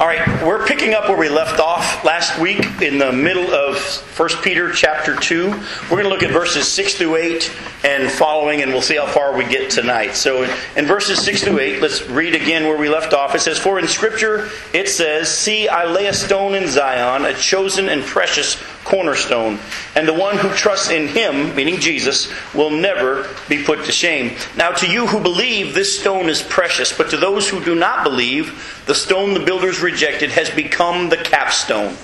All 0.00 0.06
right, 0.06 0.42
we're 0.42 0.64
picking 0.64 0.94
up 0.94 1.10
where 1.10 1.18
we 1.18 1.28
left 1.28 1.60
off 1.60 2.06
last 2.06 2.40
week 2.40 2.80
in 2.80 2.96
the 2.96 3.12
middle 3.12 3.52
of 3.52 3.76
1 4.18 4.28
Peter 4.42 4.72
chapter 4.72 5.14
2. 5.14 5.50
We're 5.50 5.88
going 5.90 6.04
to 6.04 6.08
look 6.08 6.22
at 6.22 6.30
verses 6.30 6.66
6 6.68 6.94
through 6.94 7.16
8 7.16 7.52
and 7.84 8.10
following, 8.10 8.62
and 8.62 8.72
we'll 8.72 8.80
see 8.80 8.96
how 8.96 9.06
far 9.06 9.36
we 9.36 9.44
get 9.44 9.70
tonight. 9.70 10.14
So, 10.14 10.44
in 10.74 10.86
verses 10.86 11.22
6 11.22 11.44
through 11.44 11.58
8, 11.58 11.82
let's 11.82 12.08
read 12.08 12.34
again 12.34 12.64
where 12.64 12.78
we 12.78 12.88
left 12.88 13.12
off. 13.12 13.34
It 13.34 13.40
says, 13.40 13.58
For 13.58 13.78
in 13.78 13.86
Scripture 13.86 14.48
it 14.72 14.88
says, 14.88 15.28
See, 15.28 15.68
I 15.68 15.84
lay 15.84 16.06
a 16.06 16.14
stone 16.14 16.54
in 16.54 16.66
Zion, 16.66 17.26
a 17.26 17.34
chosen 17.34 17.90
and 17.90 18.02
precious 18.02 18.56
cornerstone, 18.84 19.58
and 19.94 20.08
the 20.08 20.14
one 20.14 20.36
who 20.36 20.48
trusts 20.50 20.90
in 20.90 21.08
him, 21.08 21.54
meaning 21.54 21.78
Jesus, 21.78 22.32
will 22.54 22.70
never 22.70 23.28
be 23.48 23.62
put 23.62 23.84
to 23.84 23.92
shame. 23.92 24.36
Now, 24.56 24.70
to 24.70 24.90
you 24.90 25.06
who 25.06 25.20
believe, 25.20 25.74
this 25.74 25.98
stone 26.00 26.28
is 26.28 26.42
precious, 26.42 26.96
but 26.96 27.10
to 27.10 27.16
those 27.16 27.48
who 27.48 27.62
do 27.62 27.74
not 27.74 28.04
believe, 28.04 28.82
the 28.86 28.94
stone 28.94 29.34
the 29.34 29.40
builders 29.40 29.80
rejected 29.80 30.30
has 30.30 30.50
become 30.50 31.08
the 31.08 31.16
capstone, 31.16 31.94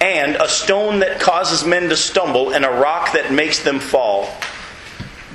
and 0.00 0.36
a 0.36 0.48
stone 0.48 1.00
that 1.00 1.20
causes 1.20 1.66
men 1.66 1.88
to 1.88 1.96
stumble, 1.96 2.52
and 2.52 2.64
a 2.64 2.70
rock 2.70 3.12
that 3.12 3.32
makes 3.32 3.62
them 3.62 3.80
fall. 3.80 4.28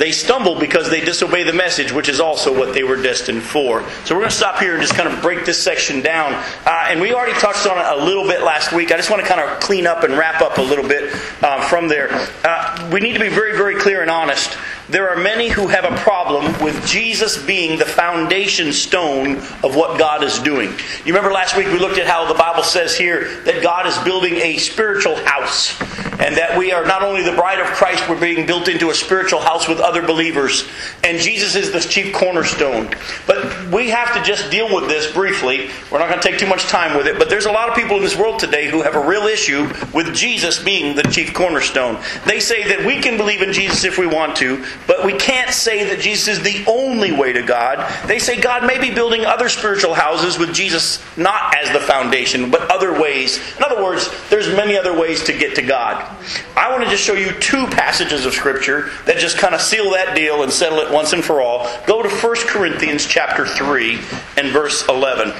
They 0.02 0.12
stumble 0.12 0.56
because 0.56 0.90
they 0.90 1.00
disobey 1.00 1.44
the 1.44 1.54
message, 1.54 1.92
which 1.92 2.10
is 2.10 2.20
also 2.20 2.58
what 2.58 2.74
they 2.74 2.82
were 2.82 3.00
destined 3.00 3.44
for. 3.44 3.88
So 4.04 4.16
we're 4.16 4.22
going 4.22 4.32
to 4.32 4.36
stop 4.36 4.58
here 4.58 4.74
and 4.74 4.82
just 4.82 4.96
kind 4.96 5.08
of 5.08 5.22
break 5.22 5.46
this 5.46 5.62
section 5.62 6.02
down. 6.02 6.34
Uh, 6.66 6.88
and 6.90 7.00
we 7.00 7.14
already 7.14 7.40
touched 7.40 7.68
on 7.68 7.78
it 7.78 8.02
a 8.02 8.04
little 8.04 8.24
bit 8.24 8.42
last 8.42 8.74
week. 8.74 8.92
I 8.92 8.98
just 8.98 9.12
want 9.12 9.22
to 9.22 9.28
kind 9.28 9.40
of 9.40 9.60
clean 9.60 9.86
up 9.86 10.04
and 10.04 10.18
wrap 10.18 10.42
up 10.42 10.58
a 10.58 10.62
little 10.62 10.88
bit 10.88 11.14
uh, 11.44 11.62
from 11.68 11.88
there. 11.88 12.10
Uh, 12.44 12.90
we 12.92 13.00
need 13.00 13.14
to 13.14 13.20
be 13.20 13.30
very, 13.30 13.56
very 13.56 13.76
clear 13.76 14.02
and 14.02 14.10
honest. 14.10 14.58
There 14.90 15.08
are 15.08 15.18
many 15.18 15.50
who 15.50 15.68
have 15.68 15.86
a 15.86 15.96
problem 15.98 16.52
with 16.64 16.84
Jesus 16.84 17.38
being 17.46 17.78
the 17.78 17.86
foundation 17.86 18.74
stone 18.74 19.38
of 19.64 19.76
what 19.76 20.00
God 20.00 20.24
is 20.24 20.40
doing. 20.40 20.72
You 21.06 21.14
remember 21.14 21.32
last 21.32 21.56
week 21.56 21.68
we 21.68 21.78
looked 21.78 22.00
at 22.00 22.08
how 22.08 22.28
the 22.28 22.34
Bible 22.34 22.64
says 22.64 22.98
here 22.98 23.42
that 23.44 23.62
God 23.62 23.86
is 23.86 23.96
building 24.00 24.34
a 24.38 24.58
spiritual 24.58 25.16
house, 25.18 25.80
and 26.22 26.38
that 26.38 26.58
we 26.58 26.72
are 26.72 26.86
not 26.86 27.02
only 27.02 27.24
the 27.24 27.32
bride 27.32 27.60
of 27.60 27.66
Christ, 27.68 28.08
we're 28.08 28.20
being 28.20 28.46
built 28.46 28.68
into 28.68 28.92
a 28.92 28.94
spiritual 28.94 29.40
house 29.40 29.68
with 29.68 29.80
other 29.80 30.06
believers. 30.06 30.70
And 31.04 31.20
Jesus 31.20 31.56
is 31.56 31.72
the 31.72 31.80
chief 31.80 32.14
cornerstone. 32.14 32.94
But 33.26 33.68
we 33.72 33.90
have 33.90 34.14
to 34.14 34.22
just 34.22 34.52
deal 34.52 34.74
with 34.74 34.88
this 34.88 35.12
briefly. 35.12 35.72
We're 35.92 35.98
not 35.98 36.10
going 36.10 36.22
to 36.22 36.28
take 36.28 36.40
too 36.40 36.48
much 36.48 36.64
time 36.66 36.96
with 36.96 37.08
it, 37.08 37.18
but 37.18 37.28
there's 37.28 37.48
a 37.48 37.52
lot 37.52 37.70
of 37.70 37.76
people 37.76 37.98
in 37.98 38.04
this 38.04 38.16
world 38.16 38.40
today 38.40 38.70
who 38.70 38.84
have 38.84 38.96
a 38.96 39.06
real 39.06 39.24
issue 39.24 39.68
with 39.94 40.14
Jesus 40.14 40.64
being 40.64 40.96
the 40.96 41.04
chief 41.04 41.34
cornerstone. 41.34 42.00
They 42.28 42.40
say 42.40 42.68
that 42.68 42.86
we 42.86 43.02
can 43.02 43.18
believe 43.18 43.42
in 43.42 43.52
Jesus 43.52 43.84
if 43.84 43.98
we 43.98 44.06
want 44.06 44.36
to, 44.38 44.64
but 44.86 45.04
we 45.04 45.14
can't 45.14 45.50
say 45.50 45.84
that 45.86 46.02
Jesus 46.02 46.38
is 46.38 46.44
the 46.44 46.64
only 46.68 47.12
way 47.12 47.34
to 47.34 47.42
God. 47.42 47.92
They 48.08 48.20
say 48.20 48.40
God 48.40 48.68
may 48.68 48.80
be 48.80 48.94
building 48.94 49.26
other 49.26 49.50
spiritual 49.50 49.96
houses 49.96 50.38
with 50.38 50.54
Jesus 50.54 51.04
not 51.18 51.56
as 51.56 51.74
the 51.74 51.80
foundation, 51.80 52.52
but 52.52 52.70
other 52.70 53.02
ways. 53.02 53.40
In 53.58 53.64
other 53.64 53.84
words, 53.84 54.10
there's 54.30 54.48
many 54.50 54.78
other 54.78 54.98
ways 54.98 55.24
to 55.24 55.34
get 55.34 55.56
to 55.56 55.64
God. 55.64 56.11
I 56.56 56.72
want 56.72 56.84
to 56.84 56.90
just 56.90 57.04
show 57.04 57.14
you 57.14 57.32
two 57.40 57.68
passages 57.68 58.26
of 58.26 58.34
Scripture 58.34 58.90
that 59.06 59.18
just 59.18 59.38
kind 59.38 59.56
of 59.56 59.62
seal 59.62 59.92
that 59.92 60.16
deal 60.16 60.44
and 60.44 60.52
settle 60.52 60.80
it 60.80 60.92
once 60.92 61.14
and 61.14 61.24
for 61.24 61.42
all. 61.42 61.70
Go 61.86 62.02
to 62.02 62.10
1 62.10 62.36
Corinthians 62.48 63.06
chapter 63.06 63.46
3 63.46 64.00
and 64.38 64.50
verse 64.50 64.88
11. 64.88 65.34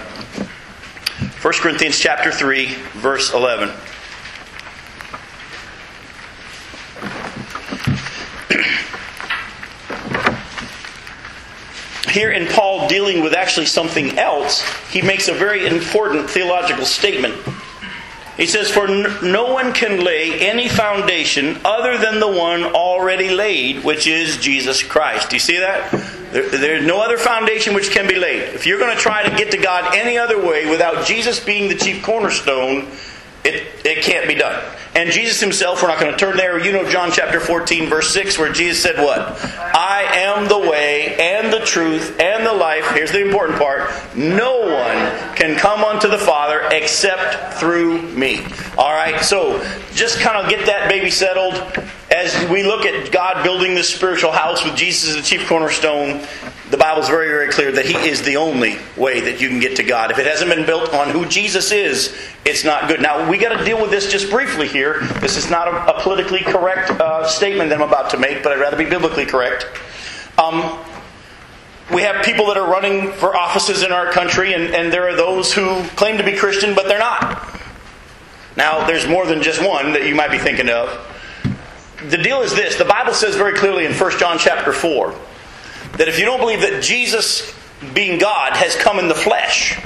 1 1.42 1.54
Corinthians 1.56 1.98
chapter 1.98 2.32
3, 2.32 2.68
verse 2.94 3.34
11. 3.34 3.70
here 12.12 12.32
in 12.32 12.48
Paul 12.48 12.88
dealing 12.88 13.24
with 13.24 13.34
actually 13.34 13.66
something 13.66 14.20
else, 14.20 14.64
he 14.92 15.02
makes 15.02 15.30
a 15.30 15.34
very 15.34 15.66
important 15.66 16.30
theological 16.30 16.86
statement. 16.86 17.34
He 18.42 18.48
says, 18.48 18.72
For 18.72 18.88
no 18.88 19.54
one 19.54 19.72
can 19.72 20.04
lay 20.04 20.40
any 20.40 20.68
foundation 20.68 21.60
other 21.64 22.00
than 22.00 22.20
the 22.20 22.28
one 22.28 22.64
already 22.64 23.30
laid, 23.30 23.84
which 23.84 24.08
is 24.08 24.38
Jesus 24.38 24.82
Christ. 24.82 25.30
Do 25.30 25.36
you 25.36 25.40
see 25.40 25.60
that? 25.60 25.92
There, 26.32 26.50
there's 26.50 26.84
no 26.84 27.04
other 27.04 27.20
foundation 27.20 27.76
which 27.76 27.92
can 27.92 28.08
be 28.08 28.16
laid. 28.16 28.42
If 28.56 28.66
you're 28.66 28.80
going 28.80 28.98
to 28.98 29.00
try 29.00 29.22
to 29.22 29.38
get 29.38 29.52
to 29.52 29.58
God 29.58 29.96
any 29.96 30.18
other 30.18 30.44
way 30.44 30.68
without 30.68 31.06
Jesus 31.06 31.40
being 31.40 31.70
the 31.70 31.76
chief 31.76 32.02
cornerstone, 32.02 32.88
it, 33.44 33.86
it 33.86 34.04
can't 34.04 34.28
be 34.28 34.34
done. 34.34 34.60
And 34.96 35.12
Jesus 35.12 35.40
himself, 35.40 35.84
we're 35.84 35.90
not 35.90 36.00
going 36.00 36.12
to 36.12 36.18
turn 36.18 36.36
there. 36.36 36.60
You 36.60 36.72
know 36.72 36.90
John 36.90 37.12
chapter 37.12 37.40
14, 37.40 37.90
verse 37.90 38.12
6, 38.12 38.40
where 38.40 38.52
Jesus 38.52 38.82
said, 38.82 38.98
What? 38.98 39.20
I 39.56 40.02
am 40.14 40.48
the 40.48 40.58
way 40.58 41.16
the 41.52 41.60
truth 41.60 42.20
and 42.20 42.46
the 42.46 42.54
life. 42.54 42.90
Here's 42.94 43.12
the 43.12 43.22
important 43.22 43.60
part. 43.60 43.92
No 44.16 44.60
one 44.60 45.36
can 45.36 45.58
come 45.58 45.84
unto 45.84 46.08
the 46.08 46.18
Father 46.18 46.62
except 46.72 47.60
through 47.60 48.02
me. 48.14 48.44
All 48.78 48.92
right, 48.92 49.22
so 49.22 49.64
just 49.94 50.20
kind 50.20 50.38
of 50.38 50.50
get 50.50 50.66
that 50.66 50.90
baby 50.90 51.12
settled. 51.12 51.54
As 52.10 52.50
we 52.50 52.64
look 52.64 52.86
at 52.86 53.12
God 53.12 53.44
building 53.44 53.76
this 53.76 53.94
spiritual 53.94 54.32
house 54.32 54.64
with 54.66 54.76
Jesus 54.76 55.10
as 55.10 55.16
the 55.16 55.22
chief 55.22 55.48
cornerstone, 55.48 56.26
the 56.72 56.78
Bible's 56.78 57.10
very, 57.10 57.28
very 57.28 57.50
clear 57.50 57.72
that 57.74 57.86
He 57.86 57.96
is 57.96 58.22
the 58.22 58.38
only 58.38 58.78
way 58.98 59.20
that 59.20 59.42
you 59.42 59.50
can 59.50 59.60
get 59.60 59.76
to 59.76 59.84
God. 59.84 60.10
If 60.10 60.20
it 60.20 60.26
hasn't 60.26 60.50
been 60.50 60.66
built 60.66 60.94
on 60.94 61.10
who 61.10 61.26
Jesus 61.26 61.72
is, 61.72 62.16
it's 62.46 62.64
not 62.64 62.88
good. 62.88 63.02
Now, 63.02 63.30
we 63.30 63.38
got 63.38 63.58
to 63.58 63.64
deal 63.66 63.82
with 63.82 63.92
this 63.92 64.12
just 64.12 64.30
briefly 64.30 64.68
here. 64.68 65.02
This 65.20 65.38
is 65.38 65.50
not 65.50 65.68
a, 65.68 65.98
a 65.98 66.02
politically 66.02 66.40
correct 66.40 66.92
uh, 66.92 67.28
statement 67.28 67.70
that 67.70 67.82
I'm 67.82 67.88
about 67.88 68.10
to 68.12 68.18
make, 68.18 68.42
but 68.42 68.54
I'd 68.54 68.60
rather 68.60 68.78
be 68.78 68.86
biblically 68.86 69.26
correct. 69.26 69.68
Um, 70.38 70.80
we 71.94 72.04
have 72.04 72.24
people 72.24 72.48
that 72.48 72.58
are 72.58 72.70
running 72.70 73.12
for 73.12 73.36
offices 73.36 73.84
in 73.84 73.92
our 73.92 74.12
country, 74.12 74.54
and, 74.54 74.74
and 74.74 74.92
there 74.92 75.10
are 75.10 75.16
those 75.16 75.54
who 75.54 75.84
claim 75.96 76.18
to 76.18 76.24
be 76.24 76.34
Christian, 76.34 76.74
but 76.76 76.88
they're 76.88 77.00
not. 77.00 77.50
Now, 78.56 78.86
there's 78.86 79.08
more 79.08 79.26
than 79.26 79.42
just 79.42 79.62
one 79.66 79.94
that 79.94 80.06
you 80.06 80.16
might 80.16 80.32
be 80.32 80.38
thinking 80.38 80.70
of. 80.70 80.90
The 82.10 82.18
deal 82.18 82.42
is 82.42 82.56
this 82.56 82.78
the 82.78 82.86
Bible 82.86 83.14
says 83.14 83.36
very 83.36 83.54
clearly 83.54 83.86
in 83.86 83.94
1 83.94 84.18
John 84.18 84.38
chapter 84.40 84.74
4 84.74 85.14
that 85.98 86.08
if 86.08 86.18
you 86.18 86.26
don't 86.26 86.40
believe 86.40 86.62
that 86.62 86.82
Jesus, 86.82 87.54
being 87.94 88.18
God, 88.18 88.54
has 88.54 88.76
come 88.76 88.98
in 88.98 89.08
the 89.08 89.16
flesh, 89.16 89.80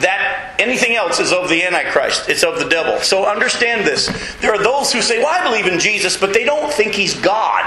that 0.00 0.54
anything 0.58 0.94
else 0.94 1.18
is 1.18 1.32
of 1.32 1.48
the 1.48 1.62
Antichrist. 1.62 2.28
It's 2.28 2.44
of 2.44 2.58
the 2.58 2.68
devil. 2.68 2.98
So 3.00 3.26
understand 3.26 3.86
this. 3.86 4.06
There 4.40 4.52
are 4.52 4.62
those 4.62 4.92
who 4.92 5.00
say, 5.00 5.18
Well, 5.18 5.28
I 5.28 5.42
believe 5.42 5.66
in 5.66 5.80
Jesus, 5.80 6.16
but 6.16 6.34
they 6.34 6.44
don't 6.44 6.72
think 6.72 6.92
he's 6.92 7.18
God. 7.18 7.64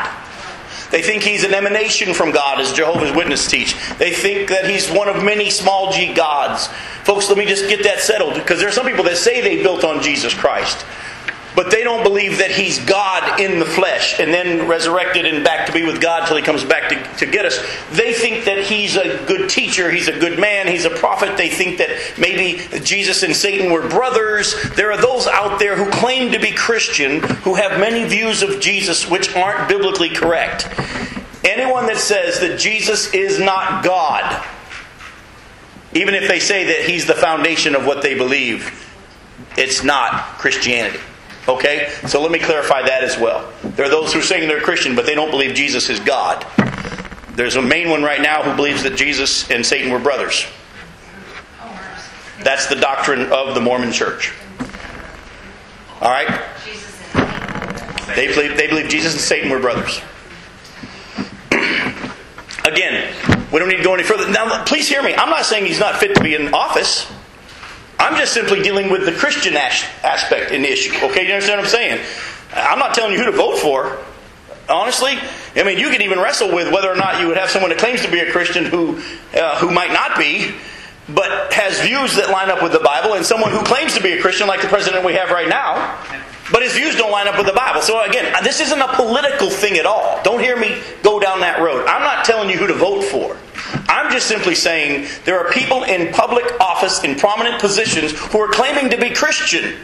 They 0.91 1.01
think 1.01 1.23
he's 1.23 1.43
an 1.43 1.53
emanation 1.53 2.13
from 2.13 2.31
God, 2.31 2.59
as 2.59 2.73
Jehovah's 2.73 3.15
Witnesses 3.15 3.47
teach. 3.47 3.75
They 3.97 4.11
think 4.11 4.49
that 4.49 4.69
he's 4.69 4.89
one 4.89 5.07
of 5.07 5.23
many 5.23 5.49
small 5.49 5.91
g 5.91 6.13
gods. 6.13 6.67
Folks, 7.03 7.29
let 7.29 7.37
me 7.37 7.45
just 7.45 7.67
get 7.67 7.83
that 7.83 7.99
settled 7.99 8.33
because 8.33 8.59
there 8.59 8.67
are 8.67 8.71
some 8.71 8.85
people 8.85 9.03
that 9.05 9.17
say 9.17 9.41
they 9.41 9.61
built 9.61 9.83
on 9.83 10.01
Jesus 10.01 10.33
Christ 10.33 10.85
but 11.59 11.71
they 11.71 11.83
don't 11.83 12.03
believe 12.03 12.37
that 12.37 12.51
he's 12.51 12.79
God 12.85 13.37
in 13.37 13.59
the 13.59 13.65
flesh 13.65 14.17
and 14.17 14.33
then 14.33 14.65
resurrected 14.65 15.25
and 15.25 15.43
back 15.43 15.67
to 15.67 15.73
be 15.73 15.83
with 15.83 15.99
God 15.99 16.25
till 16.25 16.37
he 16.37 16.41
comes 16.41 16.63
back 16.63 16.87
to, 16.87 17.25
to 17.25 17.29
get 17.29 17.45
us. 17.45 17.59
They 17.91 18.13
think 18.13 18.45
that 18.45 18.63
he's 18.63 18.95
a 18.95 19.21
good 19.25 19.49
teacher, 19.49 19.91
he's 19.91 20.07
a 20.07 20.17
good 20.17 20.39
man, 20.39 20.69
he's 20.69 20.85
a 20.85 20.89
prophet. 20.89 21.35
They 21.35 21.49
think 21.49 21.77
that 21.79 21.89
maybe 22.17 22.61
Jesus 22.85 23.23
and 23.23 23.35
Satan 23.35 23.73
were 23.73 23.85
brothers. 23.89 24.55
There 24.77 24.89
are 24.93 25.01
those 25.01 25.27
out 25.27 25.59
there 25.59 25.75
who 25.75 25.91
claim 25.91 26.31
to 26.31 26.39
be 26.39 26.53
Christian 26.53 27.19
who 27.19 27.55
have 27.55 27.77
many 27.77 28.07
views 28.07 28.41
of 28.41 28.61
Jesus 28.61 29.09
which 29.09 29.35
aren't 29.35 29.67
biblically 29.67 30.11
correct. 30.11 30.65
Anyone 31.43 31.87
that 31.87 31.97
says 31.97 32.39
that 32.39 32.57
Jesus 32.57 33.13
is 33.13 33.37
not 33.37 33.83
God, 33.83 34.47
even 35.93 36.13
if 36.13 36.29
they 36.29 36.39
say 36.39 36.63
that 36.67 36.89
he's 36.89 37.05
the 37.05 37.15
foundation 37.15 37.75
of 37.75 37.85
what 37.85 38.01
they 38.01 38.15
believe, 38.15 38.89
it's 39.57 39.83
not 39.83 40.37
Christianity. 40.37 40.99
Okay? 41.49 41.91
So 42.07 42.21
let 42.21 42.31
me 42.31 42.39
clarify 42.39 42.83
that 42.83 43.03
as 43.03 43.17
well. 43.17 43.51
There 43.63 43.85
are 43.85 43.89
those 43.89 44.13
who 44.13 44.19
are 44.19 44.23
saying 44.23 44.47
they're 44.47 44.61
Christian, 44.61 44.95
but 44.95 45.05
they 45.05 45.15
don't 45.15 45.31
believe 45.31 45.55
Jesus 45.55 45.89
is 45.89 45.99
God. 45.99 46.45
There's 47.31 47.55
a 47.55 47.61
main 47.61 47.89
one 47.89 48.03
right 48.03 48.21
now 48.21 48.43
who 48.43 48.55
believes 48.55 48.83
that 48.83 48.95
Jesus 48.95 49.49
and 49.49 49.65
Satan 49.65 49.91
were 49.91 49.99
brothers. 49.99 50.45
That's 52.43 52.67
the 52.67 52.75
doctrine 52.75 53.31
of 53.31 53.55
the 53.55 53.61
Mormon 53.61 53.91
church. 53.91 54.33
All 56.01 56.11
right? 56.11 56.27
They 58.15 58.27
believe, 58.27 58.55
they 58.55 58.67
believe 58.67 58.87
Jesus 58.89 59.13
and 59.13 59.21
Satan 59.21 59.49
were 59.49 59.59
brothers. 59.59 60.01
Again, 62.65 63.13
we 63.51 63.59
don't 63.59 63.69
need 63.69 63.77
to 63.77 63.83
go 63.83 63.95
any 63.95 64.03
further. 64.03 64.29
Now, 64.29 64.63
please 64.65 64.87
hear 64.87 65.01
me. 65.01 65.15
I'm 65.15 65.29
not 65.29 65.45
saying 65.45 65.65
he's 65.65 65.79
not 65.79 65.95
fit 65.95 66.15
to 66.15 66.23
be 66.23 66.35
in 66.35 66.53
office. 66.53 67.11
I'm 67.99 68.17
just 68.17 68.33
simply 68.33 68.61
dealing 68.61 68.89
with 68.89 69.05
the 69.05 69.11
Christian 69.11 69.55
aspect 69.55 70.51
in 70.51 70.61
the 70.61 70.71
issue. 70.71 70.93
Okay, 71.05 71.27
you 71.27 71.33
understand 71.33 71.59
what 71.59 71.65
I'm 71.65 71.71
saying? 71.71 72.05
I'm 72.53 72.79
not 72.79 72.93
telling 72.95 73.11
you 73.11 73.19
who 73.19 73.25
to 73.25 73.37
vote 73.37 73.57
for. 73.59 73.99
Honestly, 74.69 75.17
I 75.55 75.63
mean, 75.63 75.77
you 75.77 75.89
can 75.89 76.01
even 76.01 76.19
wrestle 76.19 76.53
with 76.53 76.71
whether 76.71 76.89
or 76.89 76.95
not 76.95 77.19
you 77.19 77.27
would 77.27 77.37
have 77.37 77.49
someone 77.49 77.69
that 77.71 77.79
claims 77.79 78.01
to 78.03 78.11
be 78.11 78.19
a 78.19 78.31
Christian 78.31 78.65
who 78.65 79.01
uh, 79.33 79.57
who 79.59 79.71
might 79.71 79.91
not 79.91 80.17
be, 80.17 80.53
but 81.09 81.51
has 81.51 81.81
views 81.81 82.15
that 82.15 82.29
line 82.29 82.49
up 82.49 82.61
with 82.63 82.71
the 82.71 82.79
Bible, 82.79 83.15
and 83.15 83.25
someone 83.25 83.51
who 83.51 83.61
claims 83.63 83.95
to 83.95 84.01
be 84.01 84.13
a 84.13 84.21
Christian, 84.21 84.47
like 84.47 84.61
the 84.61 84.67
president 84.67 85.03
we 85.03 85.13
have 85.13 85.31
right 85.31 85.49
now, 85.49 85.97
but 86.51 86.61
his 86.61 86.73
views 86.73 86.95
don't 86.95 87.11
line 87.11 87.27
up 87.27 87.37
with 87.37 87.47
the 87.47 87.53
Bible. 87.53 87.81
So 87.81 88.01
again, 88.03 88.31
this 88.43 88.59
isn't 88.61 88.79
a 88.79 88.93
political 88.95 89.49
thing 89.49 89.77
at 89.77 89.85
all. 89.85 90.21
Don't 90.23 90.39
hear 90.39 90.57
me 90.57 90.77
go 91.03 91.19
down 91.19 91.41
that 91.41 91.59
road. 91.59 91.85
I'm 91.87 92.01
not 92.01 92.25
telling 92.25 92.49
you 92.49 92.57
who 92.57 92.67
to 92.67 92.73
vote 92.75 93.03
for. 93.03 93.37
I'm 93.87 94.11
just 94.11 94.27
simply 94.27 94.55
saying 94.55 95.07
there 95.25 95.39
are 95.39 95.51
people 95.51 95.83
in 95.83 96.13
public 96.13 96.59
office, 96.59 97.03
in 97.03 97.15
prominent 97.15 97.59
positions, 97.59 98.11
who 98.11 98.39
are 98.39 98.47
claiming 98.47 98.89
to 98.91 98.97
be 98.97 99.11
Christian. 99.11 99.75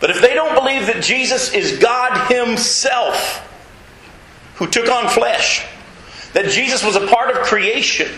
But 0.00 0.10
if 0.10 0.20
they 0.20 0.34
don't 0.34 0.54
believe 0.54 0.86
that 0.86 1.02
Jesus 1.02 1.52
is 1.54 1.78
God 1.78 2.30
Himself, 2.30 3.40
who 4.56 4.66
took 4.66 4.90
on 4.90 5.08
flesh, 5.08 5.64
that 6.32 6.46
Jesus 6.46 6.84
was 6.84 6.96
a 6.96 7.06
part 7.06 7.30
of 7.30 7.42
creation, 7.44 8.08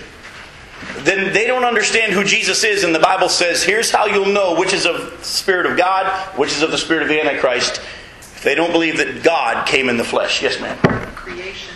then 0.99 1.33
they 1.33 1.47
don't 1.47 1.65
understand 1.65 2.13
who 2.13 2.25
Jesus 2.25 2.65
is. 2.65 2.85
And 2.85 2.95
the 2.95 2.99
Bible 2.99 3.29
says, 3.29 3.63
here's 3.63 3.91
how 3.91 4.07
you'll 4.07 4.33
know 4.33 4.59
which 4.59 4.73
is 4.73 4.87
of 4.87 5.19
the 5.19 5.25
Spirit 5.25 5.67
of 5.67 5.77
God, 5.77 6.07
which 6.39 6.53
is 6.53 6.63
of 6.63 6.71
the 6.71 6.79
Spirit 6.79 7.03
of 7.03 7.09
the 7.09 7.21
Antichrist. 7.21 7.81
If 8.21 8.43
they 8.43 8.55
don't 8.55 8.73
believe 8.73 8.99
that 8.99 9.23
God 9.23 9.67
came 9.67 9.89
in 9.89 9.97
the 9.97 10.05
flesh. 10.05 10.43
Yes, 10.43 10.61
ma'am. 10.61 10.77
Creation 11.15 11.75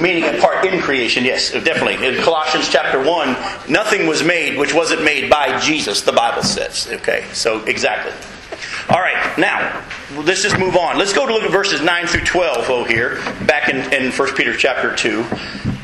meaning 0.00 0.24
a 0.24 0.40
part 0.40 0.64
in 0.64 0.80
creation, 0.80 1.24
yes, 1.24 1.52
definitely. 1.52 2.06
In 2.06 2.22
Colossians 2.22 2.68
chapter 2.68 3.02
1, 3.02 3.70
nothing 3.70 4.06
was 4.06 4.22
made 4.22 4.58
which 4.58 4.74
wasn't 4.74 5.04
made 5.04 5.30
by 5.30 5.58
Jesus, 5.60 6.02
the 6.02 6.12
Bible 6.12 6.42
says. 6.42 6.88
Okay, 6.90 7.24
so 7.32 7.64
exactly. 7.64 8.12
All 8.90 9.00
right, 9.00 9.38
now, 9.38 9.84
let's 10.24 10.42
just 10.42 10.58
move 10.58 10.76
on. 10.76 10.98
Let's 10.98 11.12
go 11.12 11.26
to 11.26 11.32
look 11.32 11.42
at 11.42 11.50
verses 11.50 11.82
9 11.82 12.06
through 12.06 12.24
12 12.24 12.70
oh, 12.70 12.84
here, 12.84 13.16
back 13.46 13.68
in, 13.68 13.92
in 13.92 14.10
1 14.10 14.34
Peter 14.34 14.56
chapter 14.56 14.94
2. 14.96 15.24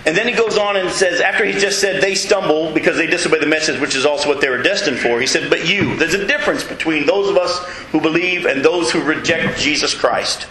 And 0.06 0.14
then 0.14 0.28
he 0.28 0.34
goes 0.34 0.58
on 0.58 0.76
and 0.76 0.90
says, 0.90 1.20
after 1.20 1.44
he 1.44 1.52
just 1.52 1.81
said 1.81 2.02
they 2.02 2.14
stumble 2.14 2.72
because 2.72 2.96
they 2.96 3.06
disobey 3.06 3.40
the 3.40 3.46
message, 3.46 3.81
which 3.81 3.94
is 3.94 4.05
also 4.05 4.28
what 4.28 4.40
they 4.40 4.50
were 4.50 4.62
destined 4.62 4.99
for, 4.99 5.19
he 5.20 5.26
said, 5.26 5.49
But 5.49 5.66
you, 5.66 5.96
there's 5.96 6.14
a 6.14 6.26
difference 6.26 6.62
between 6.62 7.06
those 7.06 7.31
of 7.31 7.38
us 7.38 7.58
who 7.90 8.00
believe 8.00 8.44
and 8.44 8.62
those 8.62 8.90
who 8.90 9.02
reject 9.02 9.58
Jesus 9.58 9.94
Christ. 9.94 10.46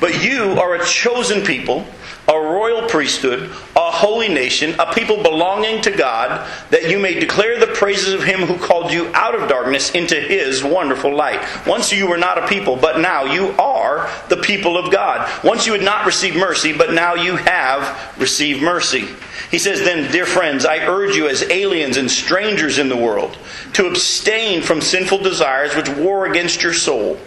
But 0.00 0.24
you 0.24 0.58
are 0.58 0.74
a 0.74 0.84
chosen 0.84 1.44
people, 1.44 1.86
a 2.28 2.38
royal 2.38 2.86
priesthood, 2.88 3.50
a 3.74 3.90
holy 3.90 4.28
nation, 4.28 4.78
a 4.78 4.92
people 4.92 5.22
belonging 5.22 5.80
to 5.80 5.90
God, 5.90 6.46
that 6.70 6.90
you 6.90 6.98
may 6.98 7.18
declare 7.18 7.58
the 7.58 7.66
praises 7.68 8.12
of 8.12 8.22
him 8.22 8.40
who 8.40 8.58
called 8.58 8.92
you 8.92 9.10
out 9.14 9.34
of 9.34 9.48
darkness 9.48 9.90
into 9.92 10.14
his 10.14 10.62
wonderful 10.62 11.14
light. 11.14 11.42
Once 11.66 11.90
you 11.90 12.06
were 12.06 12.18
not 12.18 12.36
a 12.36 12.46
people, 12.46 12.76
but 12.76 13.00
now 13.00 13.24
you 13.24 13.48
are 13.58 14.10
the 14.28 14.36
people 14.36 14.76
of 14.76 14.92
God. 14.92 15.28
Once 15.42 15.66
you 15.66 15.72
had 15.72 15.82
not 15.82 16.04
received 16.04 16.36
mercy, 16.36 16.76
but 16.76 16.92
now 16.92 17.14
you 17.14 17.36
have 17.36 18.14
received 18.18 18.62
mercy. 18.62 19.08
He 19.50 19.58
says, 19.58 19.80
Then, 19.80 20.12
dear 20.12 20.26
friends, 20.26 20.66
I 20.66 20.78
urge 20.86 21.16
you 21.16 21.28
as 21.28 21.42
aliens 21.44 21.96
and 21.96 22.10
strangers 22.10 22.78
in 22.78 22.90
the 22.90 22.96
world 22.96 23.38
to 23.74 23.86
abstain 23.86 24.60
from 24.60 24.82
sinful 24.82 25.18
desires 25.18 25.74
which 25.74 25.88
war 25.88 26.26
against 26.26 26.62
your 26.62 26.74
soul. 26.74 27.18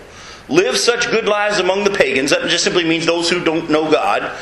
Live 0.48 0.78
such 0.78 1.10
good 1.10 1.28
lives 1.28 1.60
among 1.60 1.86
the 1.86 1.92
pagans, 1.92 2.32
that 2.32 2.48
just 2.50 2.64
simply 2.64 2.84
means 2.84 3.06
those 3.06 3.30
who 3.30 3.44
don't 3.44 3.70
know 3.70 3.90
God, 3.90 4.38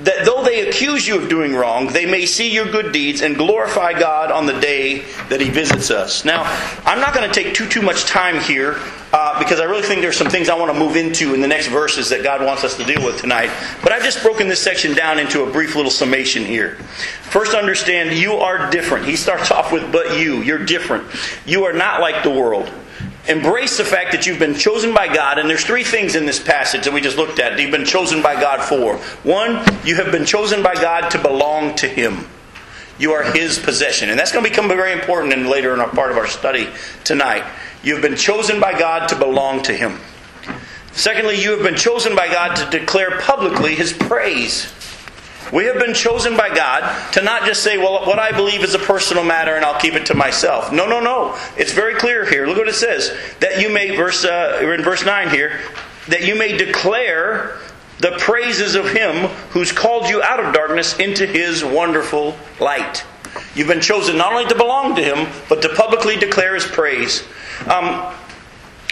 that 0.00 0.26
though 0.26 0.44
they 0.44 0.68
accuse 0.68 1.08
you 1.08 1.18
of 1.18 1.28
doing 1.28 1.54
wrong, 1.54 1.86
they 1.86 2.04
may 2.04 2.26
see 2.26 2.52
your 2.52 2.70
good 2.70 2.92
deeds 2.92 3.22
and 3.22 3.36
glorify 3.36 3.98
God 3.98 4.30
on 4.30 4.46
the 4.46 4.58
day 4.60 5.00
that 5.30 5.40
He 5.40 5.48
visits 5.48 5.90
us. 5.90 6.24
Now, 6.24 6.42
I'm 6.84 7.00
not 7.00 7.14
going 7.14 7.28
to 7.28 7.34
take 7.34 7.54
too 7.54 7.66
too 7.66 7.80
much 7.80 8.04
time 8.04 8.38
here 8.40 8.76
uh, 9.12 9.38
because 9.38 9.60
I 9.60 9.64
really 9.64 9.82
think 9.82 10.02
there's 10.02 10.16
some 10.16 10.28
things 10.28 10.48
I 10.48 10.58
want 10.58 10.70
to 10.70 10.78
move 10.78 10.96
into 10.96 11.32
in 11.32 11.40
the 11.40 11.48
next 11.48 11.68
verses 11.68 12.10
that 12.10 12.22
God 12.22 12.44
wants 12.44 12.64
us 12.64 12.76
to 12.76 12.84
deal 12.84 13.02
with 13.02 13.20
tonight. 13.20 13.50
But 13.82 13.92
I've 13.92 14.02
just 14.02 14.22
broken 14.22 14.48
this 14.48 14.60
section 14.60 14.94
down 14.94 15.18
into 15.18 15.44
a 15.44 15.50
brief 15.50 15.74
little 15.74 15.90
summation 15.90 16.44
here. 16.44 16.74
First, 17.30 17.54
understand 17.54 18.18
you 18.18 18.34
are 18.34 18.70
different. 18.70 19.06
He 19.06 19.16
starts 19.16 19.50
off 19.56 19.72
with, 19.72 19.90
"But 19.90 20.18
you, 20.18 20.42
you're 20.42 20.64
different. 20.64 21.06
You 21.46 21.64
are 21.64 21.72
not 21.72 22.00
like 22.00 22.22
the 22.22 22.30
world." 22.30 22.70
Embrace 23.28 23.76
the 23.76 23.84
fact 23.84 24.12
that 24.12 24.24
you've 24.24 24.38
been 24.38 24.54
chosen 24.54 24.94
by 24.94 25.12
God, 25.12 25.38
and 25.38 25.50
there's 25.50 25.64
three 25.64 25.82
things 25.82 26.14
in 26.14 26.26
this 26.26 26.40
passage 26.40 26.84
that 26.84 26.94
we 26.94 27.00
just 27.00 27.16
looked 27.16 27.40
at. 27.40 27.58
You've 27.58 27.72
been 27.72 27.84
chosen 27.84 28.22
by 28.22 28.40
God 28.40 28.62
for. 28.62 28.98
One, 29.28 29.64
you 29.84 29.96
have 29.96 30.12
been 30.12 30.24
chosen 30.24 30.62
by 30.62 30.74
God 30.74 31.10
to 31.10 31.18
belong 31.18 31.74
to 31.76 31.88
Him. 31.88 32.28
You 32.98 33.12
are 33.12 33.24
His 33.24 33.58
possession. 33.58 34.10
And 34.10 34.18
that's 34.18 34.30
going 34.30 34.44
to 34.44 34.50
become 34.50 34.68
very 34.68 34.92
important 34.92 35.32
in 35.32 35.48
later 35.48 35.74
in 35.74 35.80
our 35.80 35.88
part 35.88 36.12
of 36.12 36.16
our 36.16 36.28
study 36.28 36.68
tonight. 37.02 37.44
You've 37.82 38.02
been 38.02 38.16
chosen 38.16 38.60
by 38.60 38.78
God 38.78 39.08
to 39.08 39.16
belong 39.16 39.62
to 39.64 39.72
Him. 39.72 39.98
Secondly, 40.92 41.42
you 41.42 41.50
have 41.50 41.62
been 41.62 41.76
chosen 41.76 42.14
by 42.14 42.28
God 42.28 42.54
to 42.54 42.78
declare 42.78 43.20
publicly 43.20 43.74
His 43.74 43.92
praise. 43.92 44.72
We 45.52 45.66
have 45.66 45.78
been 45.78 45.94
chosen 45.94 46.36
by 46.36 46.54
God 46.54 47.12
to 47.12 47.22
not 47.22 47.44
just 47.44 47.62
say, 47.62 47.78
well, 47.78 48.04
what 48.06 48.18
I 48.18 48.32
believe 48.32 48.62
is 48.62 48.74
a 48.74 48.78
personal 48.78 49.24
matter 49.24 49.54
and 49.54 49.64
I'll 49.64 49.80
keep 49.80 49.94
it 49.94 50.06
to 50.06 50.14
myself. 50.14 50.72
No, 50.72 50.86
no, 50.86 51.00
no. 51.00 51.38
It's 51.56 51.72
very 51.72 51.94
clear 51.94 52.28
here. 52.28 52.46
Look 52.46 52.58
what 52.58 52.68
it 52.68 52.74
says. 52.74 53.16
That 53.40 53.60
you 53.60 53.72
may, 53.72 53.94
verse, 53.96 54.24
uh, 54.24 54.60
in 54.62 54.82
verse 54.82 55.04
9 55.04 55.30
here, 55.30 55.60
that 56.08 56.24
you 56.24 56.34
may 56.34 56.56
declare 56.56 57.58
the 57.98 58.12
praises 58.18 58.74
of 58.74 58.90
Him 58.90 59.28
who's 59.50 59.72
called 59.72 60.08
you 60.08 60.22
out 60.22 60.44
of 60.44 60.52
darkness 60.52 60.98
into 60.98 61.26
His 61.26 61.64
wonderful 61.64 62.36
light. 62.60 63.04
You've 63.54 63.68
been 63.68 63.80
chosen 63.80 64.16
not 64.16 64.32
only 64.32 64.46
to 64.46 64.54
belong 64.54 64.96
to 64.96 65.02
Him, 65.02 65.32
but 65.48 65.62
to 65.62 65.68
publicly 65.74 66.16
declare 66.16 66.54
His 66.54 66.66
praise. 66.66 67.22
Um, 67.66 68.14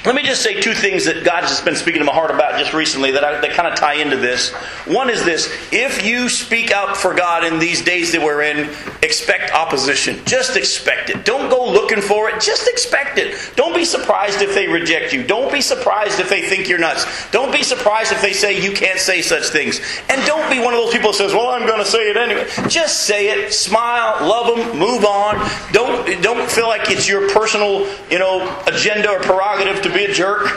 let 0.05 0.15
me 0.15 0.23
just 0.23 0.43
say 0.43 0.61
two 0.61 0.75
things 0.75 1.07
that 1.07 1.25
God 1.25 1.45
has 1.45 1.63
been 1.63 1.75
speaking 1.75 2.01
to 2.01 2.05
my 2.05 2.13
heart 2.13 2.31
about 2.31 2.59
just 2.59 2.75
recently 2.75 3.11
that, 3.13 3.25
I, 3.25 3.41
that 3.41 3.53
kind 3.53 3.67
of 3.67 3.75
tie 3.75 3.95
into 3.95 4.17
this. 4.17 4.53
One 4.87 5.09
is 5.09 5.25
this 5.25 5.51
if 5.73 6.05
you 6.05 6.29
speak 6.29 6.71
out 6.73 6.95
for 6.95 7.15
God 7.15 7.43
in 7.43 7.59
these 7.59 7.83
days 7.83 8.13
that 8.13 8.21
we're 8.21 8.43
in, 8.43 8.69
expect 9.03 9.53
opposition. 9.53 10.21
Just 10.27 10.57
expect 10.57 11.09
it. 11.09 11.25
Don't 11.25 11.49
go 11.49 11.65
looking 11.71 12.03
for 12.03 12.29
it, 12.29 12.41
just 12.43 12.69
expect 12.69 13.17
it. 13.17 13.53
Don't 13.57 13.75
be 13.75 13.85
surprised 13.87 14.43
if 14.43 14.55
they 14.55 14.69
reject 14.69 15.15
you. 15.15 15.23
Don't 15.23 15.51
be 15.51 15.63
surprised 15.63 16.21
if 16.21 16.29
they 16.29 16.43
think 16.43 16.69
you're 16.69 16.79
nuts. 16.79 17.31
Don't 17.31 17.53
be 17.53 17.63
surprised 17.63 18.13
if 18.13 18.21
they 18.21 18.35
say 18.35 18.63
you 18.63 18.73
can't 18.73 19.01
say 19.01 19.23
such 19.23 19.49
things. 19.49 19.81
And 20.11 20.25
don't 20.27 20.51
be 20.51 20.59
one 20.59 20.75
of 20.75 20.81
those 20.81 20.93
people 20.93 21.13
who 21.13 21.17
says, 21.17 21.33
Well, 21.33 21.49
I'm 21.49 21.67
going 21.67 21.83
to 21.83 21.91
say 21.91 22.11
it 22.11 22.17
anyway. 22.19 22.47
Just 22.69 23.07
say 23.07 23.29
it, 23.29 23.55
smile, 23.55 24.27
love 24.29 24.55
them, 24.55 24.79
move 24.79 25.07
on. 25.07 25.37
Don't, 25.73 26.23
don't 26.23 26.51
feel 26.51 26.67
like 26.67 26.91
it's 26.91 27.09
your 27.09 27.31
personal 27.31 27.87
you 28.11 28.19
know, 28.19 28.63
agenda 28.67 29.09
or 29.09 29.21
prerogative 29.21 29.83
to 29.83 29.94
be 29.95 30.05
a 30.05 30.13
jerk. 30.13 30.51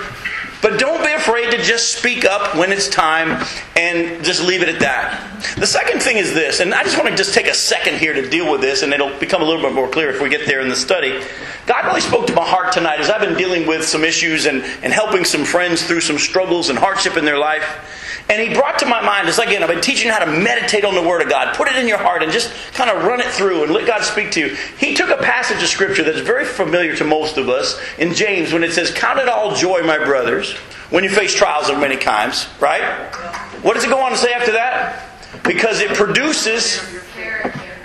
But 0.62 0.80
don't 0.80 1.06
be 1.06 1.12
afraid 1.12 1.52
to 1.52 1.62
just 1.62 1.96
speak 1.98 2.26
up 2.26 2.56
when 2.56 2.72
it's 2.72 2.90
time 2.90 3.46
and 3.76 4.24
just 4.26 4.44
leave 4.44 4.64
it 4.64 4.70
at 4.70 4.80
that. 4.80 5.56
The 5.58 5.68
second 5.68 6.02
thing 6.02 6.18
is 6.18 6.34
this, 6.34 6.60
and 6.60 6.74
I 6.74 6.84
just 6.84 6.98
want 6.98 7.10
to 7.10 7.16
just 7.16 7.36
take 7.36 7.46
a 7.46 7.54
second 7.54 8.00
here 8.00 8.14
to 8.14 8.28
deal 8.28 8.52
with 8.52 8.62
this, 8.62 8.82
and 8.82 8.92
it'll 8.92 9.16
become 9.20 9.44
a 9.44 9.46
little 9.46 9.62
bit 9.62 9.74
more 9.74 9.88
clear 9.88 10.10
if 10.10 10.20
we 10.20 10.30
get 10.30 10.48
there 10.48 10.62
in 10.62 10.68
the 10.68 10.76
study. 10.76 11.22
God 11.68 11.86
really 11.86 12.02
spoke 12.02 12.26
to 12.28 12.34
my 12.34 12.46
heart 12.46 12.74
tonight 12.74 13.00
as 13.00 13.10
I've 13.10 13.22
been 13.22 13.38
dealing 13.38 13.68
with 13.68 13.86
some 13.86 14.04
issues 14.04 14.48
and, 14.48 14.64
and 14.82 14.92
helping 14.92 15.26
some 15.26 15.46
friends 15.46 15.84
through 15.84 16.02
some 16.02 16.18
struggles 16.18 16.70
and 16.70 16.80
hardship 16.80 17.18
in 17.18 17.26
their 17.26 17.38
life. 17.38 17.64
And 18.30 18.42
he 18.42 18.54
brought 18.54 18.80
to 18.80 18.86
my 18.86 19.02
mind, 19.02 19.30
as 19.30 19.40
again, 19.40 19.64
I've 19.64 19.70
been 19.70 19.82
teaching 19.82 20.08
you 20.08 20.14
how 20.14 20.24
to 20.24 20.32
meditate 20.32 20.84
on 20.84 20.96
the 20.96 21.02
Word 21.02 21.22
of 21.22 21.30
God. 21.30 21.56
Put 21.56 21.70
it 21.70 21.78
in 21.78 21.88
your 21.88 21.98
heart 21.98 22.24
and 22.24 22.32
just 22.32 22.52
kind 22.74 22.90
of 22.90 23.06
run 23.06 23.22
it 23.22 23.28
through 23.28 23.64
and 23.64 23.72
let 23.72 23.88
God 23.88 24.04
speak 24.04 24.32
to 24.32 24.40
you. 24.42 24.56
He 24.78 24.94
took 24.94 25.10
a 25.10 25.18
passage 25.24 25.64
of 25.64 25.70
Scripture 25.70 26.04
that's 26.04 26.20
very 26.20 26.44
familiar 26.44 26.96
to 26.98 27.06
most 27.06 27.38
of 27.38 27.48
us 27.48 27.80
in 27.98 28.14
James 28.14 28.52
when 28.52 28.64
it 28.64 28.74
says, 28.74 28.92
Count 28.92 29.20
it 29.20 29.30
all 29.30 29.56
joy, 29.56 29.82
my 29.84 29.98
brothers, 29.98 30.54
when 30.90 31.06
you 31.06 31.10
face 31.10 31.34
trials 31.34 31.70
of 31.70 31.80
many 31.80 31.96
kinds, 31.96 32.48
right? 32.60 32.84
What 33.62 33.76
does 33.76 33.86
it 33.86 33.90
go 33.90 34.00
on 34.00 34.12
to 34.12 34.18
say 34.18 34.34
after 34.34 34.52
that? 34.52 35.06
Because 35.44 35.80
it 35.80 35.96
produces 35.96 36.82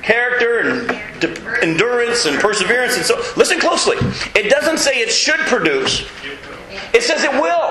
character 0.03 0.59
and 0.59 1.21
de- 1.21 1.63
endurance 1.63 2.27
and 2.27 2.41
perseverance 2.41 2.97
and 2.97 3.07
so 3.07 3.23
listen 3.37 3.61
closely 3.61 3.97
it 4.35 4.51
doesn't 4.51 4.79
say 4.79 4.99
it 4.99 5.11
should 5.11 5.39
produce 5.41 6.01
it 6.93 7.03
says 7.03 7.23
it 7.23 7.33
will 7.33 7.62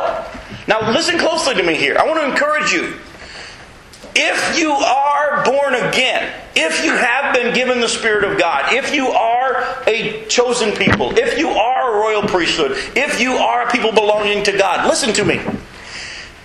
now 0.71 0.89
listen 0.89 1.19
closely 1.19 1.53
to 1.55 1.63
me 1.63 1.75
here. 1.75 1.97
I 1.97 2.07
want 2.07 2.21
to 2.21 2.31
encourage 2.31 2.71
you. 2.71 2.93
If 4.15 4.57
you 4.57 4.71
are 4.71 5.43
born 5.43 5.75
again 5.75 6.33
if 6.55 6.83
you 6.83 6.91
have 6.91 7.33
been 7.33 7.53
given 7.53 7.79
the 7.79 7.87
spirit 7.87 8.29
of 8.29 8.37
god 8.37 8.73
if 8.73 8.93
you 8.93 9.07
are 9.07 9.81
a 9.87 10.25
chosen 10.25 10.71
people 10.75 11.17
if 11.17 11.37
you 11.37 11.47
are 11.47 11.93
a 11.93 11.97
royal 11.97 12.27
priesthood 12.27 12.71
if 12.95 13.21
you 13.21 13.33
are 13.33 13.67
a 13.67 13.71
people 13.71 13.93
belonging 13.93 14.43
to 14.43 14.57
god 14.57 14.87
listen 14.87 15.13
to 15.13 15.23
me. 15.23 15.37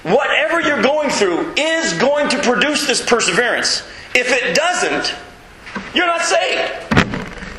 Whatever 0.02 0.60
you're 0.60 0.82
going 0.82 1.10
through 1.10 1.52
is 1.56 1.92
going 1.94 2.28
to 2.28 2.38
produce 2.42 2.86
this 2.86 3.04
perseverance. 3.04 3.82
If 4.14 4.30
it 4.30 4.54
doesn't 4.54 5.14
you're 5.94 6.06
not 6.06 6.22
saved. 6.22 7.05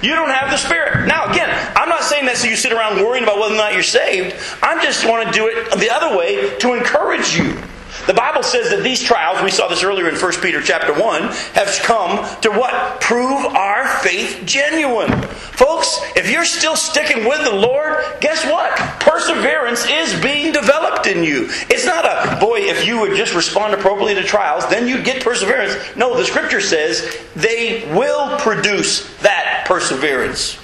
You 0.07 0.15
don't 0.15 0.29
have 0.29 0.49
the 0.49 0.55
Spirit. 0.55 1.05
Now, 1.05 1.29
again, 1.29 1.49
I'm 1.75 1.89
not 1.89 2.01
saying 2.01 2.27
that 2.27 2.37
so 2.37 2.47
you 2.47 2.55
sit 2.55 2.71
around 2.71 3.03
worrying 3.03 3.25
about 3.25 3.39
whether 3.39 3.53
or 3.53 3.57
not 3.57 3.73
you're 3.73 3.83
saved. 3.83 4.37
I 4.63 4.81
just 4.81 5.03
want 5.03 5.27
to 5.27 5.33
do 5.33 5.47
it 5.47 5.69
the 5.77 5.89
other 5.89 6.17
way 6.17 6.57
to 6.59 6.75
encourage 6.75 7.35
you. 7.35 7.61
The 8.07 8.13
Bible 8.13 8.41
says 8.41 8.69
that 8.69 8.83
these 8.83 9.03
trials, 9.03 9.43
we 9.43 9.51
saw 9.51 9.67
this 9.67 9.83
earlier 9.83 10.07
in 10.07 10.15
1 10.15 10.31
Peter 10.41 10.61
chapter 10.61 10.93
1, 10.93 11.21
have 11.53 11.77
come 11.83 12.25
to 12.41 12.49
what? 12.49 13.01
Prove 13.01 13.45
our 13.47 13.85
faith 13.99 14.43
genuine. 14.45 15.11
Folks, 15.11 15.99
if 16.15 16.31
you're 16.31 16.45
still 16.45 16.77
sticking 16.77 17.25
with 17.25 17.43
the 17.43 17.53
Lord, 17.53 17.97
guess 18.21 18.45
what? 18.45 18.77
Perseverance 19.01 19.85
is 19.89 20.19
being 20.21 20.53
developed 20.53 21.05
in 21.05 21.21
you. 21.21 21.47
It's 21.69 21.85
not 21.85 22.05
a, 22.05 22.39
boy, 22.39 22.59
if 22.59 22.87
you 22.87 22.99
would 23.01 23.17
just 23.17 23.35
respond 23.35 23.73
appropriately 23.73 24.15
to 24.15 24.23
trials, 24.23 24.65
then 24.69 24.87
you'd 24.87 25.03
get 25.03 25.21
perseverance. 25.21 25.75
No, 25.97 26.15
the 26.15 26.23
scripture 26.23 26.61
says 26.61 27.17
they 27.35 27.91
will 27.93 28.37
produce 28.37 29.13
that 29.17 29.65
perseverance. 29.67 30.57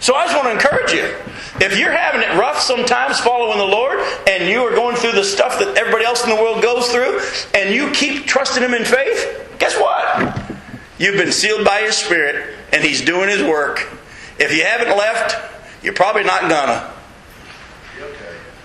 So 0.00 0.14
I 0.14 0.26
just 0.26 0.36
want 0.36 0.46
to 0.46 0.52
encourage 0.52 0.92
you. 0.92 1.16
If 1.60 1.78
you're 1.78 1.92
having 1.92 2.22
it 2.22 2.38
rough 2.38 2.60
sometimes 2.60 3.18
following 3.20 3.58
the 3.58 3.64
Lord 3.64 3.98
and 4.28 4.48
you 4.48 4.60
are 4.62 4.74
going 4.74 4.96
through 4.96 5.12
the 5.12 5.24
stuff 5.24 5.58
that 5.58 5.76
everybody 5.76 6.04
else 6.04 6.22
in 6.24 6.30
the 6.30 6.36
world 6.36 6.62
goes 6.62 6.88
through 6.88 7.20
and 7.54 7.74
you 7.74 7.90
keep 7.92 8.26
trusting 8.26 8.62
Him 8.62 8.74
in 8.74 8.84
faith, 8.84 9.56
guess 9.58 9.78
what? 9.78 10.52
You've 10.98 11.16
been 11.16 11.32
sealed 11.32 11.64
by 11.64 11.82
His 11.82 11.94
Spirit, 11.94 12.54
and 12.72 12.82
He's 12.82 13.02
doing 13.02 13.28
His 13.28 13.42
work. 13.42 13.86
If 14.38 14.54
you 14.54 14.64
haven't 14.64 14.96
left, 14.96 15.36
you're 15.82 15.94
probably 15.94 16.24
not 16.24 16.42
gonna. 16.48 16.92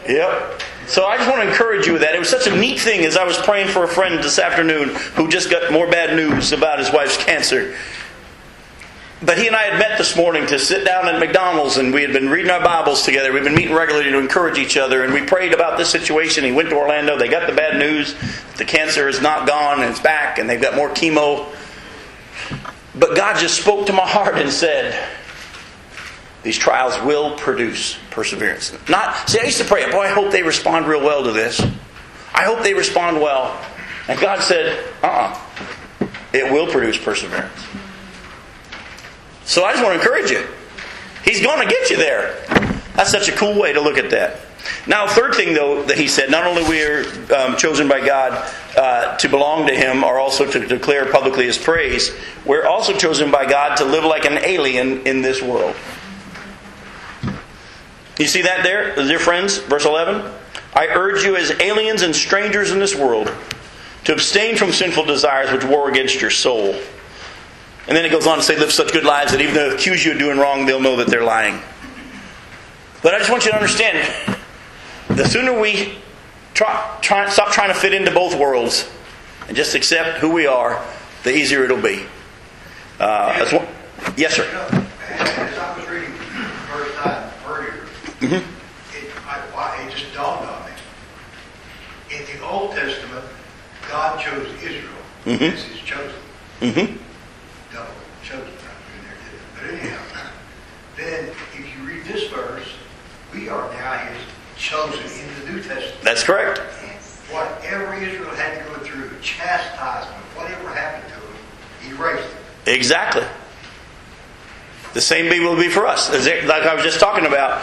Yep. 0.08 0.62
So 0.88 1.06
I 1.06 1.18
just 1.18 1.30
want 1.30 1.44
to 1.44 1.48
encourage 1.48 1.86
you 1.86 1.94
with 1.94 2.02
that. 2.02 2.16
It 2.16 2.20
was 2.20 2.30
such 2.30 2.48
a 2.48 2.56
neat 2.56 2.80
thing 2.80 3.06
as 3.06 3.16
I 3.16 3.24
was 3.24 3.38
praying 3.38 3.70
for 3.70 3.84
a 3.84 3.88
friend 3.88 4.22
this 4.24 4.40
afternoon 4.40 4.90
who 5.16 5.30
just 5.30 5.50
got 5.50 5.72
more 5.72 5.90
bad 5.90 6.16
news 6.16 6.52
about 6.52 6.80
his 6.80 6.92
wife's 6.92 7.18
cancer. 7.18 7.78
But 9.24 9.38
he 9.38 9.46
and 9.46 9.56
I 9.56 9.64
had 9.66 9.78
met 9.78 10.00
this 10.00 10.18
morning 10.18 10.48
to 10.48 10.58
sit 10.58 10.84
down 10.84 11.08
at 11.08 11.20
McDonald's 11.20 11.78
and 11.78 11.94
we 11.94 12.02
had 12.02 12.12
been 12.12 12.30
reading 12.30 12.50
our 12.50 12.64
Bibles 12.64 13.04
together. 13.04 13.32
We've 13.32 13.44
been 13.44 13.54
meeting 13.54 13.76
regularly 13.76 14.10
to 14.10 14.18
encourage 14.18 14.58
each 14.58 14.78
other 14.78 15.04
and 15.04 15.14
we 15.14 15.22
prayed 15.22 15.54
about 15.54 15.78
this 15.78 15.92
situation. 15.92 16.44
He 16.44 16.52
went 16.52 16.70
to 16.70 16.76
Orlando. 16.76 17.20
They 17.20 17.28
got 17.28 17.48
the 17.48 17.56
bad 17.56 17.78
news. 17.78 18.16
The 18.58 18.66
cancer 18.66 19.08
is 19.08 19.22
not 19.22 19.48
gone 19.48 19.82
and 19.82 19.92
it's 19.92 20.00
back 20.00 20.40
and 20.40 20.50
they've 20.50 20.62
got 20.62 20.76
more 20.76 20.90
chemo. 20.90 21.46
But 22.96 23.16
God 23.16 23.38
just 23.38 23.62
spoke 23.62 23.86
to 23.86 23.94
my 23.94 24.08
heart 24.08 24.40
and 24.40 24.50
said, 24.50 25.00
these 26.42 26.58
trials 26.58 27.00
will 27.06 27.38
produce 27.38 28.00
perseverance. 28.10 28.76
Not 28.90 29.30
see, 29.30 29.40
I 29.40 29.44
used 29.44 29.60
to 29.60 29.66
pray, 29.66 29.90
boy, 29.92 30.02
I 30.02 30.08
hope 30.08 30.32
they 30.32 30.42
respond 30.42 30.88
real 30.88 31.02
well 31.02 31.24
to 31.26 31.32
this. 31.32 31.62
I 32.34 32.44
hope 32.44 32.64
they 32.64 32.74
respond 32.74 33.22
well. 33.22 33.64
And 34.08 34.20
God 34.20 34.42
said, 34.42 34.84
uh-uh. 35.04 35.40
It 36.34 36.52
will 36.52 36.66
produce 36.66 36.98
perseverance. 36.98 37.54
So 39.52 39.66
I 39.66 39.74
just 39.74 39.84
want 39.84 39.96
to 39.96 40.00
encourage 40.00 40.32
you. 40.32 40.48
He's 41.26 41.42
going 41.42 41.68
to 41.68 41.70
get 41.70 41.90
you 41.90 41.98
there. 41.98 42.42
That's 42.96 43.12
such 43.12 43.28
a 43.28 43.34
cool 43.34 43.60
way 43.60 43.74
to 43.74 43.82
look 43.82 43.98
at 43.98 44.12
that. 44.12 44.38
Now, 44.88 45.08
third 45.08 45.36
thing 45.36 45.54
though 45.54 45.84
that 45.84 45.98
he 45.98 46.08
said, 46.08 46.32
not 46.32 46.48
only 46.48 46.64
we 46.64 46.82
are 46.82 47.04
um, 47.36 47.58
chosen 47.58 47.90
by 47.90 48.00
God 48.00 48.50
uh, 48.78 49.18
to 49.18 49.28
belong 49.28 49.68
to 49.68 49.76
Him, 49.76 50.06
or 50.06 50.20
also 50.20 50.50
to 50.50 50.66
declare 50.66 51.12
publicly 51.12 51.48
His 51.48 51.58
praise, 51.58 52.16
we're 52.46 52.66
also 52.66 52.96
chosen 52.96 53.30
by 53.30 53.46
God 53.46 53.76
to 53.76 53.84
live 53.84 54.06
like 54.06 54.24
an 54.24 54.38
alien 54.38 55.06
in 55.06 55.22
this 55.22 55.42
world. 55.42 55.76
You 58.18 58.28
see 58.28 58.44
that 58.44 58.64
there, 58.64 58.96
dear 58.96 59.20
friends? 59.20 59.58
Verse 59.58 59.84
11. 59.84 60.32
I 60.74 60.88
urge 60.88 61.26
you 61.26 61.36
as 61.36 61.52
aliens 61.60 62.04
and 62.04 62.16
strangers 62.16 62.72
in 62.72 62.80
this 62.80 62.96
world 62.96 63.30
to 64.06 64.14
abstain 64.14 64.56
from 64.56 64.72
sinful 64.72 65.04
desires 65.04 65.52
which 65.52 65.66
war 65.66 65.90
against 65.90 66.22
your 66.22 66.32
soul. 66.32 66.74
And 67.88 67.98
then 67.98 68.06
it 68.06 68.10
goes 68.12 68.28
on 68.28 68.38
to 68.38 68.44
say, 68.44 68.58
live 68.58 68.72
such 68.72 68.94
good 68.94 69.04
lives 69.04 69.32
that 69.32 69.42
even 69.42 69.54
though 69.56 69.70
they 69.70 69.76
accuse 69.76 70.06
you 70.06 70.12
of 70.14 70.20
doing 70.20 70.38
wrong, 70.38 70.66
they'll 70.66 70.80
know 70.80 70.96
that 70.98 71.08
they're 71.08 71.24
lying. 71.24 71.60
But 73.02 73.16
I 73.16 73.18
just 73.18 73.32
want 73.32 73.44
you 73.46 73.52
to 73.52 73.58
understand 73.58 74.08
the 75.10 75.28
sooner 75.28 75.60
we 75.60 75.98
try, 76.54 76.98
try, 77.02 77.28
stop 77.30 77.52
trying 77.52 77.70
to 77.70 77.74
fit 77.74 77.94
into 77.94 78.12
both 78.12 78.36
worlds 78.38 78.90
and 79.48 79.58
just 79.58 79.74
accept 79.76 80.20
who 80.20 80.30
we 80.32 80.46
are, 80.46 80.84
the 81.24 81.36
easier 81.36 81.64
it'll 81.64 81.82
be. 81.82 82.06
Uh, 83.00 83.50
one, 83.50 83.68
yes, 84.16 84.36
sir. 84.36 84.44
As 85.10 85.58
I 85.58 85.78
was 85.80 85.90
reading 85.90 86.12
first 86.14 86.96
time 86.98 87.32
earlier, 87.48 87.74
Mm-hmm. 88.22 88.36
it, 88.36 89.12
I, 89.58 89.88
it 89.88 89.92
just 89.98 90.14
dawned 90.14 90.48
on 90.48 90.66
me. 90.66 90.72
In 92.16 92.24
the 92.40 92.46
Old 92.46 92.74
Testament, 92.74 93.26
God 93.90 94.20
chose 94.22 94.48
Israel 94.62 94.94
Mhm. 95.26 95.54
as 95.54 95.64
His 95.64 95.80
chosen. 95.80 96.16
Mm-hmm. 96.62 96.98
Double 97.74 97.88
chosen 98.24 98.44
right 98.46 99.61
in 99.61 99.61
there, 99.72 99.82
didn't 99.82 99.94
it? 99.94 100.00
But 100.14 100.14
anyhow, 100.14 100.30
then 100.98 101.26
if 101.30 101.78
you 101.78 101.88
read 101.88 102.04
this 102.06 102.30
verse, 102.30 102.68
we 103.34 103.50
are 103.50 103.72
now 103.74 103.98
His 103.98 104.18
chosen 104.58 105.04
in 105.04 105.46
the 105.46 105.52
New 105.52 105.64
Testament. 105.64 106.02
That's 106.04 106.24
correct. 106.24 106.60
Whatever 107.32 107.94
Israel 107.96 108.30
had 108.32 108.58
to 108.60 108.70
go 108.74 108.80
through, 108.84 109.10
chastisement, 109.22 110.22
whatever 110.36 110.70
happened 110.70 111.12
to 111.14 111.20
them, 111.20 111.34
He 111.82 111.90
erased 111.92 112.28
it. 112.66 112.72
Exactly. 112.76 113.24
The 114.94 115.02
same 115.02 115.30
be 115.32 115.40
will 115.40 115.56
be 115.56 115.70
for 115.70 115.88
us. 115.88 116.10
As 116.10 116.28
it- 116.28 116.44
Like 116.46 116.64
I 116.64 116.74
was 116.76 116.84
just 116.84 117.00
talking 117.00 117.26
about, 117.26 117.62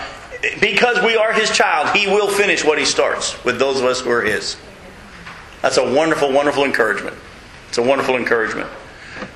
because 0.61 1.03
we 1.05 1.17
are 1.17 1.33
His 1.33 1.51
child, 1.51 1.95
He 1.95 2.07
will 2.07 2.29
finish 2.29 2.65
what 2.65 2.79
He 2.79 2.87
starts 2.87 3.43
with 3.45 3.59
those 3.59 3.79
of 3.79 3.85
us 3.85 4.01
who 4.01 4.11
are 4.11 4.23
His. 4.23 4.57
That's 5.61 5.77
a 5.77 5.93
wonderful, 5.93 6.33
wonderful 6.33 6.65
encouragement. 6.65 7.17
It's 7.69 7.79
a 7.79 7.83
wonderful 7.83 8.17
encouragement. 8.17 8.71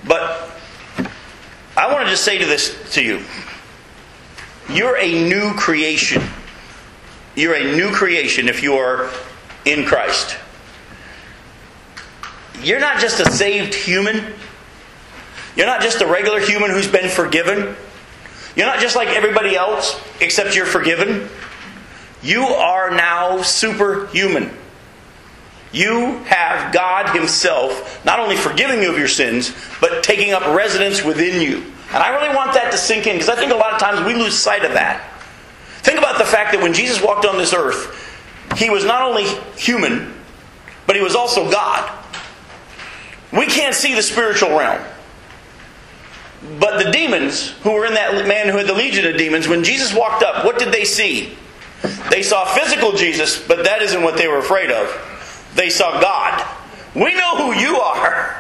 But 0.07 0.51
I 1.77 1.93
want 1.93 2.05
to 2.05 2.11
just 2.11 2.25
say 2.25 2.39
to 2.39 2.45
this 2.45 2.95
to 2.95 3.03
you. 3.03 3.23
You're 4.69 4.97
a 4.97 5.29
new 5.29 5.55
creation. 5.55 6.23
You're 7.35 7.55
a 7.55 7.77
new 7.77 7.91
creation 7.93 8.49
if 8.49 8.63
you 8.63 8.75
are 8.75 9.11
in 9.65 9.87
Christ. 9.87 10.37
You're 12.63 12.81
not 12.81 13.01
just 13.01 13.21
a 13.21 13.31
saved 13.31 13.75
human. 13.75 14.35
You're 15.57 15.67
not 15.67 15.81
just 15.81 16.01
a 16.01 16.07
regular 16.07 16.41
human 16.41 16.71
who's 16.71 16.89
been 16.89 17.09
forgiven. 17.09 17.75
You're 18.55 18.67
not 18.67 18.81
just 18.81 18.97
like 18.97 19.09
everybody 19.09 19.57
else, 19.57 19.99
except 20.21 20.55
you're 20.55 20.67
forgiven. 20.67 21.29
You 22.23 22.43
are 22.43 22.91
now 22.91 23.43
superhuman. 23.43 24.51
You 25.73 26.19
have 26.25 26.73
God 26.73 27.17
Himself 27.17 28.05
not 28.05 28.21
only 28.21 28.37
forgiving 28.37 28.83
you 28.83 28.91
of 28.91 28.99
your 28.99 29.09
sins, 29.09 29.55
but 29.81 30.05
taking 30.05 30.33
up 30.33 30.47
residence 30.55 31.03
within 31.03 31.41
you. 31.41 31.65
And 31.93 32.03
I 32.03 32.15
really 32.15 32.35
want 32.35 32.55
that 32.55 32.71
to 32.73 32.79
sink 32.79 33.07
in 33.07 33.15
because 33.15 33.29
I 33.29 33.37
think 33.37 33.53
a 33.53 33.57
lot 33.57 33.73
of 33.73 33.81
times 33.81 34.07
we 34.07 34.15
lose 34.15 34.37
sight 34.37 34.65
of 34.65 34.75
that. 34.75 35.09
Think 35.81 35.99
about 35.99 36.19
the 36.19 36.25
fact 36.25 36.53
that 36.53 36.63
when 36.63 36.73
Jesus 36.73 37.03
walked 37.03 37.25
on 37.25 37.39
this 37.39 37.53
earth, 37.53 37.99
He 38.57 38.71
was 38.71 38.85
not 38.85 39.03
only 39.03 39.25
human, 39.57 40.15
but 40.87 40.95
He 40.95 41.03
was 41.03 41.15
also 41.15 41.51
God. 41.51 41.91
We 43.33 43.47
can't 43.47 43.75
see 43.75 43.95
the 43.95 44.03
spiritual 44.03 44.51
realm. 44.51 44.83
But 46.59 46.85
the 46.85 46.91
demons 46.91 47.51
who 47.63 47.73
were 47.73 47.87
in 47.87 47.95
that 47.95 48.27
man 48.27 48.49
who 48.49 48.59
had 48.59 48.67
the 48.67 48.75
legion 48.75 49.07
of 49.07 49.17
demons, 49.17 49.49
when 49.49 49.65
Jesus 49.65 49.95
walked 49.95 50.23
up, 50.23 50.45
what 50.45 50.59
did 50.59 50.73
they 50.73 50.85
see? 50.85 51.37
They 52.11 52.23
saw 52.23 52.45
physical 52.45 52.93
Jesus, 52.93 53.47
but 53.47 53.65
that 53.65 53.81
isn't 53.81 54.03
what 54.03 54.17
they 54.17 54.29
were 54.29 54.39
afraid 54.39 54.71
of. 54.71 54.89
They 55.55 55.71
saw 55.71 56.01
God. 56.01 56.47
We 56.95 57.15
know 57.15 57.37
who 57.37 57.59
you 57.61 57.79
are. 57.79 58.39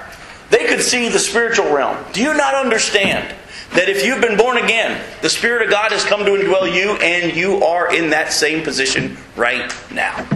They 0.51 0.67
could 0.67 0.83
see 0.83 1.09
the 1.09 1.19
spiritual 1.19 1.73
realm. 1.73 1.97
Do 2.13 2.23
you 2.23 2.35
not 2.35 2.55
understand 2.55 3.35
that 3.75 3.89
if 3.89 4.05
you've 4.05 4.21
been 4.21 4.37
born 4.37 4.59
again, 4.59 5.03
the 5.23 5.31
Spirit 5.31 5.63
of 5.63 5.71
God 5.71 5.93
has 5.93 6.05
come 6.05 6.25
to 6.27 6.33
indwell 6.33 6.71
you, 6.73 6.93
and 6.97 7.35
you 7.35 7.65
are 7.65 7.95
in 7.95 8.11
that 8.11 8.33
same 8.33 8.63
position 8.63 9.17
right 9.37 9.75
now? 9.91 10.27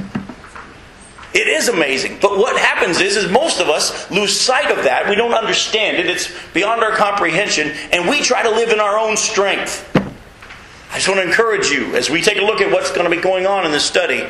It 1.35 1.49
is 1.49 1.68
amazing. 1.68 2.16
But 2.23 2.38
what 2.38 2.59
happens 2.59 2.99
is, 2.99 3.18
is 3.18 3.30
most 3.30 3.61
of 3.61 3.68
us 3.68 4.11
lose 4.11 4.38
sight 4.38 4.71
of 4.71 4.85
that. 4.85 5.06
We 5.06 5.16
don't 5.16 5.35
understand 5.35 5.99
it. 5.99 6.06
It's 6.06 6.33
beyond 6.54 6.83
our 6.83 6.92
comprehension. 6.92 7.73
And 7.92 8.09
we 8.09 8.23
try 8.23 8.42
to 8.42 8.49
live 8.49 8.71
in 8.71 8.80
our 8.80 8.99
own 8.99 9.18
strength. 9.18 9.95
I 9.95 10.95
just 10.95 11.09
want 11.09 11.21
to 11.21 11.26
encourage 11.26 11.66
you 11.66 11.95
as 11.95 12.09
we 12.09 12.23
take 12.23 12.38
a 12.38 12.40
look 12.40 12.62
at 12.62 12.73
what's 12.73 12.90
going 12.90 13.04
to 13.04 13.14
be 13.14 13.21
going 13.21 13.47
on 13.47 13.66
in 13.66 13.71
this 13.71 13.85
study. 13.85 14.25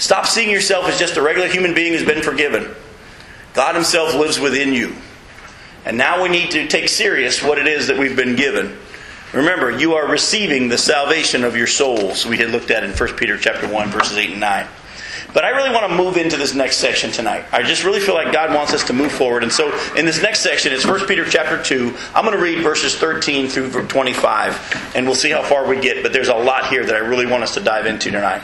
Stop 0.00 0.26
seeing 0.26 0.50
yourself 0.50 0.86
as 0.86 0.98
just 0.98 1.18
a 1.18 1.22
regular 1.22 1.46
human 1.46 1.74
being 1.74 1.92
who's 1.92 2.06
been 2.06 2.22
forgiven. 2.22 2.74
God 3.52 3.74
Himself 3.74 4.14
lives 4.14 4.40
within 4.40 4.72
you. 4.72 4.94
And 5.84 5.98
now 5.98 6.22
we 6.22 6.30
need 6.30 6.52
to 6.52 6.66
take 6.68 6.88
serious 6.88 7.42
what 7.42 7.58
it 7.58 7.66
is 7.66 7.88
that 7.88 7.98
we've 7.98 8.16
been 8.16 8.34
given. 8.34 8.78
Remember, 9.34 9.70
you 9.70 9.94
are 9.94 10.08
receiving 10.08 10.70
the 10.70 10.78
salvation 10.78 11.44
of 11.44 11.54
your 11.54 11.66
souls. 11.66 12.24
We 12.24 12.38
had 12.38 12.48
looked 12.48 12.70
at 12.70 12.82
in 12.82 12.92
1 12.92 13.08
Peter 13.16 13.36
chapter 13.36 13.68
1, 13.68 13.90
verses 13.90 14.16
8 14.16 14.30
and 14.30 14.40
9. 14.40 14.66
But 15.34 15.44
I 15.44 15.50
really 15.50 15.70
want 15.70 15.90
to 15.90 15.94
move 15.94 16.16
into 16.16 16.38
this 16.38 16.54
next 16.54 16.78
section 16.78 17.10
tonight. 17.12 17.44
I 17.52 17.62
just 17.62 17.84
really 17.84 18.00
feel 18.00 18.14
like 18.14 18.32
God 18.32 18.54
wants 18.54 18.72
us 18.72 18.84
to 18.84 18.94
move 18.94 19.12
forward. 19.12 19.42
And 19.42 19.52
so 19.52 19.70
in 19.96 20.06
this 20.06 20.22
next 20.22 20.40
section, 20.40 20.72
it's 20.72 20.86
1 20.86 21.06
Peter 21.06 21.26
chapter 21.26 21.62
2. 21.62 21.94
I'm 22.14 22.24
going 22.24 22.36
to 22.36 22.42
read 22.42 22.62
verses 22.62 22.96
13 22.96 23.48
through 23.48 23.70
25, 23.86 24.92
and 24.96 25.04
we'll 25.04 25.14
see 25.14 25.30
how 25.30 25.42
far 25.42 25.68
we 25.68 25.78
get. 25.78 26.02
But 26.02 26.14
there's 26.14 26.28
a 26.28 26.34
lot 26.34 26.68
here 26.68 26.86
that 26.86 26.94
I 26.94 27.00
really 27.00 27.26
want 27.26 27.42
us 27.42 27.52
to 27.54 27.60
dive 27.60 27.84
into 27.84 28.10
tonight. 28.10 28.40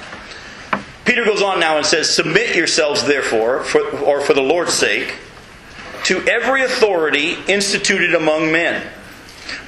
Peter 1.06 1.25
goes 1.25 1.42
on 1.42 1.60
now 1.60 1.76
and 1.76 1.86
says, 1.86 2.14
Submit 2.14 2.54
yourselves, 2.54 3.04
therefore, 3.04 3.62
for, 3.62 3.80
or 4.00 4.20
for 4.20 4.34
the 4.34 4.42
Lord's 4.42 4.75
sake, 4.75 5.14
to 6.04 6.20
every 6.26 6.62
authority 6.62 7.36
instituted 7.48 8.14
among 8.14 8.52
men 8.52 8.86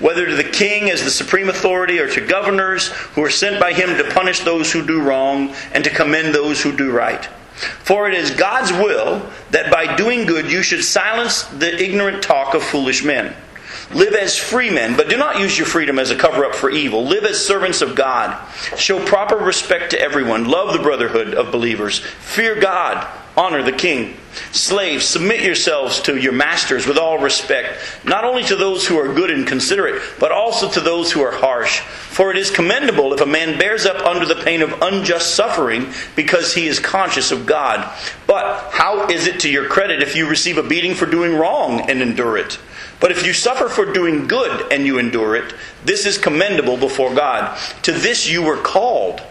whether 0.01 0.27
to 0.27 0.35
the 0.35 0.45
king 0.45 0.91
as 0.91 1.05
the 1.05 1.11
supreme 1.11 1.49
authority 1.49 1.99
or 1.99 2.09
to 2.09 2.21
governors 2.27 2.89
who 2.89 3.25
are 3.25 3.31
sent 3.31 3.61
by 3.61 3.73
him 3.73 3.97
to 3.97 4.11
punish 4.13 4.41
those 4.41 4.73
who 4.73 4.85
do 4.85 5.03
wrong 5.03 5.55
and 5.73 5.85
to 5.85 5.91
commend 5.91 6.35
those 6.35 6.63
who 6.63 6.77
do 6.77 6.91
right. 6.91 7.25
For 7.83 8.09
it 8.09 8.15
is 8.15 8.31
God's 8.31 8.73
will 8.73 9.29
that 9.51 9.71
by 9.73 9.97
doing 9.97 10.27
good 10.27 10.51
you 10.51 10.63
should 10.63 10.85
silence 10.85 11.43
the 11.45 11.83
ignorant 11.83 12.23
talk 12.23 12.55
of 12.55 12.63
foolish 12.63 13.03
men. 13.03 13.35
Live 13.95 14.15
as 14.15 14.37
free 14.37 14.71
men, 14.71 14.97
but 14.97 15.09
do 15.09 15.17
not 15.17 15.41
use 15.41 15.57
your 15.57 15.67
freedom 15.67 15.99
as 15.99 16.11
a 16.11 16.17
cover 16.17 16.45
up 16.45 16.55
for 16.55 16.69
evil. 16.71 17.07
Live 17.07 17.25
as 17.25 17.45
servants 17.45 17.81
of 17.81 17.95
God. 17.95 18.39
Show 18.77 19.05
proper 19.05 19.37
respect 19.37 19.93
to 19.93 20.01
everyone. 20.01 20.49
Love 20.49 20.75
the 20.75 20.83
brotherhood 20.83 21.33
of 21.33 21.51
believers. 21.51 21.99
Fear 21.99 22.61
God. 22.61 23.07
Honor 23.35 23.63
the 23.63 23.73
king. 23.73 24.17
Slaves, 24.51 25.05
submit 25.05 25.43
yourselves 25.43 26.01
to 26.01 26.17
your 26.17 26.33
masters 26.33 26.87
with 26.87 26.99
all 26.99 27.19
respect, 27.19 27.79
not 28.05 28.25
only 28.25 28.43
to 28.43 28.57
those 28.57 28.87
who 28.87 28.99
are 28.99 29.15
good 29.15 29.31
and 29.31 29.47
considerate, 29.47 30.03
but 30.19 30.33
also 30.33 30.69
to 30.71 30.81
those 30.81 31.13
who 31.13 31.23
are 31.23 31.31
harsh. 31.31 31.79
For 31.81 32.33
it 32.33 32.37
is 32.37 32.51
commendable 32.51 33.13
if 33.13 33.21
a 33.21 33.27
man 33.27 33.59
bears 33.59 33.87
up 33.87 34.05
under 34.05 34.27
the 34.27 34.43
pain 34.43 34.61
of 34.61 34.83
unjust 34.83 35.37
suffering 35.37 35.93
because 36.17 36.53
he 36.53 36.67
is 36.67 36.81
conscious 36.81 37.31
of 37.31 37.47
God. 37.47 37.89
But 38.27 38.71
how 38.73 39.07
is 39.07 39.27
it 39.29 39.41
to 39.41 39.51
your 39.51 39.69
credit 39.69 40.03
if 40.03 40.17
you 40.17 40.29
receive 40.29 40.59
a 40.59 40.63
beating 40.63 40.95
for 40.95 41.07
doing 41.07 41.37
wrong 41.37 41.89
and 41.89 42.03
endure 42.03 42.37
it? 42.37 42.59
But 43.01 43.13
if 43.13 43.25
you 43.25 43.33
suffer 43.33 43.69
for 43.69 43.93
doing 43.93 44.27
good 44.27 44.73
and 44.73 44.85
you 44.85 44.99
endure 44.99 45.37
it, 45.37 45.55
this 45.85 46.05
is 46.05 46.19
commendable 46.19 46.77
before 46.77 47.15
God. 47.15 47.57
To 47.83 47.93
this 47.93 48.29
you 48.29 48.43
were 48.43 48.57
called 48.57 49.23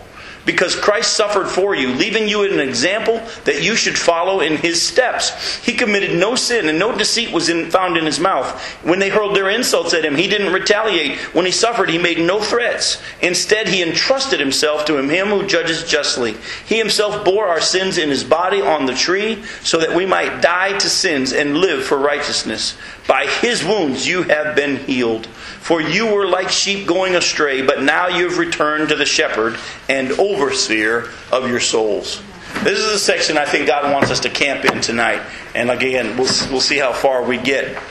because 0.48 0.78
Christ 0.78 1.14
suffered 1.16 1.50
for 1.50 1.76
you, 1.76 1.94
leaving 1.94 2.30
you 2.30 2.44
an 2.44 2.62
example 2.62 3.22
that 3.44 3.62
you 3.62 3.76
should 3.76 3.98
follow 3.98 4.40
in 4.40 4.56
his 4.56 4.82
steps. 4.82 5.58
He 5.64 5.74
committed 5.74 6.18
no 6.18 6.36
sin, 6.36 6.70
and 6.70 6.80
no 6.80 6.98
deceit 6.98 7.34
was 7.34 7.50
in, 7.50 7.70
found 7.70 7.98
in 7.98 8.06
his 8.06 8.20
mouth. 8.20 8.60
When 8.84 9.00
they 9.00 9.10
hurled 9.10 9.36
their 9.36 9.50
insults 9.50 9.94
at 9.94 10.06
him, 10.06 10.16
he 10.16 10.28
didn't 10.28 10.54
retaliate. 10.54 11.18
When 11.36 11.46
he 11.46 11.52
suffered, 11.52 11.90
he 11.90 11.98
made 11.98 12.18
no 12.18 12.40
threats. 12.40 13.02
Instead, 13.22 13.68
he 13.68 13.84
entrusted 13.84 14.40
himself 14.40 14.86
to 14.86 14.98
him, 14.98 15.10
him 15.10 15.28
who 15.28 15.46
judges 15.46 15.84
justly. 15.84 16.38
He 16.66 16.78
himself 16.78 17.26
bore 17.26 17.48
our 17.48 17.62
sins 17.62 17.98
in 17.98 18.10
his 18.10 18.24
body 18.24 18.62
on 18.62 18.86
the 18.86 18.96
tree, 18.96 19.44
so 19.62 19.78
that 19.80 19.94
we 19.94 20.06
might 20.06 20.42
die 20.42 20.78
to 20.78 20.90
sins 20.90 21.34
and 21.34 21.58
live 21.58 21.84
for 21.84 21.98
righteousness. 21.98 22.78
By 23.06 23.26
his 23.26 23.66
wounds 23.66 24.08
you 24.08 24.24
have 24.24 24.56
been 24.56 24.78
healed. 24.78 25.28
For 25.68 25.82
you 25.82 26.14
were 26.14 26.26
like 26.26 26.48
sheep 26.48 26.88
going 26.88 27.18
astray, 27.18 27.62
but 27.62 27.84
now 27.84 28.08
you 28.08 28.30
have 28.30 28.38
returned 28.38 28.88
to 28.88 28.96
the 28.96 29.04
shepherd 29.04 29.58
and 29.90 30.14
overseer 30.14 31.10
of 31.30 31.50
your 31.50 31.60
souls. 31.60 32.24
This 32.64 32.80
is 32.80 32.94
the 32.94 32.98
section 32.98 33.38
I 33.38 33.44
think 33.44 33.68
God 33.68 33.92
wants 33.92 34.10
us 34.10 34.22
to 34.22 34.30
camp 34.30 34.64
in 34.64 34.80
tonight. 34.80 35.22
And 35.54 35.70
again, 35.70 36.16
we'll, 36.16 36.30
we'll 36.50 36.62
see 36.62 36.78
how 36.78 36.94
far 36.94 37.22
we 37.22 37.36
get. 37.36 37.84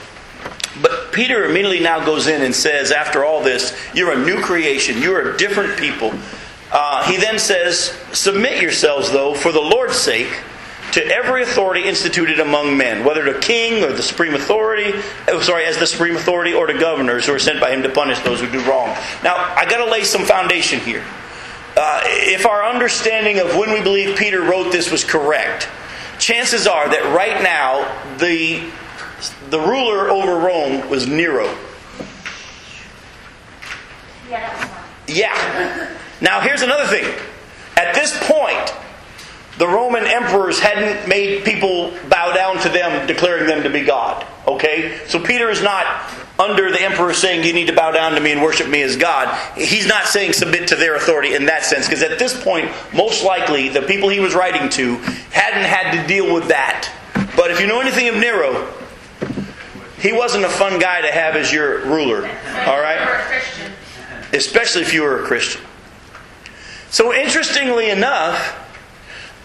But 0.80 1.12
Peter 1.12 1.44
immediately 1.44 1.80
now 1.80 2.02
goes 2.02 2.28
in 2.28 2.40
and 2.40 2.54
says, 2.54 2.92
after 2.92 3.26
all 3.26 3.42
this, 3.42 3.78
you're 3.94 4.12
a 4.12 4.24
new 4.24 4.40
creation, 4.40 5.02
you're 5.02 5.34
a 5.34 5.36
different 5.36 5.78
people. 5.78 6.14
Uh, 6.72 7.04
he 7.04 7.18
then 7.18 7.38
says, 7.38 7.94
Submit 8.14 8.62
yourselves, 8.62 9.12
though, 9.12 9.34
for 9.34 9.52
the 9.52 9.60
Lord's 9.60 9.96
sake 9.96 10.34
to 10.96 11.06
every 11.06 11.42
authority 11.42 11.84
instituted 11.84 12.40
among 12.40 12.74
men, 12.74 13.04
whether 13.04 13.22
to 13.30 13.38
king 13.38 13.84
or 13.84 13.92
the 13.92 14.02
supreme 14.02 14.32
authority, 14.34 14.92
oh, 15.28 15.42
sorry, 15.42 15.66
as 15.66 15.76
the 15.76 15.86
supreme 15.86 16.16
authority 16.16 16.54
or 16.54 16.66
to 16.66 16.72
governors 16.72 17.26
who 17.26 17.34
are 17.34 17.38
sent 17.38 17.60
by 17.60 17.70
him 17.70 17.82
to 17.82 17.90
punish 17.90 18.18
those 18.20 18.40
who 18.40 18.50
do 18.50 18.60
wrong. 18.64 18.88
Now, 19.22 19.36
I 19.36 19.66
got 19.68 19.84
to 19.84 19.90
lay 19.90 20.04
some 20.04 20.24
foundation 20.24 20.80
here. 20.80 21.04
Uh, 21.76 22.00
if 22.04 22.46
our 22.46 22.64
understanding 22.64 23.40
of 23.40 23.54
when 23.56 23.74
we 23.74 23.82
believe 23.82 24.16
Peter 24.16 24.40
wrote 24.40 24.72
this 24.72 24.90
was 24.90 25.04
correct, 25.04 25.68
chances 26.18 26.66
are 26.66 26.88
that 26.88 27.14
right 27.14 27.42
now 27.42 28.16
the 28.16 28.66
the 29.50 29.60
ruler 29.60 30.08
over 30.08 30.38
Rome 30.38 30.88
was 30.88 31.06
Nero. 31.06 31.54
Yeah. 35.06 35.94
Now 36.22 36.40
here's 36.40 36.62
another 36.62 36.86
thing. 36.86 37.04
At 37.76 37.94
this 37.94 38.16
point, 38.22 38.72
the 39.58 39.66
Roman 39.66 40.04
emperors 40.04 40.58
hadn't 40.58 41.08
made 41.08 41.44
people 41.44 41.92
bow 42.08 42.32
down 42.34 42.58
to 42.62 42.68
them, 42.68 43.06
declaring 43.06 43.46
them 43.46 43.62
to 43.62 43.70
be 43.70 43.84
God. 43.84 44.26
Okay? 44.46 45.00
So 45.06 45.18
Peter 45.18 45.48
is 45.48 45.62
not 45.62 45.86
under 46.38 46.70
the 46.70 46.80
emperor 46.80 47.14
saying, 47.14 47.44
You 47.44 47.54
need 47.54 47.68
to 47.68 47.74
bow 47.74 47.90
down 47.90 48.12
to 48.12 48.20
me 48.20 48.32
and 48.32 48.42
worship 48.42 48.68
me 48.68 48.82
as 48.82 48.96
God. 48.96 49.34
He's 49.56 49.86
not 49.86 50.06
saying 50.06 50.34
submit 50.34 50.68
to 50.68 50.76
their 50.76 50.94
authority 50.94 51.34
in 51.34 51.46
that 51.46 51.64
sense, 51.64 51.86
because 51.86 52.02
at 52.02 52.18
this 52.18 52.42
point, 52.42 52.70
most 52.92 53.24
likely, 53.24 53.70
the 53.70 53.82
people 53.82 54.08
he 54.08 54.20
was 54.20 54.34
writing 54.34 54.68
to 54.70 54.96
hadn't 55.30 55.64
had 55.64 56.00
to 56.00 56.06
deal 56.06 56.32
with 56.34 56.48
that. 56.48 56.92
But 57.34 57.50
if 57.50 57.60
you 57.60 57.66
know 57.66 57.80
anything 57.80 58.08
of 58.08 58.16
Nero, 58.16 58.72
he 59.98 60.12
wasn't 60.12 60.44
a 60.44 60.48
fun 60.48 60.78
guy 60.78 61.00
to 61.00 61.10
have 61.10 61.34
as 61.34 61.50
your 61.50 61.80
ruler. 61.86 62.26
All 62.66 62.80
right? 62.80 63.42
Especially 64.32 64.82
if 64.82 64.92
you 64.92 65.02
were 65.02 65.22
a 65.22 65.26
Christian. 65.26 65.62
So, 66.90 67.14
interestingly 67.14 67.90
enough, 67.90 68.65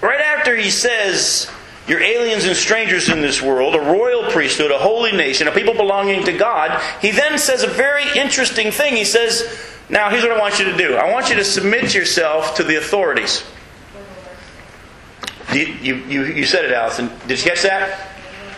Right 0.02 0.20
after 0.20 0.56
he 0.56 0.70
says, 0.70 1.50
You're 1.88 2.02
aliens 2.02 2.46
and 2.46 2.56
strangers 2.56 3.10
in 3.10 3.22
this 3.22 3.42
world, 3.42 3.76
a 3.76 3.80
royal 3.80 4.30
priesthood, 4.32 4.72
a 4.72 4.78
holy 4.78 5.12
nation, 5.12 5.48
a 5.48 5.52
people 5.52 5.74
belonging 5.74 6.24
to 6.26 6.34
God, 6.34 6.82
he 7.02 7.12
then 7.12 7.38
says 7.38 7.64
a 7.64 7.68
very 7.68 8.06
interesting 8.18 8.72
thing. 8.72 8.96
He 8.96 9.06
says, 9.06 9.78
Now, 9.90 10.10
here's 10.10 10.24
what 10.24 10.32
I 10.32 10.40
want 10.40 10.60
you 10.60 10.66
to 10.66 10.78
do 10.78 10.96
I 10.96 11.12
want 11.12 11.30
you 11.30 11.36
to 11.36 11.44
submit 11.44 11.94
yourself 11.94 12.56
to 12.56 12.64
the 12.64 12.78
authorities. 12.78 13.44
You, 15.54 15.66
you, 15.66 16.24
you, 16.24 16.46
said 16.46 16.64
it, 16.64 16.72
Allison. 16.72 17.12
Did 17.28 17.40
you 17.40 17.50
catch 17.50 17.64
that? 17.64 18.08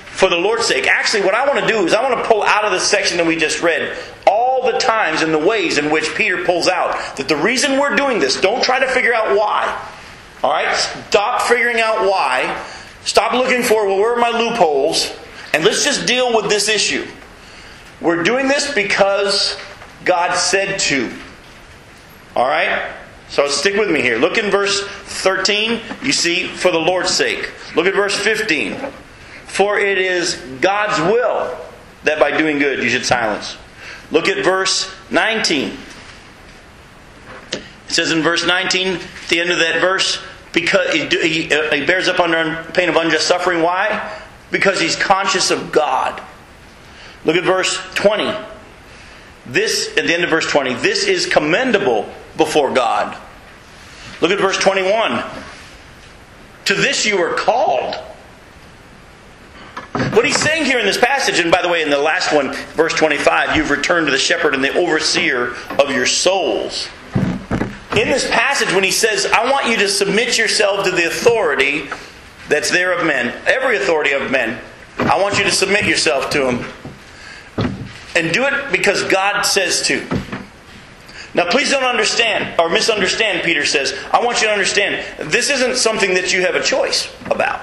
For 0.05 0.29
the 0.29 0.37
Lord's 0.37 0.67
sake. 0.67 0.85
Actually, 0.85 1.23
what 1.23 1.33
I 1.33 1.47
want 1.47 1.59
to 1.59 1.67
do 1.67 1.83
is 1.87 1.93
I 1.93 2.07
want 2.07 2.21
to 2.21 2.29
pull 2.29 2.43
out 2.43 2.65
of 2.65 2.71
the 2.71 2.79
section 2.79 3.17
that 3.17 3.25
we 3.25 3.35
just 3.35 3.63
read 3.63 3.97
all 4.27 4.71
the 4.71 4.77
times 4.77 5.23
and 5.23 5.33
the 5.33 5.39
ways 5.39 5.79
in 5.79 5.89
which 5.89 6.13
Peter 6.13 6.45
pulls 6.45 6.67
out 6.67 7.17
that 7.17 7.27
the 7.27 7.35
reason 7.35 7.79
we're 7.79 7.95
doing 7.95 8.19
this, 8.19 8.39
don't 8.39 8.63
try 8.63 8.79
to 8.79 8.87
figure 8.87 9.11
out 9.13 9.35
why. 9.35 9.89
All 10.43 10.51
right? 10.51 10.75
Stop 10.75 11.41
figuring 11.43 11.79
out 11.79 12.01
why. 12.01 12.63
Stop 13.05 13.33
looking 13.33 13.63
for, 13.63 13.87
well, 13.87 13.97
where 13.97 14.13
are 14.13 14.19
my 14.19 14.37
loopholes? 14.37 15.11
And 15.53 15.63
let's 15.63 15.83
just 15.83 16.05
deal 16.05 16.35
with 16.35 16.49
this 16.49 16.67
issue. 16.67 17.05
We're 18.01 18.23
doing 18.23 18.47
this 18.47 18.73
because 18.73 19.57
God 20.03 20.35
said 20.35 20.79
to. 20.81 21.11
All 22.35 22.47
right? 22.47 22.91
So 23.29 23.47
stick 23.47 23.75
with 23.75 23.89
me 23.89 24.01
here. 24.01 24.17
Look 24.17 24.37
in 24.37 24.51
verse 24.51 24.85
13. 24.85 25.79
You 26.01 26.11
see, 26.11 26.47
for 26.47 26.71
the 26.71 26.79
Lord's 26.79 27.11
sake. 27.11 27.51
Look 27.75 27.85
at 27.85 27.93
verse 27.93 28.15
15. 28.15 28.75
For 29.45 29.79
it 29.79 29.97
is 29.97 30.35
God's 30.61 30.99
will 30.99 31.57
that 32.03 32.19
by 32.19 32.35
doing 32.35 32.59
good 32.59 32.83
you 32.83 32.89
should 32.89 33.05
silence. 33.05 33.57
Look 34.11 34.27
at 34.27 34.43
verse 34.43 34.93
19. 35.09 35.77
It 37.53 37.61
says 37.87 38.11
in 38.11 38.21
verse 38.21 38.45
19, 38.45 38.95
at 38.95 39.01
the 39.29 39.39
end 39.39 39.51
of 39.51 39.59
that 39.59 39.79
verse, 39.79 40.21
because 40.53 40.93
he, 40.93 41.51
uh, 41.51 41.71
he 41.73 41.85
bears 41.85 42.07
up 42.07 42.19
under 42.19 42.63
pain 42.71 42.87
of 42.87 42.95
unjust 42.95 43.27
suffering. 43.27 43.61
Why? 43.61 44.21
Because 44.51 44.79
he's 44.79 44.95
conscious 44.95 45.51
of 45.51 45.71
God. 45.71 46.21
Look 47.25 47.35
at 47.35 47.43
verse 47.43 47.77
20. 47.95 48.31
This, 49.45 49.89
at 49.97 50.07
the 50.07 50.13
end 50.13 50.23
of 50.23 50.29
verse 50.29 50.49
20, 50.49 50.75
this 50.75 51.05
is 51.05 51.25
commendable 51.25 52.07
before 52.37 52.73
God. 52.73 53.17
Look 54.21 54.31
at 54.31 54.39
verse 54.39 54.57
21. 54.57 55.23
To 56.65 56.73
this 56.75 57.05
you 57.05 57.17
are 57.17 57.33
called. 57.33 57.95
What 60.13 60.25
he's 60.25 60.41
saying 60.41 60.65
here 60.65 60.79
in 60.79 60.85
this 60.85 60.97
passage, 60.97 61.39
and 61.39 61.51
by 61.51 61.61
the 61.61 61.67
way, 61.67 61.81
in 61.81 61.89
the 61.89 61.99
last 61.99 62.33
one, 62.33 62.53
verse 62.73 62.93
25, 62.93 63.55
you've 63.55 63.69
returned 63.69 64.07
to 64.07 64.11
the 64.11 64.17
shepherd 64.17 64.53
and 64.53 64.63
the 64.63 64.73
overseer 64.77 65.55
of 65.79 65.91
your 65.91 66.05
souls 66.05 66.87
in 67.97 68.09
this 68.09 68.29
passage 68.29 68.73
when 68.73 68.83
he 68.83 68.91
says, 68.91 69.25
I 69.25 69.49
want 69.51 69.67
you 69.67 69.77
to 69.77 69.87
submit 69.87 70.37
yourself 70.37 70.85
to 70.85 70.91
the 70.91 71.05
authority 71.05 71.89
that's 72.49 72.71
there 72.71 72.91
of 72.97 73.05
men, 73.05 73.33
every 73.45 73.77
authority 73.77 74.11
of 74.11 74.31
men, 74.31 74.59
I 74.97 75.21
want 75.21 75.37
you 75.37 75.43
to 75.43 75.51
submit 75.51 75.85
yourself 75.85 76.29
to 76.31 76.39
them. 76.39 76.65
And 78.15 78.31
do 78.31 78.45
it 78.45 78.71
because 78.71 79.03
God 79.03 79.41
says 79.43 79.83
to. 79.87 80.05
Now, 81.35 81.49
please 81.49 81.71
don't 81.71 81.83
understand 81.83 82.59
or 82.59 82.69
misunderstand, 82.69 83.43
Peter 83.43 83.65
says. 83.65 83.97
I 84.11 84.23
want 84.23 84.41
you 84.41 84.47
to 84.47 84.53
understand 84.53 85.03
this 85.31 85.49
isn't 85.49 85.77
something 85.77 86.13
that 86.13 86.31
you 86.31 86.41
have 86.41 86.53
a 86.55 86.61
choice 86.61 87.13
about. 87.25 87.61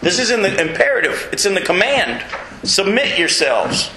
This 0.00 0.18
is 0.18 0.30
in 0.30 0.42
the 0.42 0.60
imperative, 0.60 1.28
it's 1.32 1.46
in 1.46 1.54
the 1.54 1.60
command. 1.60 2.24
Submit 2.62 3.18
yourselves. 3.18 3.90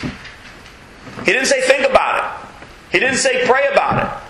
He 1.19 1.31
didn't 1.31 1.45
say 1.45 1.61
think 1.61 1.87
about 1.87 2.17
it, 2.23 2.49
he 2.91 2.99
didn't 2.99 3.17
say 3.17 3.45
pray 3.45 3.67
about 3.71 4.03
it. 4.03 4.22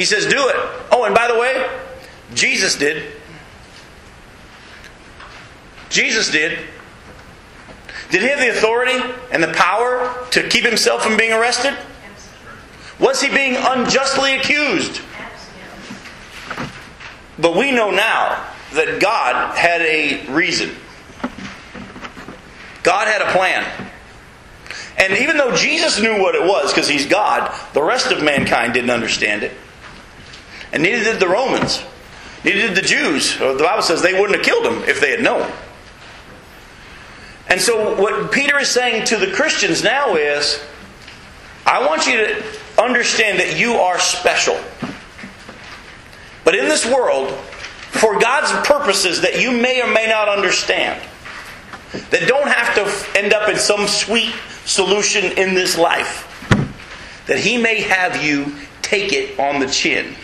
He 0.00 0.06
says, 0.06 0.24
do 0.24 0.48
it. 0.48 0.56
Oh, 0.90 1.04
and 1.04 1.14
by 1.14 1.28
the 1.28 1.38
way, 1.38 1.68
Jesus 2.32 2.74
did. 2.74 3.12
Jesus 5.90 6.30
did. 6.30 6.58
Did 8.10 8.22
he 8.22 8.28
have 8.28 8.38
the 8.38 8.48
authority 8.48 8.98
and 9.30 9.42
the 9.42 9.52
power 9.52 10.26
to 10.30 10.48
keep 10.48 10.64
himself 10.64 11.02
from 11.02 11.18
being 11.18 11.34
arrested? 11.34 11.76
Was 12.98 13.20
he 13.20 13.28
being 13.28 13.56
unjustly 13.56 14.36
accused? 14.36 15.02
But 17.38 17.54
we 17.54 17.70
know 17.70 17.90
now 17.90 18.42
that 18.72 19.00
God 19.02 19.54
had 19.54 19.82
a 19.82 20.26
reason. 20.30 20.74
God 22.82 23.06
had 23.06 23.20
a 23.20 23.30
plan. 23.32 23.90
And 24.96 25.18
even 25.18 25.36
though 25.36 25.54
Jesus 25.54 26.00
knew 26.00 26.22
what 26.22 26.34
it 26.34 26.42
was 26.42 26.72
because 26.72 26.88
he's 26.88 27.04
God, 27.04 27.54
the 27.74 27.82
rest 27.82 28.10
of 28.10 28.22
mankind 28.22 28.72
didn't 28.72 28.88
understand 28.88 29.42
it. 29.42 29.52
And 30.72 30.82
neither 30.82 31.04
did 31.04 31.20
the 31.20 31.28
Romans. 31.28 31.82
Neither 32.44 32.68
did 32.68 32.76
the 32.76 32.82
Jews. 32.82 33.40
Uh, 33.40 33.54
the 33.54 33.64
Bible 33.64 33.82
says 33.82 34.02
they 34.02 34.18
wouldn't 34.18 34.36
have 34.36 34.44
killed 34.44 34.66
him 34.66 34.88
if 34.88 35.00
they 35.00 35.10
had 35.10 35.22
known. 35.22 35.50
And 37.48 37.60
so, 37.60 38.00
what 38.00 38.30
Peter 38.30 38.58
is 38.60 38.68
saying 38.68 39.06
to 39.06 39.16
the 39.16 39.32
Christians 39.32 39.82
now 39.82 40.14
is 40.14 40.62
I 41.66 41.84
want 41.86 42.06
you 42.06 42.16
to 42.16 42.44
understand 42.80 43.40
that 43.40 43.58
you 43.58 43.74
are 43.74 43.98
special. 43.98 44.58
But 46.44 46.54
in 46.54 46.66
this 46.66 46.86
world, 46.86 47.30
for 47.30 48.18
God's 48.18 48.50
purposes 48.66 49.20
that 49.22 49.40
you 49.40 49.52
may 49.52 49.82
or 49.82 49.92
may 49.92 50.06
not 50.06 50.28
understand, 50.28 51.02
that 51.92 52.28
don't 52.28 52.48
have 52.48 52.74
to 52.76 53.18
end 53.18 53.32
up 53.32 53.48
in 53.48 53.56
some 53.56 53.86
sweet 53.86 54.32
solution 54.64 55.24
in 55.36 55.54
this 55.54 55.76
life, 55.76 56.26
that 57.26 57.38
He 57.38 57.58
may 57.58 57.80
have 57.80 58.22
you 58.22 58.54
take 58.80 59.12
it 59.12 59.38
on 59.38 59.60
the 59.60 59.66
chin. 59.66 60.14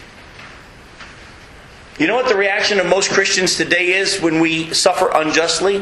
You 1.99 2.07
know 2.07 2.15
what 2.15 2.29
the 2.29 2.37
reaction 2.37 2.79
of 2.79 2.87
most 2.87 3.11
Christians 3.11 3.57
today 3.57 3.95
is 3.95 4.21
when 4.21 4.41
we 4.41 4.75
suffer 4.75 5.11
unjustly? 5.15 5.79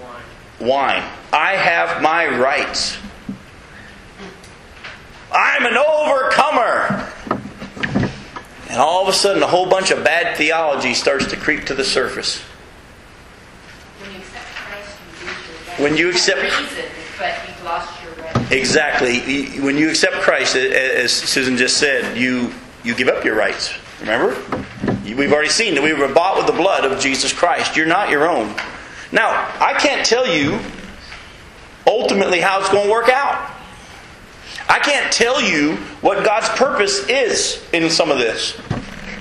Whine. 0.00 0.68
Whine. 0.68 1.04
I 1.30 1.56
have 1.56 2.00
my 2.02 2.26
rights. 2.26 2.96
I'm 5.30 5.66
an 5.66 5.76
overcomer. 5.76 7.06
And 8.70 8.78
all 8.78 9.02
of 9.02 9.08
a 9.08 9.12
sudden, 9.12 9.42
a 9.42 9.46
whole 9.46 9.68
bunch 9.68 9.90
of 9.90 10.02
bad 10.04 10.38
theology 10.38 10.94
starts 10.94 11.26
to 11.26 11.36
creep 11.36 11.66
to 11.66 11.74
the 11.74 11.84
surface. 11.84 12.38
When 13.98 14.10
you 14.10 14.18
accept 14.20 14.46
Christ, 14.54 14.96
you 15.20 15.26
lose 15.26 15.36
your 15.46 15.56
right. 15.68 15.80
When 15.80 15.96
you 15.98 16.06
have 16.06 16.14
accept- 16.14 16.42
reason, 16.42 16.84
but 17.18 17.34
you've 17.46 17.64
lost 17.64 18.02
your 18.02 18.12
right. 18.24 18.52
Exactly. 18.52 19.60
When 19.60 19.76
you 19.76 19.90
accept 19.90 20.14
Christ, 20.22 20.56
as 20.56 21.12
Susan 21.12 21.58
just 21.58 21.76
said, 21.76 22.16
you, 22.16 22.54
you 22.84 22.94
give 22.94 23.08
up 23.08 23.22
your 23.22 23.34
rights. 23.34 23.74
Remember? 24.00 24.34
We've 25.04 25.32
already 25.32 25.50
seen 25.50 25.74
that 25.74 25.82
we 25.82 25.92
were 25.92 26.08
bought 26.08 26.36
with 26.36 26.46
the 26.46 26.52
blood 26.52 26.84
of 26.84 26.98
Jesus 27.00 27.32
Christ. 27.32 27.76
You're 27.76 27.86
not 27.86 28.10
your 28.10 28.28
own. 28.28 28.54
Now, 29.12 29.30
I 29.60 29.74
can't 29.78 30.06
tell 30.06 30.26
you 30.26 30.58
ultimately 31.86 32.40
how 32.40 32.60
it's 32.60 32.70
going 32.70 32.86
to 32.86 32.90
work 32.90 33.08
out. 33.08 33.50
I 34.68 34.78
can't 34.78 35.12
tell 35.12 35.40
you 35.42 35.76
what 36.00 36.24
God's 36.24 36.48
purpose 36.50 37.08
is 37.08 37.62
in 37.72 37.90
some 37.90 38.10
of 38.10 38.18
this. 38.18 38.56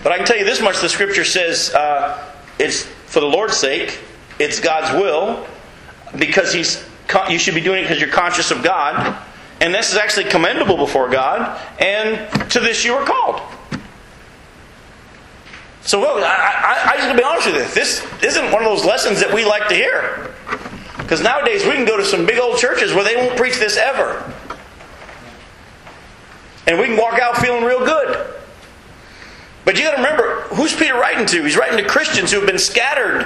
But 0.04 0.12
I 0.12 0.18
can 0.18 0.26
tell 0.26 0.38
you 0.38 0.46
this 0.46 0.62
much 0.62 0.80
the 0.80 0.90
scripture 0.90 1.26
says 1.26 1.74
uh, 1.74 2.34
it's 2.60 2.84
for 2.84 3.20
the 3.20 3.26
Lord's 3.26 3.58
sake, 3.58 4.00
it's 4.38 4.60
God's 4.60 4.94
will, 5.02 5.46
because 6.18 6.54
He's 6.54 6.86
you 7.30 7.40
should 7.40 7.56
be 7.56 7.62
doing 7.62 7.80
it 7.80 7.84
because 7.84 8.00
you're 8.00 8.10
conscious 8.10 8.52
of 8.52 8.64
God. 8.64 9.18
And 9.62 9.74
this 9.74 9.92
is 9.92 9.98
actually 9.98 10.26
commendable 10.26 10.78
before 10.78 11.10
God, 11.10 11.60
and 11.80 12.50
to 12.52 12.60
this 12.60 12.86
you 12.86 12.94
are 12.94 13.06
called. 13.06 13.42
So, 15.90 16.04
I, 16.04 16.22
I, 16.22 16.92
I 16.92 16.98
just 16.98 17.10
to 17.10 17.18
be 17.18 17.24
honest 17.24 17.48
with 17.48 17.56
you, 17.56 17.74
this 17.74 18.06
isn't 18.24 18.52
one 18.52 18.62
of 18.62 18.70
those 18.70 18.86
lessons 18.86 19.22
that 19.22 19.34
we 19.34 19.44
like 19.44 19.70
to 19.70 19.74
hear. 19.74 20.36
Because 21.00 21.20
nowadays 21.20 21.66
we 21.66 21.72
can 21.72 21.84
go 21.84 21.98
to 21.98 22.06
some 22.06 22.28
big 22.28 22.38
old 22.38 22.60
churches 22.60 22.94
where 22.94 23.04
they 23.04 23.16
won't 23.16 23.36
preach 23.36 23.58
this 23.58 23.76
ever. 23.76 24.32
And 26.68 26.78
we 26.78 26.86
can 26.86 26.96
walk 26.96 27.18
out 27.18 27.38
feeling 27.38 27.64
real 27.64 27.84
good. 27.84 28.36
But 29.66 29.80
you 29.80 29.84
got 29.84 29.96
to 29.96 30.04
remember, 30.04 30.42
who's 30.54 30.76
Peter 30.76 30.94
writing 30.94 31.26
to? 31.26 31.42
He's 31.42 31.58
writing 31.58 31.84
to 31.84 31.90
Christians 31.90 32.32
who 32.32 32.38
have 32.38 32.48
been 32.48 32.60
scattered, 32.60 33.24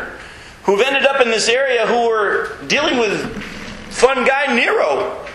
who've 0.63 0.80
ended 0.80 1.06
up 1.06 1.19
in 1.19 1.32
this 1.32 1.49
area, 1.49 1.86
who 1.86 2.08
were 2.08 2.56
dealing 2.67 2.97
with 2.97 3.43
fun 3.89 4.26
guy 4.26 4.56
Nero. 4.56 5.28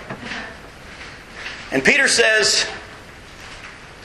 And 1.73 1.85
Peter 1.85 2.09
says, 2.09 2.67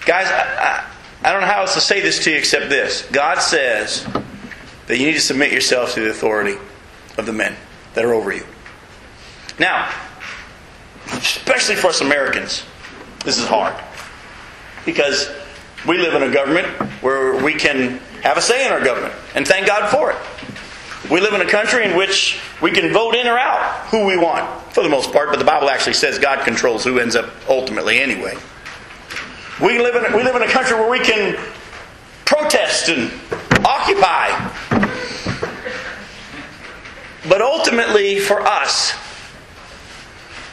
guys, 0.06 0.28
I, 0.30 0.90
I, 1.24 1.32
don't 1.32 1.42
know 1.42 1.48
how 1.48 1.62
else 1.62 1.74
to 1.76 1.82
say 1.82 2.02
this 2.02 2.24
to 2.26 2.32
you 2.32 2.38
except 2.38 2.70
this. 2.70 3.08
God 3.12 3.40
says 3.40 4.06
that 4.88 4.98
you 4.98 5.06
need 5.06 5.14
to 5.14 5.22
submit 5.22 5.52
yourself 5.52 5.94
to 5.94 6.02
the 6.02 6.10
authority 6.10 6.58
of 7.18 7.26
the 7.26 7.34
men 7.34 7.56
that 7.94 8.04
are 8.04 8.14
over 8.14 8.34
you. 8.34 8.46
Now, 9.60 9.94
especially 11.08 11.76
for 11.76 11.88
us 11.88 12.02
Americans, 12.02 12.64
this 13.24 13.38
is 13.38 13.46
hard. 13.46 13.76
Because 14.86 15.30
we 15.88 15.98
live 15.98 16.14
in 16.14 16.24
a 16.24 16.34
government 16.34 16.68
where 17.02 17.42
we 17.44 17.54
can 17.54 18.00
have 18.22 18.38
a 18.38 18.42
say 18.42 18.66
in 18.66 18.72
our 18.72 18.84
government, 18.84 19.14
and 19.36 19.48
thank 19.48 19.68
God 19.68 19.90
for 19.90 20.12
it. 20.12 20.18
We 21.12 21.20
live 21.20 21.34
in 21.34 21.42
a 21.42 21.50
country 21.50 21.84
in 21.84 21.98
which 21.98 22.40
we 22.62 22.72
can 22.72 22.94
vote 22.94 23.16
in 23.16 23.28
or 23.28 23.38
out 23.38 23.88
who 23.88 24.06
we 24.06 24.18
want, 24.18 24.50
for 24.74 24.84
the 24.84 24.90
most 24.90 25.12
part, 25.12 25.30
but 25.30 25.40
the 25.40 25.46
Bible 25.46 25.70
actually 25.70 25.94
says 25.94 26.18
God 26.18 26.46
controls 26.46 26.84
who 26.84 27.00
ends 27.00 27.16
up 27.16 27.30
ultimately 27.50 28.00
anyway. 28.00 28.36
We 29.62 29.80
live 29.80 29.96
in, 29.96 30.14
we 30.14 30.24
live 30.24 30.36
in 30.36 30.42
a 30.42 30.48
country 30.48 30.76
where 30.76 30.90
we 30.90 31.00
can 31.00 31.38
protest 32.26 32.90
and 32.90 33.12
occupy. 33.66 34.52
But 37.30 37.42
ultimately, 37.42 38.20
for 38.20 38.42
us, 38.42 38.94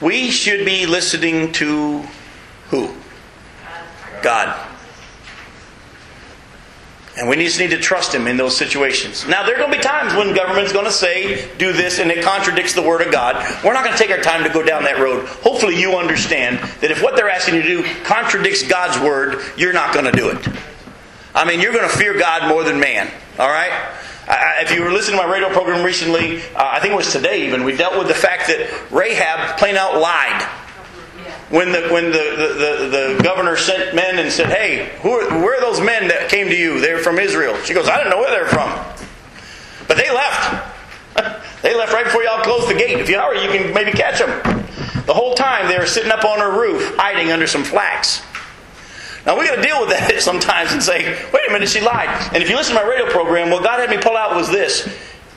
we 0.01 0.31
should 0.31 0.65
be 0.65 0.87
listening 0.87 1.53
to 1.53 2.05
who? 2.69 2.95
God. 4.23 4.70
And 7.21 7.29
we 7.29 7.37
just 7.37 7.61
need 7.61 7.69
to 7.73 7.79
trust 7.79 8.15
Him 8.15 8.27
in 8.27 8.39
those 8.39 8.57
situations. 8.57 9.29
Now, 9.29 9.45
there 9.45 9.55
are 9.55 9.59
going 9.59 9.71
to 9.71 9.77
be 9.77 9.83
times 9.83 10.15
when 10.15 10.35
government's 10.35 10.73
going 10.73 10.87
to 10.87 10.91
say, 10.91 11.55
do 11.59 11.71
this, 11.71 11.99
and 11.99 12.11
it 12.11 12.25
contradicts 12.25 12.73
the 12.73 12.81
Word 12.81 13.03
of 13.03 13.13
God. 13.13 13.37
We're 13.63 13.75
not 13.75 13.85
going 13.85 13.95
to 13.95 14.03
take 14.03 14.11
our 14.11 14.23
time 14.23 14.43
to 14.43 14.49
go 14.49 14.63
down 14.63 14.85
that 14.85 14.99
road. 14.99 15.27
Hopefully, 15.27 15.79
you 15.79 15.97
understand 15.97 16.61
that 16.81 16.91
if 16.91 17.03
what 17.03 17.17
they're 17.17 17.29
asking 17.29 17.57
you 17.57 17.63
to 17.63 17.69
do 17.69 17.83
contradicts 18.05 18.67
God's 18.67 18.99
Word, 18.99 19.43
you're 19.59 19.75
not 19.75 19.93
going 19.93 20.07
to 20.07 20.13
do 20.13 20.31
it. 20.31 20.49
I 21.35 21.45
mean, 21.45 21.61
you're 21.61 21.75
going 21.75 21.89
to 21.89 21.95
fear 21.95 22.19
God 22.19 22.49
more 22.49 22.65
than 22.65 22.81
man. 22.81 23.11
All 23.39 23.51
right? 23.51 23.71
I, 24.27 24.63
if 24.63 24.73
you 24.73 24.83
were 24.83 24.91
listening 24.91 25.21
to 25.21 25.27
my 25.27 25.31
radio 25.31 25.51
program 25.51 25.85
recently, 25.85 26.41
uh, 26.41 26.71
I 26.73 26.81
think 26.81 26.95
it 26.95 26.97
was 26.97 27.13
today 27.13 27.47
even, 27.47 27.65
we 27.65 27.77
dealt 27.77 27.99
with 27.99 28.09
the 28.09 28.15
fact 28.15 28.47
that 28.47 28.91
Rahab 28.91 29.59
plain 29.59 29.77
out 29.77 30.01
lied 30.01 30.49
when 31.51 31.73
the 31.73 31.89
when 31.89 32.07
the, 32.07 32.13
the, 32.13 33.17
the, 33.17 33.23
governor 33.25 33.57
sent 33.57 33.95
men 33.95 34.19
and 34.19 34.31
said, 34.31 34.47
"Hey, 34.47 34.97
who 35.03 35.11
are, 35.11 35.29
where 35.43 35.59
are 35.59 35.61
those 35.61 35.81
men 35.81 36.09
that 36.09 36.29
came 36.29 36.49
to 36.49 36.57
you? 36.57 36.81
They're 36.81 36.99
from 36.99 37.19
Israel." 37.19 37.57
She 37.65 37.75
goes, 37.75 37.89
"I 37.89 37.99
don't 37.99 38.09
know 38.09 38.19
where 38.19 38.31
they're 38.31 38.47
from, 38.47 38.71
but 39.89 39.97
they 39.97 40.11
left. 40.11 40.77
they 41.63 41.77
left 41.77 41.93
right 41.93 42.05
before 42.05 42.23
y'all 42.23 42.43
closed 42.43 42.69
the 42.69 42.75
gate. 42.75 43.01
If 43.01 43.09
you 43.09 43.19
hurry, 43.19 43.43
you 43.43 43.51
can 43.51 43.75
maybe 43.75 43.91
catch 43.91 44.21
them." 44.21 44.31
The 45.07 45.15
whole 45.15 45.35
time 45.35 45.67
they 45.67 45.77
were 45.77 45.87
sitting 45.87 46.13
up 46.13 46.25
on 46.25 46.39
her 46.39 46.53
roof, 46.53 46.95
hiding 46.97 47.33
under 47.33 47.49
some 47.49 47.65
flax. 47.65 48.23
Now 49.27 49.39
we 49.39 49.45
got 49.45 49.57
to 49.57 49.63
deal 49.63 49.81
with 49.81 49.91
that 49.91 50.21
sometimes 50.23 50.73
and 50.73 50.81
say, 50.81 51.19
"Wait 51.33 51.49
a 51.49 51.53
minute, 51.53 51.69
she 51.69 51.81
lied." 51.81 52.09
And 52.33 52.45
if 52.45 52.49
you 52.49 52.55
listen 52.55 52.77
to 52.77 52.81
my 52.81 52.89
radio 52.89 53.11
program, 53.11 53.51
what 53.51 53.65
God 53.65 53.81
had 53.81 53.91
me 53.91 53.99
pull 54.01 54.17
out 54.17 54.37
was 54.37 54.49
this: 54.49 54.89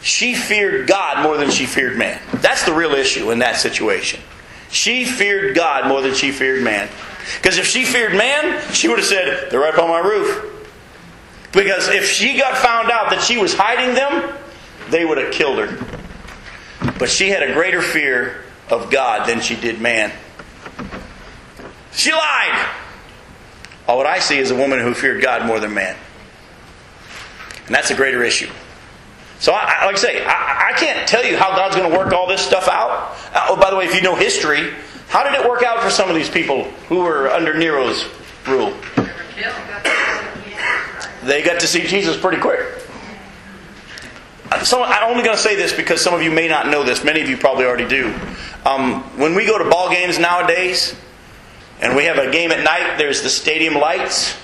she 0.04 0.36
feared 0.36 0.88
God 0.88 1.24
more 1.24 1.38
than 1.38 1.50
she 1.50 1.66
feared 1.66 1.98
man. 1.98 2.22
That's 2.36 2.66
the 2.66 2.74
real 2.74 2.92
issue 2.92 3.32
in 3.32 3.40
that 3.40 3.58
situation. 3.58 4.22
She 4.74 5.06
feared 5.06 5.56
God 5.56 5.88
more 5.88 6.02
than 6.02 6.16
she 6.16 6.32
feared 6.32 6.64
man. 6.64 6.90
Because 7.38 7.60
if 7.60 7.68
she 7.68 7.86
feared 7.86 8.14
man, 8.14 8.60
she 8.74 8.88
would 8.88 8.98
have 8.98 9.08
said, 9.08 9.52
They're 9.52 9.60
right 9.60 9.74
up 9.74 9.80
on 9.80 9.88
my 9.88 10.00
roof. 10.00 10.50
Because 11.52 11.88
if 11.90 12.10
she 12.10 12.40
got 12.40 12.58
found 12.58 12.90
out 12.90 13.12
that 13.12 13.22
she 13.22 13.38
was 13.38 13.54
hiding 13.54 13.94
them, 13.94 14.36
they 14.90 15.06
would 15.06 15.20
have 15.20 15.32
killed 15.32 15.60
her. 15.60 16.94
But 16.98 17.12
she 17.12 17.30
had 17.30 17.44
a 17.44 17.54
greater 17.54 17.84
fear 17.84 18.44
of 18.68 18.90
God 18.90 19.30
than 19.30 19.42
she 19.42 19.56
did 19.56 19.80
man. 19.80 20.12
She 21.92 22.12
lied. 22.12 22.68
All 23.88 23.98
what 23.98 24.08
I 24.08 24.18
see 24.18 24.40
is 24.40 24.50
a 24.50 24.56
woman 24.56 24.80
who 24.80 24.96
feared 24.96 25.22
God 25.22 25.46
more 25.46 25.60
than 25.60 25.76
man. 25.76 25.96
And 27.68 27.76
that's 27.76 27.92
a 27.92 27.96
greater 27.96 28.24
issue. 28.24 28.50
So, 29.44 29.52
I, 29.52 29.84
like 29.88 29.96
I 29.96 30.00
say, 30.00 30.24
I, 30.24 30.70
I, 30.70 30.74
can't 30.78 31.06
tell 31.06 31.26
you 31.26 31.36
how 31.36 31.54
God's 31.54 31.76
going 31.76 31.92
to 31.92 31.98
work 31.98 32.14
all 32.14 32.28
this 32.28 32.40
stuff 32.40 32.70
out. 32.70 33.14
Uh, 33.34 33.48
oh, 33.50 33.58
by 33.58 33.72
the 33.72 33.76
way, 33.76 33.84
if 33.84 33.94
you 33.94 34.02
know 34.02 34.16
history, 34.16 34.72
how 35.10 35.22
did 35.22 35.34
it 35.34 35.46
work 35.46 35.64
out 35.64 35.84
for 35.84 35.90
some 35.90 36.08
of 36.08 36.16
these 36.16 36.30
people 36.30 36.64
who 36.88 37.02
were 37.02 37.28
under 37.28 37.54
Nero's 37.54 38.06
rule? 38.48 38.74
They 41.24 41.44
got 41.44 41.60
to 41.60 41.68
see 41.68 41.86
Jesus 41.86 42.16
pretty 42.16 42.42
quick. 42.42 42.62
So 44.64 44.82
I'm 44.82 45.12
only 45.12 45.26
going 45.26 45.36
to 45.36 45.44
say 45.44 45.58
this 45.58 45.74
because 45.74 46.00
some 46.00 46.14
of 46.14 46.22
you 46.22 46.32
may 46.32 46.48
not 46.48 46.68
know 46.68 46.86
this. 46.86 47.04
Many 47.04 47.20
of 47.20 47.30
you 47.30 47.36
probably 47.36 47.66
already 47.66 47.90
do. 47.90 48.18
Um, 48.66 49.02
when 49.20 49.36
we 49.36 49.46
go 49.46 49.58
to 49.58 49.70
ball 49.70 49.90
games 49.90 50.20
nowadays, 50.20 50.96
and 51.82 51.98
we 51.98 52.06
have 52.06 52.18
a 52.18 52.32
game 52.32 52.54
at 52.54 52.64
night, 52.64 52.98
there's 52.98 53.24
the 53.24 53.30
stadium 53.30 53.74
lights. 53.74 54.38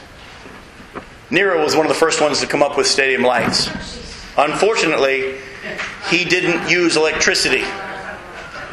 Nero 1.29 1.63
was 1.63 1.73
one 1.73 1.85
of 1.85 1.89
the 1.89 1.97
first 1.97 2.19
ones 2.19 2.41
to 2.41 2.47
come 2.47 2.61
up 2.61 2.75
with 2.75 2.85
stadium 2.85 3.21
lights. 3.21 3.98
Unfortunately, 4.39 5.35
he 6.09 6.23
didn't 6.23 6.69
use 6.69 6.95
electricity. 6.95 7.63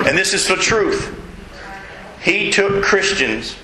And 0.06 0.16
this 0.16 0.32
is 0.32 0.46
the 0.46 0.54
truth. 0.54 1.12
He 2.22 2.52
took 2.52 2.84
Christians, 2.84 3.56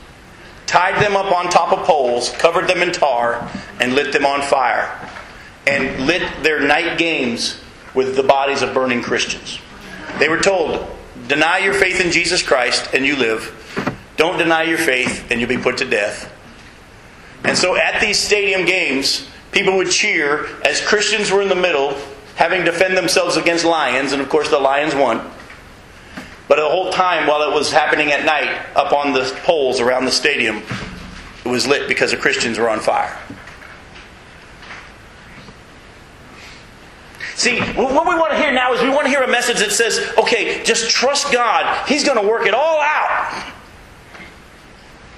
tied 0.67 1.01
them 1.01 1.17
up 1.17 1.33
on 1.33 1.49
top 1.49 1.73
of 1.73 1.87
poles, 1.87 2.31
covered 2.31 2.67
them 2.67 2.83
in 2.83 2.93
tar, 2.93 3.49
and 3.81 3.95
lit 3.95 4.12
them 4.12 4.27
on 4.27 4.43
fire. 4.43 4.91
And 5.65 6.07
lit 6.07 6.23
their 6.43 6.59
night 6.59 6.99
games 6.99 7.61
with 7.95 8.17
the 8.17 8.25
bodies 8.25 8.62
of 8.62 8.75
burning 8.75 9.01
Christians. 9.01 9.61
They 10.19 10.29
were 10.29 10.41
told, 10.41 10.88
deny 11.29 11.59
your 11.59 11.75
faith 11.75 12.05
in 12.05 12.11
Jesus 12.11 12.43
Christ 12.43 12.91
and 12.93 13.07
you 13.07 13.15
live. 13.15 13.59
Don't 14.17 14.38
deny 14.38 14.65
your 14.65 14.79
faith 14.79 15.31
and 15.31 15.41
you'll 15.41 15.49
be 15.49 15.57
put 15.57 15.79
to 15.79 15.85
death. 15.85 16.33
And 17.45 17.57
so 17.57 17.77
at 17.77 18.01
these 18.01 18.19
stadium 18.19 18.65
games, 18.65 19.29
people 19.53 19.77
would 19.77 19.91
cheer 19.91 20.47
as 20.65 20.81
Christians 20.81 21.31
were 21.31 21.43
in 21.43 21.49
the 21.49 21.55
middle, 21.55 21.97
having 22.35 22.65
to 22.65 22.71
defend 22.71 22.97
themselves 22.97 23.37
against 23.37 23.65
lions, 23.65 24.12
and 24.12 24.21
of 24.21 24.29
course 24.29 24.49
the 24.49 24.59
lions 24.59 24.95
won. 24.95 25.31
But 26.49 26.57
the 26.57 26.69
whole 26.69 26.91
time 26.91 27.27
while 27.27 27.49
it 27.49 27.55
was 27.55 27.71
happening 27.71 28.11
at 28.11 28.25
night, 28.25 28.51
up 28.75 28.93
on 28.93 29.12
the 29.12 29.25
poles 29.45 29.81
around 29.81 30.07
the 30.07 30.11
stadium, 30.11 30.62
it 31.45 31.49
was 31.49 31.67
lit 31.67 31.88
because 31.88 32.11
the 32.11 32.17
Christians 32.17 32.59
were 32.59 32.69
on 32.69 32.81
fire. 32.81 33.17
See, 37.35 37.59
what 37.61 38.07
we 38.07 38.15
want 38.15 38.33
to 38.33 38.38
hear 38.38 38.53
now 38.53 38.73
is 38.73 38.83
we 38.83 38.91
want 38.91 39.05
to 39.05 39.09
hear 39.09 39.23
a 39.23 39.31
message 39.31 39.59
that 39.59 39.73
says, 39.73 40.12
okay, 40.19 40.62
just 40.62 40.91
trust 40.91 41.33
God. 41.33 41.88
He's 41.88 42.05
going 42.05 42.21
to 42.21 42.29
work 42.29 42.47
it 42.47 42.55
all 42.55 42.81
out. 42.81 43.53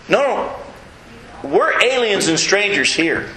No, 0.09 0.23
no. 0.23 1.49
We're 1.49 1.83
aliens 1.83 2.29
and 2.29 2.38
strangers 2.38 2.94
here. 2.94 3.29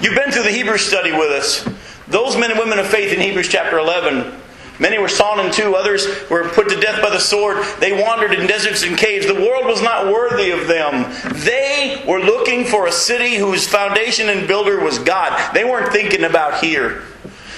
You've 0.00 0.14
been 0.14 0.30
through 0.30 0.44
the 0.44 0.50
Hebrew 0.50 0.78
study 0.78 1.12
with 1.12 1.30
us. 1.30 1.68
Those 2.08 2.36
men 2.36 2.50
and 2.50 2.58
women 2.58 2.78
of 2.78 2.86
faith 2.86 3.12
in 3.12 3.20
Hebrews 3.20 3.48
chapter 3.48 3.78
11 3.78 4.40
Many 4.80 4.98
were 4.98 5.08
sawn 5.08 5.44
in 5.44 5.52
two, 5.52 5.74
others 5.74 6.06
were 6.30 6.48
put 6.50 6.68
to 6.68 6.78
death 6.78 7.02
by 7.02 7.10
the 7.10 7.18
sword. 7.18 7.64
They 7.80 8.00
wandered 8.00 8.32
in 8.32 8.46
deserts 8.46 8.84
and 8.84 8.96
caves. 8.96 9.26
The 9.26 9.34
world 9.34 9.66
was 9.66 9.82
not 9.82 10.06
worthy 10.06 10.50
of 10.50 10.68
them. 10.68 11.12
They 11.44 12.04
were 12.06 12.20
looking 12.20 12.64
for 12.64 12.86
a 12.86 12.92
city 12.92 13.36
whose 13.36 13.66
foundation 13.66 14.28
and 14.28 14.46
builder 14.46 14.80
was 14.80 15.00
God. 15.00 15.52
They 15.52 15.64
weren't 15.64 15.92
thinking 15.92 16.22
about 16.22 16.62
here. 16.62 17.02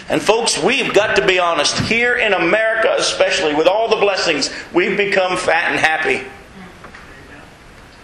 And 0.09 0.21
folks, 0.21 0.61
we've 0.63 0.95
got 0.95 1.17
to 1.17 1.27
be 1.27 1.39
honest. 1.39 1.79
Here 1.79 2.17
in 2.17 2.33
America, 2.33 2.95
especially, 2.99 3.55
with 3.55 3.67
all 3.67 3.89
the 3.89 3.97
blessings, 3.97 4.51
we've 4.73 4.97
become 4.97 5.37
fat 5.37 5.71
and 5.71 5.79
happy. 5.79 6.27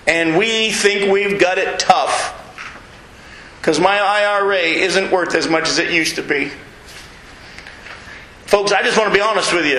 And 0.07 0.37
we 0.37 0.71
think 0.71 1.11
we've 1.11 1.41
got 1.41 1.59
it 1.59 1.79
tough. 1.79 2.46
Because 3.67 3.81
my 3.81 3.99
IRA 3.99 4.59
isn't 4.59 5.11
worth 5.11 5.35
as 5.35 5.49
much 5.49 5.69
as 5.69 5.81
it 5.81 5.91
used 5.91 6.15
to 6.15 6.23
be. 6.23 6.53
Folks, 8.45 8.71
I 8.71 8.85
just 8.85 8.97
want 8.97 9.09
to 9.09 9.13
be 9.13 9.21
honest 9.21 9.53
with 9.53 9.67
you. 9.67 9.79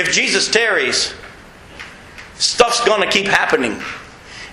If 0.00 0.12
Jesus 0.12 0.48
tarries, 0.48 1.12
stuff's 2.36 2.84
going 2.84 3.02
to 3.02 3.10
keep 3.10 3.26
happening. 3.26 3.82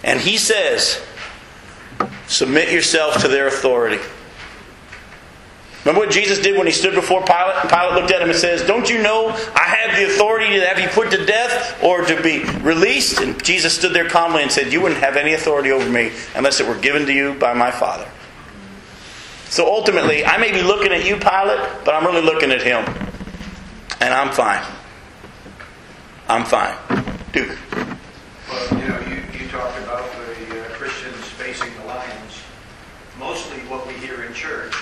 And 0.03 0.19
he 0.19 0.37
says, 0.37 0.99
submit 2.25 2.71
yourself 2.71 3.21
to 3.21 3.27
their 3.27 3.45
authority. 3.45 3.99
Remember 5.85 6.03
what 6.03 6.11
Jesus 6.11 6.39
did 6.39 6.57
when 6.57 6.65
he 6.65 6.73
stood 6.73 6.95
before 6.95 7.21
Pilate? 7.21 7.57
And 7.61 7.69
Pilate 7.69 7.93
looked 7.93 8.11
at 8.11 8.19
him 8.19 8.31
and 8.31 8.39
says, 8.39 8.65
Don't 8.65 8.89
you 8.89 8.99
know 9.03 9.27
I 9.29 9.75
have 9.77 9.95
the 9.95 10.07
authority 10.11 10.59
to 10.59 10.65
have 10.65 10.79
you 10.79 10.87
put 10.87 11.11
to 11.11 11.23
death 11.23 11.83
or 11.83 12.03
to 12.03 12.19
be 12.23 12.43
released? 12.61 13.19
And 13.19 13.43
Jesus 13.43 13.77
stood 13.77 13.93
there 13.93 14.09
calmly 14.09 14.41
and 14.41 14.51
said, 14.51 14.73
You 14.73 14.81
wouldn't 14.81 15.01
have 15.01 15.17
any 15.17 15.33
authority 15.33 15.69
over 15.69 15.87
me 15.87 16.11
unless 16.33 16.59
it 16.59 16.67
were 16.67 16.79
given 16.79 17.05
to 17.05 17.13
you 17.13 17.35
by 17.35 17.53
my 17.53 17.69
Father. 17.69 18.09
So 19.49 19.67
ultimately, 19.67 20.25
I 20.25 20.37
may 20.37 20.51
be 20.51 20.61
looking 20.61 20.91
at 20.91 21.05
you, 21.05 21.15
Pilate, 21.15 21.85
but 21.85 21.93
I'm 21.93 22.05
really 22.05 22.21
looking 22.21 22.51
at 22.51 22.61
him. 22.61 22.85
And 24.01 24.13
I'm 24.13 24.31
fine. 24.33 24.63
I'm 26.27 26.45
fine. 26.45 26.75
Duke. 27.31 27.57
Well, 28.49 28.79
you 28.79 28.87
know, 28.87 28.99
you, 29.07 29.39
you 29.39 29.47
talked 29.49 29.77
about 29.79 30.09
the 30.11 30.65
uh, 30.65 30.67
Christians 30.69 31.15
facing 31.15 31.73
the 31.75 31.85
lions. 31.85 32.41
Mostly 33.19 33.59
what 33.61 33.85
we 33.87 33.93
hear 33.93 34.23
in 34.23 34.33
church 34.33 34.75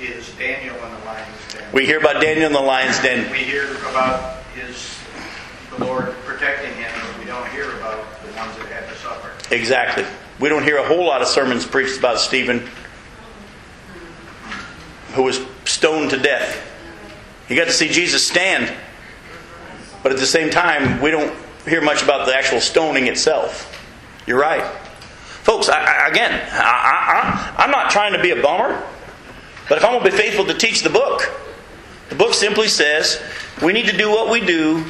is 0.00 0.30
Daniel 0.38 0.74
in 0.76 0.92
the 0.92 1.04
lion's 1.04 1.52
den. 1.52 1.72
We 1.72 1.84
hear 1.84 1.98
about 1.98 2.22
Daniel 2.22 2.46
in 2.46 2.52
the 2.52 2.60
lion's 2.60 3.00
den. 3.00 3.30
We 3.30 3.38
hear 3.38 3.64
about 3.90 4.42
his, 4.54 4.98
the 5.76 5.84
Lord 5.84 6.14
protecting 6.24 6.72
him, 6.74 6.90
but 6.94 7.18
we 7.18 7.26
don't 7.26 7.48
hear 7.50 7.70
about 7.78 8.04
the 8.22 8.32
ones 8.36 8.56
that 8.56 8.66
had 8.68 8.88
to 8.88 8.96
suffer. 8.96 9.54
Exactly. 9.54 10.04
We 10.40 10.48
don't 10.48 10.62
hear 10.62 10.78
a 10.78 10.86
whole 10.86 11.06
lot 11.06 11.20
of 11.20 11.28
sermons 11.28 11.66
preached 11.66 11.98
about 11.98 12.18
Stephen, 12.20 12.68
who 15.18 15.24
was 15.24 15.40
stoned 15.64 16.10
to 16.10 16.16
death. 16.16 16.64
He 17.48 17.56
got 17.56 17.64
to 17.64 17.72
see 17.72 17.88
Jesus 17.88 18.24
stand, 18.24 18.72
but 20.04 20.12
at 20.12 20.18
the 20.18 20.26
same 20.26 20.48
time, 20.48 21.02
we 21.02 21.10
don't 21.10 21.36
hear 21.66 21.80
much 21.80 22.04
about 22.04 22.24
the 22.24 22.36
actual 22.36 22.60
stoning 22.60 23.08
itself. 23.08 23.66
You're 24.28 24.38
right. 24.38 24.62
Folks, 25.42 25.68
I, 25.68 25.82
I, 25.82 26.08
again, 26.08 26.30
I, 26.52 27.52
I'm 27.58 27.72
not 27.72 27.90
trying 27.90 28.12
to 28.12 28.22
be 28.22 28.30
a 28.30 28.40
bummer, 28.40 28.80
but 29.68 29.78
if 29.78 29.84
I'm 29.84 29.90
going 29.90 30.04
to 30.04 30.10
be 30.12 30.16
faithful 30.16 30.44
to 30.44 30.54
teach 30.54 30.84
the 30.84 30.90
book, 30.90 31.28
the 32.10 32.14
book 32.14 32.32
simply 32.32 32.68
says 32.68 33.20
we 33.60 33.72
need 33.72 33.86
to 33.86 33.96
do 33.96 34.10
what 34.10 34.30
we 34.30 34.40
do 34.40 34.84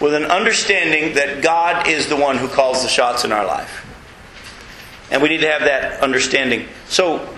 with 0.00 0.14
an 0.14 0.24
understanding 0.24 1.14
that 1.14 1.44
God 1.44 1.86
is 1.86 2.08
the 2.08 2.16
one 2.16 2.38
who 2.38 2.48
calls 2.48 2.82
the 2.82 2.88
shots 2.88 3.24
in 3.24 3.30
our 3.30 3.46
life. 3.46 3.86
And 5.12 5.22
we 5.22 5.28
need 5.28 5.42
to 5.42 5.48
have 5.48 5.60
that 5.60 6.00
understanding. 6.00 6.66
So, 6.88 7.32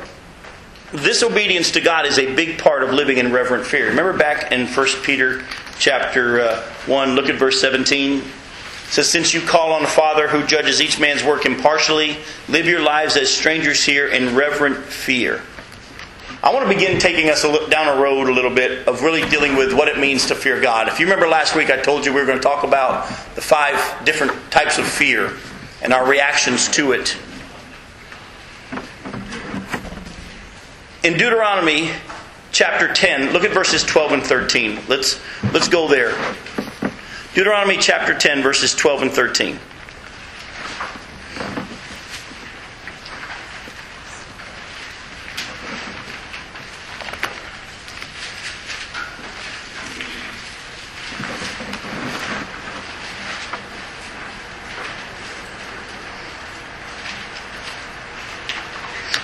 this 0.92 1.22
obedience 1.22 1.70
to 1.72 1.81
God 1.81 2.07
is 2.07 2.18
a 2.18 2.35
big 2.35 2.59
part 2.59 2.83
of 2.83 2.92
living 2.92 3.18
in 3.18 3.33
reverent 3.33 3.66
fear. 3.66 3.88
Remember 3.88 4.12
back 4.12 4.52
in 4.52 4.66
1 4.66 4.87
Peter 5.02 5.44
chapter 5.78 6.40
uh, 6.40 6.62
1, 6.87 7.14
look 7.14 7.28
at 7.28 7.37
verse 7.37 7.61
17. 7.61 8.18
It 8.18 8.24
says, 8.90 9.11
Since 9.11 9.33
you 9.33 9.40
call 9.40 9.72
on 9.72 9.83
the 9.83 9.88
Father 9.88 10.28
who 10.28 10.46
judges 10.46 10.83
each 10.83 11.00
man's 11.00 11.24
work 11.24 11.46
impartially, 11.46 12.18
live 12.48 12.66
your 12.66 12.83
lives 12.83 13.16
as 13.16 13.35
strangers 13.35 13.83
here 13.83 14.07
in 14.07 14.37
reverent 14.37 14.76
fear. 14.85 15.42
I 16.42 16.52
want 16.52 16.68
to 16.68 16.74
begin 16.74 16.98
taking 16.98 17.31
us 17.31 17.44
a 17.44 17.48
look 17.48 17.70
down 17.70 17.96
a 17.96 18.00
road 18.02 18.28
a 18.28 18.33
little 18.33 18.55
bit 18.55 18.87
of 18.88 19.02
really 19.02 19.26
dealing 19.31 19.57
with 19.57 19.72
what 19.72 19.88
it 19.88 19.96
means 19.96 20.26
to 20.26 20.35
fear 20.35 20.61
God. 20.61 20.88
If 20.88 20.98
you 20.98 21.07
remember 21.07 21.28
last 21.28 21.55
week, 21.55 21.70
I 21.70 21.76
told 21.76 22.05
you 22.05 22.12
we 22.12 22.20
were 22.20 22.26
going 22.26 22.38
to 22.38 22.42
talk 22.42 22.64
about 22.64 23.09
the 23.35 23.40
five 23.40 24.05
different 24.05 24.33
types 24.50 24.76
of 24.76 24.85
fear 24.87 25.37
and 25.81 25.92
our 25.92 26.07
reactions 26.07 26.68
to 26.70 26.92
it. 26.92 27.16
In 31.03 31.15
Deuteronomy 31.15 31.91
chapter 32.53 32.93
10, 32.95 33.33
look 33.33 33.43
at 33.43 33.51
verses 33.51 33.83
12 33.83 34.12
and 34.12 34.23
13. 34.23 34.79
Let's, 34.87 35.21
let's 35.53 35.67
go 35.67 35.88
there. 35.88 36.15
Deuteronomy 37.35 37.77
chapter 37.79 38.17
10, 38.17 38.41
verses 38.41 38.73
12 38.73 39.03
and 39.03 39.11
13. 39.11 39.59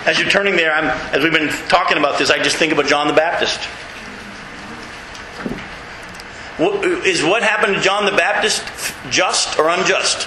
As 0.09 0.18
you're 0.18 0.31
turning 0.31 0.57
there, 0.57 0.73
I'm, 0.73 0.87
as 1.14 1.23
we've 1.23 1.35
been 1.35 1.51
talking 1.68 1.99
about 1.99 2.18
this, 2.18 2.31
I 2.31 2.42
just 2.42 2.57
think 2.57 2.73
about 2.73 2.87
John 2.87 3.09
the 3.09 3.12
Baptist. 3.12 3.61
Is 7.07 7.23
what 7.23 7.42
happened 7.42 7.75
to 7.75 7.81
John 7.83 8.07
the 8.07 8.16
Baptist 8.16 8.64
just 9.11 9.59
or 9.59 9.68
unjust? 9.68 10.27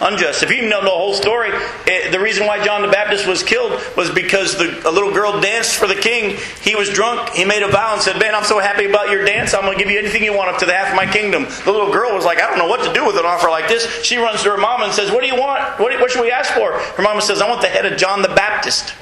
Unjust. 0.00 0.42
If 0.42 0.50
you 0.50 0.68
know 0.68 0.82
the 0.82 0.90
whole 0.90 1.14
story, 1.14 1.50
it, 1.86 2.10
the 2.10 2.18
reason 2.18 2.46
why 2.46 2.62
John 2.64 2.82
the 2.82 2.88
Baptist 2.88 3.26
was 3.26 3.42
killed 3.42 3.80
was 3.96 4.10
because 4.10 4.58
the, 4.58 4.88
a 4.88 4.90
little 4.90 5.12
girl 5.12 5.40
danced 5.40 5.76
for 5.76 5.86
the 5.86 5.94
king. 5.94 6.36
He 6.62 6.74
was 6.74 6.90
drunk. 6.90 7.30
He 7.30 7.44
made 7.44 7.62
a 7.62 7.68
vow 7.70 7.94
and 7.94 8.02
said, 8.02 8.18
Man, 8.18 8.34
I'm 8.34 8.44
so 8.44 8.58
happy 8.58 8.86
about 8.86 9.10
your 9.10 9.24
dance. 9.24 9.54
I'm 9.54 9.62
going 9.62 9.78
to 9.78 9.82
give 9.82 9.92
you 9.92 9.98
anything 9.98 10.24
you 10.24 10.36
want 10.36 10.50
up 10.50 10.58
to 10.58 10.66
the 10.66 10.74
half 10.74 10.90
of 10.90 10.96
my 10.96 11.06
kingdom. 11.06 11.44
The 11.64 11.70
little 11.70 11.92
girl 11.92 12.12
was 12.14 12.24
like, 12.24 12.38
I 12.38 12.48
don't 12.48 12.58
know 12.58 12.66
what 12.66 12.84
to 12.84 12.92
do 12.92 13.06
with 13.06 13.16
an 13.16 13.24
offer 13.24 13.48
like 13.48 13.68
this. 13.68 14.02
She 14.02 14.16
runs 14.16 14.42
to 14.42 14.50
her 14.50 14.58
mom 14.58 14.82
and 14.82 14.92
says, 14.92 15.12
What 15.12 15.20
do 15.20 15.28
you 15.28 15.40
want? 15.40 15.78
What, 15.78 15.98
what 16.00 16.10
should 16.10 16.22
we 16.22 16.32
ask 16.32 16.52
for? 16.52 16.72
Her 16.72 17.02
mama 17.02 17.22
says, 17.22 17.40
I 17.40 17.48
want 17.48 17.62
the 17.62 17.68
head 17.68 17.86
of 17.86 17.96
John 17.96 18.22
the 18.22 18.28
Baptist. 18.28 18.94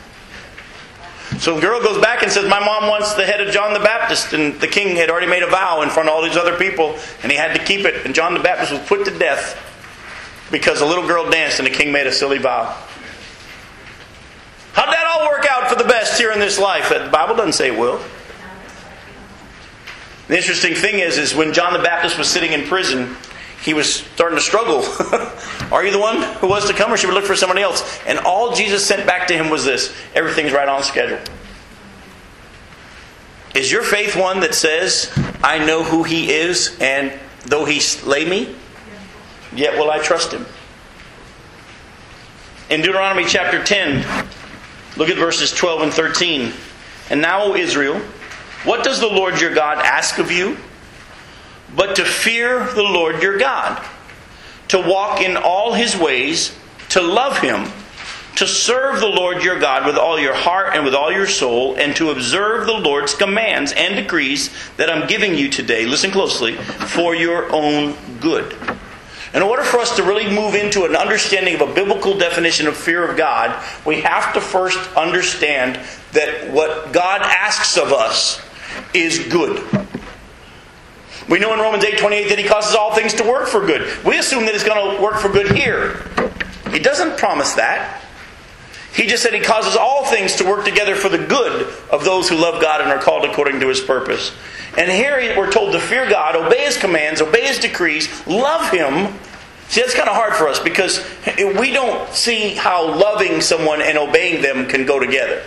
So 1.38 1.54
the 1.54 1.62
girl 1.62 1.82
goes 1.82 2.00
back 2.02 2.22
and 2.22 2.30
says, 2.30 2.48
My 2.48 2.60
mom 2.60 2.88
wants 2.88 3.14
the 3.14 3.24
head 3.24 3.40
of 3.40 3.52
John 3.52 3.72
the 3.72 3.80
Baptist. 3.80 4.34
And 4.34 4.60
the 4.60 4.68
king 4.68 4.96
had 4.96 5.08
already 5.08 5.26
made 5.26 5.42
a 5.42 5.48
vow 5.48 5.80
in 5.80 5.88
front 5.88 6.10
of 6.10 6.14
all 6.14 6.22
these 6.22 6.36
other 6.36 6.58
people, 6.58 6.96
and 7.22 7.32
he 7.32 7.38
had 7.38 7.56
to 7.56 7.64
keep 7.64 7.86
it. 7.86 8.04
And 8.04 8.14
John 8.14 8.34
the 8.34 8.40
Baptist 8.40 8.72
was 8.72 8.86
put 8.86 9.06
to 9.06 9.18
death 9.18 9.70
because 10.52 10.82
a 10.82 10.86
little 10.86 11.06
girl 11.08 11.28
danced 11.28 11.58
and 11.58 11.66
the 11.66 11.72
king 11.72 11.90
made 11.90 12.06
a 12.06 12.12
silly 12.12 12.38
vow. 12.38 12.66
How'd 14.74 14.88
that 14.88 15.06
all 15.06 15.28
work 15.28 15.46
out 15.50 15.68
for 15.68 15.74
the 15.74 15.88
best 15.88 16.20
here 16.20 16.30
in 16.30 16.38
this 16.38 16.58
life? 16.58 16.90
The 16.90 17.08
Bible 17.10 17.34
doesn't 17.34 17.54
say 17.54 17.68
it 17.68 17.78
will. 17.78 18.00
The 20.28 20.36
interesting 20.36 20.74
thing 20.74 21.00
is, 21.00 21.18
is 21.18 21.34
when 21.34 21.52
John 21.52 21.72
the 21.72 21.80
Baptist 21.80 22.16
was 22.16 22.28
sitting 22.28 22.52
in 22.52 22.62
prison, 22.64 23.16
he 23.62 23.74
was 23.74 23.92
starting 23.92 24.36
to 24.36 24.42
struggle. 24.42 24.82
Are 25.72 25.84
you 25.84 25.90
the 25.90 25.98
one 25.98 26.22
who 26.38 26.48
was 26.48 26.66
to 26.68 26.74
come, 26.74 26.92
or 26.92 26.96
should 26.96 27.08
we 27.08 27.14
look 27.14 27.24
for 27.24 27.36
somebody 27.36 27.62
else? 27.62 28.00
And 28.06 28.18
all 28.20 28.54
Jesus 28.54 28.84
sent 28.84 29.06
back 29.06 29.28
to 29.28 29.34
him 29.34 29.50
was 29.50 29.64
this 29.64 29.94
everything's 30.14 30.52
right 30.52 30.68
on 30.68 30.82
schedule. 30.82 31.18
Is 33.54 33.70
your 33.70 33.82
faith 33.82 34.16
one 34.16 34.40
that 34.40 34.54
says, 34.54 35.12
I 35.42 35.64
know 35.64 35.84
who 35.84 36.02
he 36.02 36.32
is, 36.32 36.78
and 36.80 37.12
though 37.44 37.64
he 37.64 37.80
slay 37.80 38.24
me, 38.24 38.54
yet 39.54 39.78
will 39.78 39.90
I 39.90 39.98
trust 39.98 40.32
him? 40.32 40.46
In 42.70 42.80
Deuteronomy 42.80 43.24
chapter 43.26 43.62
10, 43.62 44.04
look 44.96 45.08
at 45.08 45.18
verses 45.18 45.52
12 45.52 45.82
and 45.82 45.92
13. 45.92 46.52
And 47.10 47.20
now, 47.20 47.44
O 47.44 47.54
Israel, 47.54 48.00
what 48.64 48.84
does 48.84 49.00
the 49.00 49.08
Lord 49.08 49.40
your 49.40 49.52
God 49.52 49.78
ask 49.78 50.18
of 50.18 50.30
you? 50.30 50.56
But 51.76 51.96
to 51.96 52.04
fear 52.04 52.64
the 52.72 52.82
Lord 52.82 53.22
your 53.22 53.38
God, 53.38 53.84
to 54.68 54.78
walk 54.78 55.20
in 55.20 55.36
all 55.36 55.72
his 55.72 55.96
ways, 55.96 56.56
to 56.90 57.02
love 57.02 57.38
him, 57.38 57.70
to 58.36 58.46
serve 58.46 59.00
the 59.00 59.08
Lord 59.08 59.42
your 59.42 59.58
God 59.58 59.86
with 59.86 59.96
all 59.96 60.18
your 60.18 60.34
heart 60.34 60.74
and 60.74 60.84
with 60.84 60.94
all 60.94 61.12
your 61.12 61.26
soul, 61.26 61.74
and 61.76 61.94
to 61.96 62.10
observe 62.10 62.66
the 62.66 62.72
Lord's 62.72 63.14
commands 63.14 63.72
and 63.72 63.96
decrees 63.96 64.50
that 64.76 64.90
I'm 64.90 65.06
giving 65.06 65.34
you 65.34 65.50
today, 65.50 65.84
listen 65.84 66.10
closely, 66.10 66.54
for 66.54 67.14
your 67.14 67.52
own 67.52 67.94
good. 68.20 68.56
In 69.34 69.42
order 69.42 69.62
for 69.62 69.78
us 69.78 69.96
to 69.96 70.02
really 70.02 70.28
move 70.28 70.54
into 70.54 70.84
an 70.84 70.94
understanding 70.94 71.54
of 71.54 71.62
a 71.62 71.74
biblical 71.74 72.18
definition 72.18 72.66
of 72.66 72.76
fear 72.76 73.08
of 73.08 73.16
God, 73.16 73.64
we 73.86 74.02
have 74.02 74.34
to 74.34 74.40
first 74.40 74.78
understand 74.94 75.80
that 76.12 76.52
what 76.52 76.92
God 76.92 77.22
asks 77.22 77.78
of 77.78 77.92
us 77.92 78.40
is 78.92 79.18
good. 79.28 79.64
We 81.30 81.38
know 81.38 81.54
in 81.54 81.60
Romans 81.60 81.84
8 81.84 81.98
28 81.98 82.28
that 82.28 82.38
He 82.38 82.46
causes 82.46 82.74
all 82.74 82.94
things 82.94 83.14
to 83.14 83.24
work 83.24 83.48
for 83.48 83.64
good. 83.64 84.04
We 84.04 84.18
assume 84.18 84.44
that 84.44 84.54
it's 84.54 84.64
going 84.64 84.96
to 84.96 85.02
work 85.02 85.16
for 85.16 85.30
good 85.30 85.52
here. 85.52 86.02
He 86.70 86.78
doesn't 86.78 87.16
promise 87.16 87.54
that. 87.54 88.02
He 88.94 89.06
just 89.06 89.22
said 89.22 89.32
he 89.32 89.40
causes 89.40 89.74
all 89.74 90.04
things 90.04 90.36
to 90.36 90.44
work 90.44 90.64
together 90.64 90.94
for 90.94 91.08
the 91.08 91.18
good 91.18 91.72
of 91.90 92.04
those 92.04 92.28
who 92.28 92.36
love 92.36 92.60
God 92.60 92.80
and 92.82 92.90
are 92.90 92.98
called 92.98 93.24
according 93.24 93.60
to 93.60 93.68
his 93.68 93.80
purpose. 93.80 94.32
And 94.76 94.90
here 94.90 95.16
we're 95.36 95.50
told 95.50 95.72
to 95.72 95.80
fear 95.80 96.08
God, 96.08 96.36
obey 96.36 96.64
his 96.64 96.76
commands, 96.76 97.20
obey 97.22 97.46
his 97.46 97.58
decrees, 97.58 98.08
love 98.26 98.70
him. 98.70 99.14
See, 99.68 99.80
that's 99.80 99.94
kind 99.94 100.08
of 100.08 100.14
hard 100.14 100.34
for 100.34 100.48
us 100.48 100.58
because 100.58 101.02
we 101.58 101.72
don't 101.72 102.12
see 102.12 102.50
how 102.50 102.94
loving 102.94 103.40
someone 103.40 103.80
and 103.80 103.96
obeying 103.96 104.42
them 104.42 104.66
can 104.66 104.84
go 104.84 104.98
together. 104.98 105.42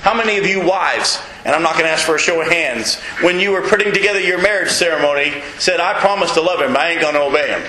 How 0.00 0.14
many 0.14 0.38
of 0.38 0.46
you 0.46 0.66
wives, 0.66 1.20
and 1.44 1.54
I'm 1.54 1.62
not 1.62 1.74
going 1.74 1.84
to 1.84 1.90
ask 1.90 2.04
for 2.04 2.14
a 2.14 2.18
show 2.18 2.40
of 2.40 2.48
hands, 2.48 2.96
when 3.22 3.40
you 3.40 3.52
were 3.52 3.62
putting 3.62 3.92
together 3.92 4.20
your 4.20 4.40
marriage 4.40 4.70
ceremony, 4.70 5.42
said, 5.58 5.80
I 5.80 5.98
promise 5.98 6.32
to 6.34 6.42
love 6.42 6.60
him, 6.60 6.76
I 6.76 6.90
ain't 6.90 7.00
going 7.00 7.14
to 7.14 7.22
obey 7.22 7.48
him? 7.48 7.62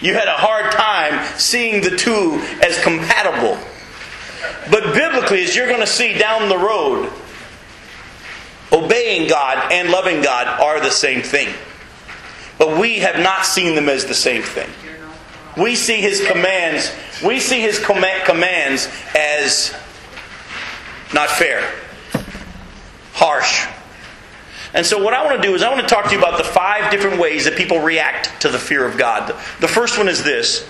You 0.00 0.14
had 0.14 0.26
a 0.26 0.32
hard 0.32 0.72
time 0.72 1.24
seeing 1.38 1.82
the 1.82 1.96
two 1.96 2.40
as 2.60 2.80
compatible. 2.82 3.58
But 4.70 4.94
biblically, 4.94 5.42
as 5.42 5.54
you're 5.56 5.68
going 5.68 5.80
to 5.80 5.86
see 5.86 6.16
down 6.16 6.48
the 6.48 6.58
road, 6.58 7.12
obeying 8.72 9.28
God 9.28 9.72
and 9.72 9.90
loving 9.90 10.22
God 10.22 10.46
are 10.46 10.80
the 10.80 10.90
same 10.90 11.22
thing. 11.22 11.52
But 12.58 12.78
we 12.78 13.00
have 13.00 13.18
not 13.18 13.44
seen 13.44 13.74
them 13.74 13.88
as 13.88 14.06
the 14.06 14.14
same 14.14 14.42
thing. 14.42 14.70
We 15.56 15.74
see 15.74 16.00
his 16.00 16.26
commands, 16.26 16.90
we 17.24 17.38
see 17.38 17.60
his 17.60 17.78
com- 17.78 18.04
commands 18.24 18.88
as 19.14 19.74
not 21.12 21.28
fair, 21.28 21.70
harsh. 23.12 23.66
And 24.74 24.86
so, 24.86 25.02
what 25.02 25.12
I 25.12 25.22
want 25.24 25.42
to 25.42 25.46
do 25.46 25.54
is, 25.54 25.62
I 25.62 25.68
want 25.68 25.86
to 25.86 25.94
talk 25.94 26.06
to 26.06 26.12
you 26.12 26.18
about 26.18 26.38
the 26.38 26.44
five 26.44 26.90
different 26.90 27.20
ways 27.20 27.44
that 27.44 27.56
people 27.56 27.80
react 27.80 28.40
to 28.40 28.48
the 28.48 28.58
fear 28.58 28.86
of 28.86 28.96
God. 28.96 29.28
The 29.60 29.68
first 29.68 29.98
one 29.98 30.08
is 30.08 30.24
this 30.24 30.66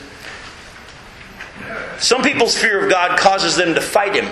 some 1.99 2.23
people's 2.23 2.57
fear 2.57 2.85
of 2.85 2.91
God 2.91 3.19
causes 3.19 3.57
them 3.57 3.75
to 3.75 3.81
fight 3.81 4.15
Him. 4.15 4.27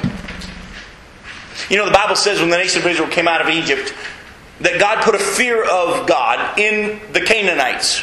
You 1.68 1.76
know, 1.76 1.87
the 1.87 1.92
Bible 1.92 2.16
says 2.16 2.40
when 2.40 2.50
the 2.50 2.57
nation 2.57 2.81
of 2.81 2.87
Israel 2.87 3.09
came 3.09 3.29
out 3.29 3.40
of 3.40 3.48
Egypt, 3.48 3.94
that 4.61 4.79
God 4.79 5.05
put 5.05 5.14
a 5.14 5.18
fear 5.18 5.62
of 5.62 6.07
God 6.07 6.59
in 6.59 7.00
the 7.12 7.20
Canaanites. 7.20 8.00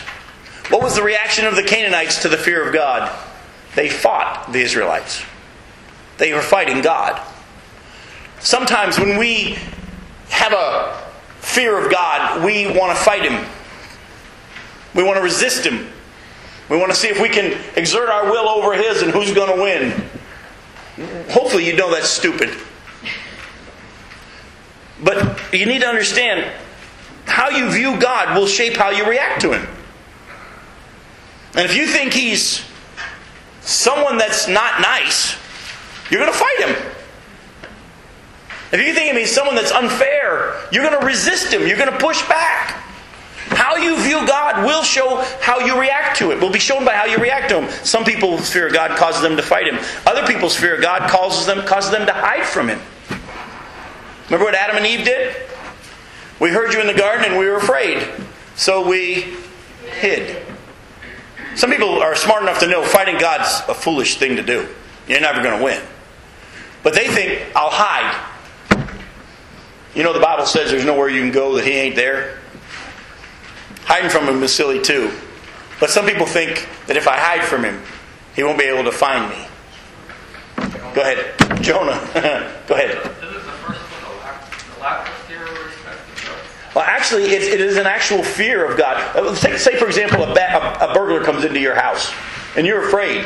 What 0.70 0.82
was 0.82 0.96
the 0.96 1.04
reaction 1.04 1.46
of 1.46 1.56
the 1.56 1.64
Canaanites 1.64 2.22
to 2.24 2.30
the 2.30 2.38
fear 2.38 2.68
of 2.68 2.74
God? 2.74 3.14
They 3.76 3.90
fought 3.90 4.52
the 4.52 4.60
Israelites. 4.60 5.24
They 6.18 6.34
were 6.34 6.42
fighting 6.42 6.82
God. 6.82 7.22
Sometimes 8.40 9.00
when 9.00 9.18
we 9.18 9.58
have 10.30 10.54
a 10.54 11.04
fear 11.40 11.84
of 11.84 11.92
God, 11.92 12.44
we 12.44 12.68
want 12.68 12.98
to 12.98 13.04
fight 13.04 13.24
Him. 13.24 13.46
We 14.94 15.04
want 15.04 15.18
to 15.18 15.24
resist 15.24 15.66
Him. 15.66 15.88
We 16.70 16.78
want 16.78 16.92
to 16.92 16.98
see 16.98 17.08
if 17.08 17.22
we 17.22 17.30
can 17.30 17.58
exert 17.76 18.10
our 18.10 18.26
will 18.26 18.50
over 18.50 18.74
His 18.74 19.02
and 19.02 19.12
who's 19.12 19.34
going 19.34 19.56
to 19.56 19.62
win. 19.62 19.92
Hopefully, 21.30 21.66
you 21.66 21.76
know 21.76 21.92
that's 21.92 22.10
stupid. 22.10 22.50
But 25.04 25.40
you 25.54 25.66
need 25.66 25.82
to 25.82 25.88
understand 25.88 26.52
how 27.26 27.50
you 27.50 27.70
view 27.70 28.00
God 28.00 28.38
will 28.38 28.48
shape 28.48 28.76
how 28.76 28.90
you 28.90 29.08
react 29.08 29.42
to 29.42 29.54
Him. 29.54 29.68
And 31.56 31.66
if 31.66 31.76
you 31.76 31.86
think 31.88 32.14
He's 32.14 32.64
someone 33.62 34.18
that's 34.18 34.48
not 34.48 34.82
nice, 34.82 35.38
you're 36.10 36.20
going 36.20 36.32
to 36.32 36.38
fight 36.38 36.60
Him. 36.60 36.92
If 38.72 38.86
you 38.86 38.94
think 38.94 39.18
He's 39.18 39.34
someone 39.34 39.56
that's 39.56 39.72
unfair, 39.72 40.68
you're 40.72 40.84
going 40.84 41.00
to 41.00 41.06
resist 41.06 41.54
Him. 41.54 41.66
You're 41.68 41.78
going 41.78 41.92
to 41.92 42.00
push 42.00 42.28
back. 42.28 42.77
How 43.58 43.76
you 43.76 44.00
view 44.04 44.24
God 44.28 44.66
will 44.66 44.84
show 44.84 45.20
how 45.42 45.58
you 45.58 45.82
react 45.82 46.20
to 46.20 46.30
it. 46.30 46.40
Will 46.40 46.52
be 46.52 46.60
shown 46.60 46.86
by 46.86 46.94
how 46.94 47.06
you 47.06 47.18
react 47.18 47.50
to 47.50 47.62
Him. 47.62 47.72
Some 47.84 48.06
people's 48.06 48.48
fear 48.52 48.68
of 48.68 48.74
God 48.74 48.96
causes 48.96 49.24
them 49.24 49.36
to 49.36 49.42
fight 49.42 49.66
Him. 49.66 49.84
Other 50.06 50.28
people's 50.28 50.56
fear 50.56 50.76
of 50.76 50.82
God 50.84 51.10
causes 51.10 51.48
them 51.48 51.66
causes 51.66 51.90
them 51.90 52.06
to 52.06 52.14
hide 52.14 52.46
from 52.46 52.70
Him. 52.70 52.80
Remember 54.26 54.46
what 54.46 54.54
Adam 54.54 54.78
and 54.78 54.86
Eve 54.86 55.04
did? 55.04 55.36
We 56.40 56.52
heard 56.52 56.72
you 56.72 56.82
in 56.82 56.86
the 56.86 56.94
garden 56.94 57.26
and 57.26 57.40
we 57.40 57.48
were 57.48 57.56
afraid, 57.56 58.08
so 58.56 58.88
we 58.88 59.26
hid. 60.00 60.46
Some 61.56 61.72
people 61.72 62.00
are 62.00 62.16
smart 62.16 62.44
enough 62.44 62.60
to 62.60 62.68
know 62.68 62.84
fighting 62.84 63.18
God's 63.18 63.68
a 63.68 63.74
foolish 63.74 64.18
thing 64.18 64.36
to 64.36 64.44
do. 64.44 64.68
You're 65.08 65.20
never 65.20 65.42
going 65.42 65.58
to 65.58 65.64
win. 65.64 65.82
But 66.84 66.94
they 66.94 67.08
think, 67.08 67.42
I'll 67.56 67.72
hide. 67.72 68.24
You 69.96 70.04
know, 70.04 70.14
the 70.14 70.20
Bible 70.20 70.46
says 70.46 70.70
there's 70.70 70.86
nowhere 70.86 71.10
you 71.10 71.22
can 71.22 71.32
go 71.32 71.56
that 71.56 71.66
He 71.66 71.72
ain't 71.72 71.96
there. 71.96 72.38
Hiding 73.88 74.10
from 74.10 74.28
Him 74.28 74.44
is 74.44 74.54
silly 74.54 74.82
too. 74.82 75.12
But 75.80 75.90
some 75.90 76.06
people 76.06 76.26
think 76.26 76.68
that 76.88 76.98
if 76.98 77.08
I 77.08 77.18
hide 77.18 77.44
from 77.44 77.64
Him, 77.64 77.82
He 78.36 78.44
won't 78.44 78.60
be 78.60 78.66
able 78.66 78.84
to 78.84 78.92
find 78.92 79.30
me. 79.30 79.48
Go 80.94 81.02
ahead. 81.02 81.64
Jonah. 81.64 82.00
go 82.68 82.76
ahead. 82.76 83.12
Well, 86.76 86.86
actually, 86.86 87.24
it, 87.24 87.42
it 87.42 87.62
is 87.62 87.78
an 87.78 87.88
actual 87.88 88.22
fear 88.22 88.70
of 88.70 88.78
God. 88.78 88.98
Uh, 89.16 89.34
say, 89.34 89.58
say 89.58 89.76
for 89.78 89.88
example, 89.88 90.22
a, 90.22 90.34
ba- 90.34 90.78
a, 90.82 90.92
a 90.92 90.94
burglar 90.94 91.24
comes 91.24 91.44
into 91.44 91.60
your 91.60 91.74
house 91.74 92.14
and 92.56 92.68
you're 92.68 92.86
afraid. 92.86 93.26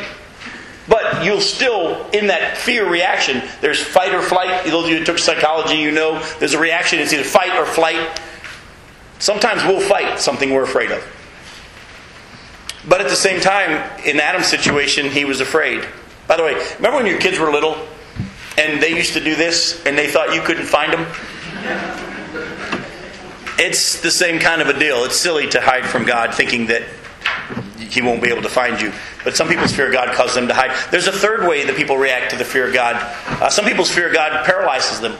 But 0.88 1.24
you'll 1.24 1.40
still, 1.40 2.08
in 2.10 2.28
that 2.28 2.56
fear 2.56 2.88
reaction, 2.88 3.42
there's 3.60 3.82
fight 3.82 4.14
or 4.14 4.22
flight. 4.22 4.64
Those 4.64 4.84
of 4.84 4.90
you 4.90 4.98
who 4.98 5.04
took 5.04 5.18
psychology, 5.18 5.76
you 5.76 5.90
know 5.90 6.22
there's 6.38 6.54
a 6.54 6.58
reaction. 6.58 6.98
It's 6.98 7.12
either 7.12 7.24
fight 7.24 7.56
or 7.58 7.66
flight. 7.66 8.20
Sometimes 9.22 9.62
we'll 9.62 9.78
fight 9.78 10.18
something 10.18 10.52
we're 10.52 10.64
afraid 10.64 10.90
of. 10.90 11.00
But 12.88 13.00
at 13.00 13.08
the 13.08 13.14
same 13.14 13.40
time, 13.40 13.70
in 14.04 14.18
Adam's 14.18 14.48
situation, 14.48 15.06
he 15.12 15.24
was 15.24 15.40
afraid. 15.40 15.86
By 16.26 16.36
the 16.36 16.42
way, 16.42 16.54
remember 16.78 16.96
when 16.96 17.06
your 17.06 17.20
kids 17.20 17.38
were 17.38 17.52
little 17.52 17.76
and 18.58 18.82
they 18.82 18.88
used 18.88 19.12
to 19.12 19.20
do 19.20 19.36
this 19.36 19.80
and 19.86 19.96
they 19.96 20.08
thought 20.08 20.34
you 20.34 20.40
couldn't 20.40 20.66
find 20.66 20.92
them? 20.92 21.06
It's 23.60 24.00
the 24.00 24.10
same 24.10 24.40
kind 24.40 24.60
of 24.60 24.68
a 24.68 24.76
deal. 24.76 25.04
It's 25.04 25.14
silly 25.14 25.48
to 25.50 25.60
hide 25.60 25.86
from 25.86 26.04
God 26.04 26.34
thinking 26.34 26.66
that 26.66 26.82
he 27.78 28.02
won't 28.02 28.24
be 28.24 28.28
able 28.28 28.42
to 28.42 28.48
find 28.48 28.80
you. 28.80 28.92
But 29.22 29.36
some 29.36 29.46
people's 29.46 29.72
fear 29.72 29.86
of 29.86 29.92
God 29.92 30.16
causes 30.16 30.34
them 30.34 30.48
to 30.48 30.54
hide. 30.54 30.76
There's 30.90 31.06
a 31.06 31.12
third 31.12 31.48
way 31.48 31.64
that 31.64 31.76
people 31.76 31.96
react 31.96 32.32
to 32.32 32.36
the 32.36 32.44
fear 32.44 32.66
of 32.66 32.74
God. 32.74 32.96
Uh, 32.96 33.48
some 33.50 33.66
people's 33.66 33.92
fear 33.92 34.08
of 34.08 34.14
God 34.14 34.44
paralyzes 34.44 34.98
them. 34.98 35.16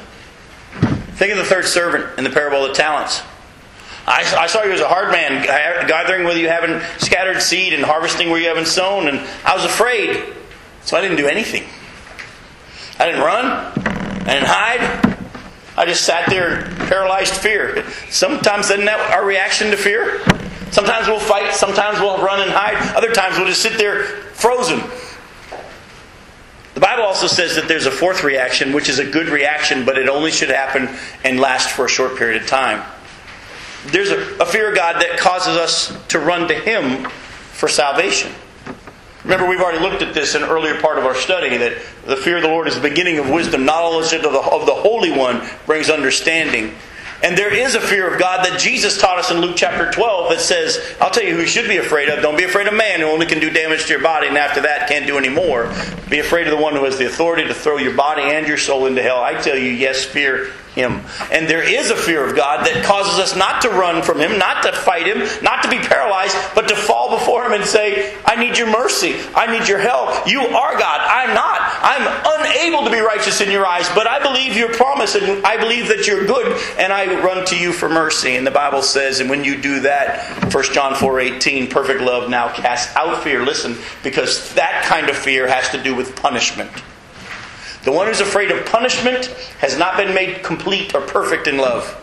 Think 1.14 1.30
of 1.30 1.38
the 1.38 1.44
third 1.44 1.66
servant 1.66 2.18
in 2.18 2.24
the 2.24 2.30
parable 2.30 2.64
of 2.64 2.70
the 2.70 2.74
talents. 2.74 3.22
I, 4.06 4.22
I, 4.36 4.46
saw 4.48 4.64
you 4.64 4.72
as 4.72 4.80
a 4.80 4.88
hard 4.88 5.12
man, 5.12 5.44
gathering 5.86 6.24
where 6.24 6.36
you 6.36 6.48
haven't 6.48 6.82
scattered 7.00 7.40
seed 7.40 7.72
and 7.72 7.84
harvesting 7.84 8.30
where 8.30 8.40
you 8.40 8.48
haven't 8.48 8.66
sown, 8.66 9.06
and 9.08 9.20
I 9.44 9.54
was 9.54 9.64
afraid. 9.64 10.34
So 10.82 10.96
I 10.96 11.00
didn't 11.00 11.18
do 11.18 11.28
anything. 11.28 11.64
I 12.98 13.06
didn't 13.06 13.20
run. 13.20 13.46
I 13.46 14.34
didn't 14.34 14.48
hide. 14.48 15.18
I 15.76 15.86
just 15.86 16.04
sat 16.04 16.28
there 16.28 16.66
in 16.66 16.74
paralyzed 16.86 17.34
fear. 17.34 17.88
Sometimes 18.10 18.70
isn't 18.70 18.84
that 18.84 19.12
our 19.12 19.24
reaction 19.24 19.70
to 19.70 19.76
fear? 19.76 20.20
Sometimes 20.70 21.06
we'll 21.06 21.20
fight, 21.20 21.54
sometimes 21.54 22.00
we'll 22.00 22.22
run 22.22 22.40
and 22.40 22.50
hide, 22.50 22.96
other 22.96 23.12
times 23.12 23.36
we'll 23.36 23.46
just 23.46 23.62
sit 23.62 23.78
there 23.78 24.04
frozen. 24.32 24.82
The 26.74 26.80
Bible 26.80 27.04
also 27.04 27.26
says 27.26 27.56
that 27.56 27.68
there's 27.68 27.86
a 27.86 27.90
fourth 27.90 28.24
reaction, 28.24 28.72
which 28.72 28.88
is 28.88 28.98
a 28.98 29.04
good 29.04 29.28
reaction, 29.28 29.84
but 29.84 29.98
it 29.98 30.08
only 30.08 30.30
should 30.30 30.48
happen 30.48 30.88
and 31.24 31.38
last 31.38 31.70
for 31.70 31.84
a 31.84 31.88
short 31.88 32.16
period 32.16 32.40
of 32.40 32.48
time. 32.48 32.82
There's 33.86 34.10
a, 34.10 34.38
a 34.38 34.46
fear 34.46 34.70
of 34.70 34.76
God 34.76 35.02
that 35.02 35.18
causes 35.18 35.56
us 35.56 35.96
to 36.08 36.18
run 36.18 36.48
to 36.48 36.54
Him 36.54 37.08
for 37.08 37.68
salvation. 37.68 38.32
Remember, 39.24 39.48
we've 39.48 39.60
already 39.60 39.78
looked 39.78 40.02
at 40.02 40.14
this 40.14 40.34
in 40.34 40.42
an 40.42 40.48
earlier 40.48 40.80
part 40.80 40.98
of 40.98 41.04
our 41.04 41.14
study 41.14 41.56
that 41.56 41.80
the 42.06 42.16
fear 42.16 42.36
of 42.36 42.42
the 42.42 42.48
Lord 42.48 42.66
is 42.66 42.74
the 42.74 42.88
beginning 42.88 43.18
of 43.18 43.30
wisdom. 43.30 43.64
Knowledge 43.64 44.12
of 44.12 44.22
the, 44.22 44.30
of 44.30 44.66
the 44.66 44.74
Holy 44.74 45.12
One 45.12 45.48
brings 45.64 45.90
understanding. 45.90 46.74
And 47.22 47.38
there 47.38 47.54
is 47.54 47.76
a 47.76 47.80
fear 47.80 48.12
of 48.12 48.18
God 48.18 48.44
that 48.44 48.58
Jesus 48.58 49.00
taught 49.00 49.18
us 49.18 49.30
in 49.30 49.40
Luke 49.40 49.54
chapter 49.54 49.92
12 49.92 50.30
that 50.30 50.40
says, 50.40 50.96
I'll 51.00 51.10
tell 51.10 51.22
you 51.22 51.36
who 51.36 51.42
you 51.42 51.46
should 51.46 51.68
be 51.68 51.76
afraid 51.76 52.08
of. 52.08 52.20
Don't 52.20 52.36
be 52.36 52.42
afraid 52.42 52.66
of 52.66 52.74
man 52.74 52.98
who 52.98 53.06
only 53.06 53.26
can 53.26 53.38
do 53.38 53.48
damage 53.48 53.84
to 53.84 53.90
your 53.90 54.02
body 54.02 54.26
and 54.26 54.36
after 54.36 54.60
that 54.62 54.88
can't 54.88 55.06
do 55.06 55.18
any 55.18 55.28
more. 55.28 55.72
Be 56.10 56.18
afraid 56.18 56.48
of 56.48 56.50
the 56.50 56.60
one 56.60 56.74
who 56.74 56.84
has 56.84 56.98
the 56.98 57.06
authority 57.06 57.46
to 57.46 57.54
throw 57.54 57.76
your 57.76 57.94
body 57.94 58.22
and 58.22 58.48
your 58.48 58.58
soul 58.58 58.86
into 58.86 59.02
hell. 59.04 59.22
I 59.22 59.40
tell 59.40 59.56
you, 59.56 59.70
yes, 59.70 60.04
fear 60.04 60.50
him. 60.74 61.00
And 61.30 61.48
there 61.48 61.62
is 61.62 61.90
a 61.90 61.96
fear 61.96 62.26
of 62.26 62.34
God 62.34 62.66
that 62.66 62.82
causes 62.84 63.18
us 63.18 63.36
not 63.36 63.60
to 63.62 63.68
run 63.68 64.02
from 64.02 64.18
Him, 64.18 64.38
not 64.38 64.62
to 64.62 64.72
fight 64.72 65.06
Him, 65.06 65.18
not 65.42 65.62
to 65.64 65.68
be 65.68 65.78
paralyzed, 65.78 66.36
but 66.54 66.66
to 66.68 66.76
fall 66.76 67.18
before 67.18 67.44
Him 67.44 67.52
and 67.52 67.64
say, 67.64 68.16
I 68.24 68.36
need 68.36 68.56
your 68.56 68.70
mercy. 68.70 69.16
I 69.34 69.46
need 69.46 69.68
your 69.68 69.78
help. 69.78 70.26
You 70.26 70.40
are 70.40 70.78
God. 70.78 71.00
I'm 71.00 71.34
not. 71.34 71.60
I'm 71.82 72.40
unable 72.40 72.84
to 72.84 72.90
be 72.90 73.00
righteous 73.00 73.42
in 73.42 73.50
your 73.50 73.66
eyes, 73.66 73.88
but 73.94 74.06
I 74.06 74.22
believe 74.22 74.56
your 74.56 74.72
promise 74.72 75.14
and 75.14 75.44
I 75.44 75.58
believe 75.58 75.88
that 75.88 76.06
you're 76.06 76.24
good 76.24 76.58
and 76.78 76.92
I 76.92 77.22
run 77.22 77.44
to 77.46 77.58
you 77.58 77.72
for 77.72 77.88
mercy. 77.88 78.36
And 78.36 78.46
the 78.46 78.50
Bible 78.50 78.82
says, 78.82 79.20
and 79.20 79.28
when 79.28 79.44
you 79.44 79.60
do 79.60 79.80
that, 79.80 80.54
1 80.54 80.64
John 80.72 80.94
4 80.94 81.20
18, 81.20 81.68
perfect 81.68 82.00
love 82.00 82.30
now 82.30 82.50
casts 82.52 82.96
out 82.96 83.22
fear. 83.22 83.44
Listen, 83.44 83.76
because 84.02 84.54
that 84.54 84.84
kind 84.84 85.10
of 85.10 85.16
fear 85.16 85.46
has 85.46 85.68
to 85.70 85.82
do 85.82 85.94
with 85.94 86.16
punishment. 86.16 86.70
The 87.82 87.90
one 87.92 88.06
who's 88.06 88.20
afraid 88.20 88.50
of 88.52 88.64
punishment 88.66 89.26
has 89.58 89.76
not 89.76 89.96
been 89.96 90.14
made 90.14 90.42
complete 90.42 90.94
or 90.94 91.00
perfect 91.00 91.48
in 91.48 91.56
love. 91.56 91.98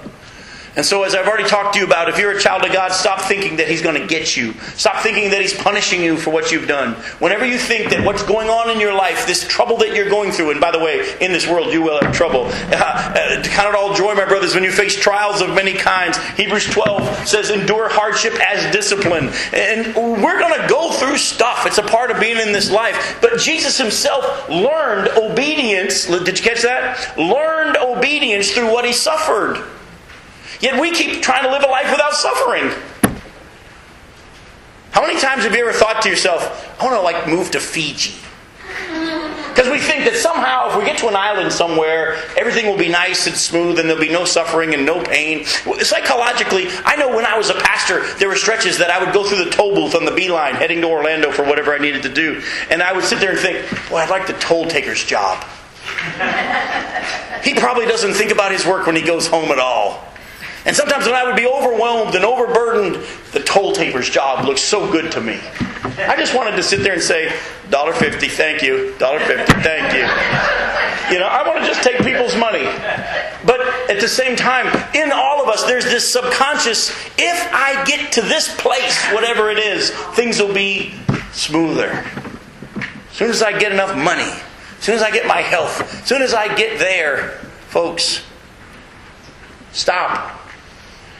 And 0.75 0.85
so, 0.85 1.03
as 1.03 1.15
I've 1.15 1.27
already 1.27 1.47
talked 1.47 1.73
to 1.73 1.79
you 1.79 1.85
about, 1.85 2.09
if 2.09 2.17
you're 2.17 2.31
a 2.31 2.39
child 2.39 2.63
of 2.63 2.71
God, 2.71 2.91
stop 2.91 3.21
thinking 3.21 3.57
that 3.57 3.67
He's 3.67 3.81
going 3.81 3.99
to 3.99 4.07
get 4.07 4.37
you. 4.37 4.53
Stop 4.75 5.01
thinking 5.03 5.31
that 5.31 5.41
He's 5.41 5.53
punishing 5.53 6.01
you 6.01 6.17
for 6.17 6.31
what 6.31 6.51
you've 6.51 6.67
done. 6.67 6.93
Whenever 7.19 7.45
you 7.45 7.57
think 7.57 7.89
that 7.91 8.05
what's 8.05 8.23
going 8.23 8.49
on 8.49 8.69
in 8.69 8.79
your 8.79 8.93
life, 8.93 9.25
this 9.25 9.47
trouble 9.47 9.77
that 9.77 9.95
you're 9.95 10.09
going 10.09 10.31
through, 10.31 10.51
and 10.51 10.61
by 10.61 10.71
the 10.71 10.79
way, 10.79 11.17
in 11.19 11.31
this 11.31 11.47
world 11.47 11.73
you 11.73 11.81
will 11.81 11.99
have 12.01 12.13
trouble. 12.13 12.49
Uh, 12.79 12.81
uh, 12.81 13.43
count 13.43 13.67
it 13.67 13.75
all 13.75 13.93
joy, 13.93 14.13
my 14.13 14.25
brothers, 14.25 14.55
when 14.55 14.63
you 14.63 14.71
face 14.71 14.95
trials 14.95 15.41
of 15.41 15.49
many 15.53 15.73
kinds. 15.73 16.17
Hebrews 16.37 16.65
12 16.67 17.27
says, 17.27 17.49
endure 17.49 17.89
hardship 17.89 18.33
as 18.39 18.71
discipline. 18.71 19.29
And 19.53 19.93
we're 19.95 20.39
going 20.39 20.61
to 20.61 20.67
go 20.69 20.91
through 20.93 21.17
stuff. 21.17 21.65
It's 21.65 21.77
a 21.77 21.83
part 21.83 22.09
of 22.09 22.19
being 22.19 22.37
in 22.37 22.53
this 22.53 22.71
life. 22.71 23.17
But 23.21 23.39
Jesus 23.39 23.77
Himself 23.77 24.47
learned 24.49 25.09
obedience. 25.17 26.05
Did 26.05 26.39
you 26.39 26.43
catch 26.45 26.61
that? 26.61 27.17
Learned 27.17 27.77
obedience 27.77 28.51
through 28.51 28.71
what 28.71 28.85
He 28.85 28.93
suffered. 28.93 29.65
Yet 30.59 30.79
we 30.79 30.91
keep 30.91 31.21
trying 31.21 31.43
to 31.43 31.51
live 31.51 31.63
a 31.63 31.67
life 31.67 31.89
without 31.89 32.13
suffering. 32.13 32.71
How 34.91 35.05
many 35.05 35.19
times 35.19 35.43
have 35.43 35.53
you 35.53 35.61
ever 35.61 35.71
thought 35.71 36.01
to 36.01 36.09
yourself, 36.09 36.75
I 36.81 36.85
want 36.85 36.97
to 36.97 37.01
like 37.01 37.27
move 37.27 37.51
to 37.51 37.59
Fiji? 37.59 38.15
Because 39.49 39.71
we 39.71 39.79
think 39.79 40.05
that 40.05 40.15
somehow 40.15 40.69
if 40.69 40.77
we 40.77 40.85
get 40.85 40.97
to 40.99 41.07
an 41.07 41.15
island 41.15 41.51
somewhere, 41.51 42.15
everything 42.37 42.65
will 42.65 42.77
be 42.77 42.87
nice 42.87 43.27
and 43.27 43.35
smooth 43.35 43.79
and 43.79 43.89
there'll 43.89 44.01
be 44.01 44.09
no 44.09 44.25
suffering 44.25 44.73
and 44.73 44.85
no 44.85 45.03
pain. 45.03 45.45
Psychologically, 45.45 46.67
I 46.85 46.95
know 46.95 47.15
when 47.15 47.25
I 47.25 47.37
was 47.37 47.49
a 47.49 47.55
pastor, 47.55 48.05
there 48.19 48.29
were 48.29 48.35
stretches 48.35 48.77
that 48.77 48.89
I 48.89 49.03
would 49.03 49.13
go 49.13 49.23
through 49.23 49.43
the 49.43 49.49
toll 49.49 49.75
booth 49.75 49.95
on 49.95 50.05
the 50.05 50.11
beeline 50.11 50.55
heading 50.55 50.81
to 50.81 50.87
Orlando 50.87 51.31
for 51.31 51.43
whatever 51.43 51.73
I 51.73 51.77
needed 51.77 52.03
to 52.03 52.13
do. 52.13 52.41
And 52.69 52.81
I 52.81 52.93
would 52.93 53.03
sit 53.03 53.19
there 53.19 53.31
and 53.31 53.39
think, 53.39 53.69
well, 53.89 53.97
I'd 53.97 54.09
like 54.09 54.27
the 54.27 54.33
toll 54.33 54.67
taker's 54.67 55.03
job. 55.03 55.43
he 57.43 57.53
probably 57.53 57.85
doesn't 57.85 58.13
think 58.13 58.31
about 58.31 58.51
his 58.51 58.65
work 58.65 58.85
when 58.85 58.95
he 58.95 59.01
goes 59.01 59.27
home 59.27 59.51
at 59.51 59.59
all. 59.59 60.05
And 60.69 60.75
sometimes 60.75 61.07
when 61.07 61.15
I 61.15 61.23
would 61.23 61.35
be 61.35 61.47
overwhelmed 61.47 62.13
and 62.13 62.23
overburdened, 62.23 63.03
the 63.31 63.39
toll 63.39 63.73
taker's 63.73 64.07
job 64.07 64.45
looked 64.45 64.59
so 64.59 64.91
good 64.91 65.11
to 65.13 65.19
me. 65.19 65.39
I 65.97 66.15
just 66.15 66.35
wanted 66.35 66.57
to 66.57 66.61
sit 66.61 66.83
there 66.83 66.93
and 66.93 67.01
say, 67.01 67.29
$1.50, 67.69 68.29
thank 68.29 68.61
you. 68.61 68.93
$1.50, 68.99 69.63
thank 69.63 69.93
you. 69.95 70.01
You 71.11 71.19
know, 71.19 71.25
I 71.25 71.41
want 71.47 71.59
to 71.61 71.65
just 71.65 71.81
take 71.81 71.97
people's 72.03 72.35
money. 72.35 72.65
But 73.47 73.61
at 73.89 73.99
the 73.99 74.07
same 74.07 74.35
time, 74.35 74.67
in 74.93 75.11
all 75.11 75.41
of 75.41 75.49
us, 75.49 75.63
there's 75.63 75.85
this 75.85 76.07
subconscious 76.07 76.91
if 77.17 77.49
I 77.51 77.83
get 77.85 78.11
to 78.11 78.21
this 78.21 78.55
place, 78.55 79.03
whatever 79.11 79.49
it 79.49 79.57
is, 79.57 79.89
things 80.13 80.39
will 80.39 80.53
be 80.53 80.93
smoother. 81.31 82.05
As 82.75 83.15
soon 83.17 83.31
as 83.31 83.41
I 83.41 83.57
get 83.57 83.71
enough 83.71 83.97
money, 83.97 84.21
as 84.77 84.83
soon 84.83 84.93
as 84.93 85.01
I 85.01 85.09
get 85.09 85.25
my 85.25 85.41
health, 85.41 85.81
as 85.81 86.07
soon 86.07 86.21
as 86.21 86.35
I 86.35 86.53
get 86.53 86.77
there, 86.77 87.39
folks, 87.69 88.23
stop. 89.71 90.38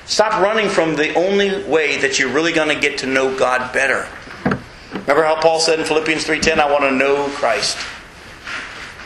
Stop 0.10 0.42
running 0.42 0.70
from 0.70 0.96
the 0.96 1.14
only 1.14 1.64
way 1.66 1.98
that 1.98 2.18
you're 2.18 2.34
really 2.34 2.52
going 2.52 2.68
to 2.68 2.82
get 2.82 2.98
to 2.98 3.06
know 3.06 3.38
God 3.38 3.72
better. 3.72 4.08
Remember 4.92 5.24
how 5.24 5.40
Paul 5.40 5.60
said 5.60 5.80
in 5.80 5.86
Philippians 5.86 6.26
3:10, 6.26 6.60
I 6.60 6.70
want 6.70 6.84
to 6.84 6.92
know 6.92 7.28
Christ. 7.36 7.78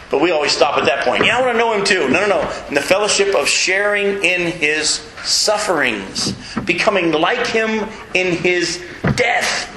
But 0.10 0.22
we 0.22 0.32
always 0.32 0.54
stop 0.54 0.78
at 0.78 0.86
that 0.86 1.04
point. 1.04 1.26
Yeah, 1.26 1.38
I 1.38 1.42
want 1.42 1.52
to 1.52 1.58
know 1.58 1.74
him 1.74 1.84
too. 1.84 2.08
No, 2.08 2.26
no, 2.26 2.28
no. 2.28 2.66
In 2.70 2.74
the 2.74 2.82
fellowship 2.82 3.36
of 3.36 3.50
sharing 3.50 4.24
in 4.24 4.50
his 4.50 5.02
sufferings, 5.26 6.32
becoming 6.64 7.12
like 7.12 7.48
him 7.48 7.86
in 8.14 8.38
his 8.38 8.82
death. 9.18 9.70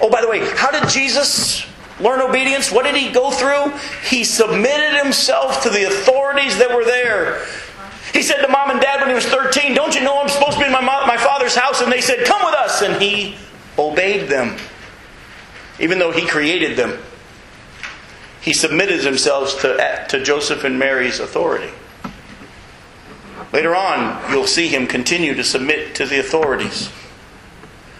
Oh, 0.00 0.08
by 0.08 0.22
the 0.22 0.28
way, 0.28 0.40
how 0.56 0.70
did 0.70 0.88
Jesus 0.88 1.66
learn 2.00 2.22
obedience? 2.22 2.72
What 2.72 2.86
did 2.86 2.94
he 2.94 3.12
go 3.12 3.30
through? 3.30 3.78
He 4.08 4.24
submitted 4.24 5.02
himself 5.02 5.62
to 5.64 5.68
the 5.68 5.84
authorities 5.84 6.56
that 6.56 6.74
were 6.74 6.84
there. 6.86 7.44
He 8.16 8.22
said 8.22 8.40
to 8.40 8.48
mom 8.48 8.70
and 8.70 8.80
dad 8.80 9.00
when 9.00 9.10
he 9.10 9.14
was 9.14 9.26
13, 9.26 9.74
Don't 9.74 9.94
you 9.94 10.02
know 10.02 10.18
I'm 10.18 10.30
supposed 10.30 10.54
to 10.54 10.60
be 10.60 10.64
in 10.64 10.72
my, 10.72 10.80
my 10.80 11.18
father's 11.18 11.54
house? 11.54 11.82
And 11.82 11.92
they 11.92 12.00
said, 12.00 12.24
Come 12.24 12.42
with 12.46 12.54
us. 12.54 12.80
And 12.80 13.00
he 13.00 13.36
obeyed 13.78 14.30
them, 14.30 14.56
even 15.78 15.98
though 15.98 16.12
he 16.12 16.26
created 16.26 16.78
them. 16.78 16.98
He 18.40 18.54
submitted 18.54 19.04
himself 19.04 19.60
to, 19.60 20.06
to 20.08 20.24
Joseph 20.24 20.64
and 20.64 20.78
Mary's 20.78 21.20
authority. 21.20 21.70
Later 23.52 23.76
on, 23.76 24.32
you'll 24.32 24.46
see 24.46 24.68
him 24.68 24.86
continue 24.86 25.34
to 25.34 25.44
submit 25.44 25.94
to 25.96 26.06
the 26.06 26.18
authorities. 26.18 26.88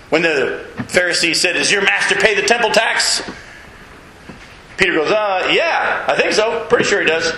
When 0.08 0.22
the 0.22 0.64
Pharisees 0.88 1.42
said, 1.42 1.56
Does 1.56 1.70
your 1.70 1.82
master 1.82 2.14
pay 2.14 2.34
the 2.34 2.46
temple 2.46 2.70
tax? 2.70 3.20
Peter 4.78 4.94
goes, 4.94 5.10
uh, 5.10 5.50
yeah, 5.52 6.06
I 6.08 6.16
think 6.16 6.32
so. 6.32 6.64
Pretty 6.70 6.84
sure 6.84 7.00
he 7.00 7.06
does. 7.06 7.34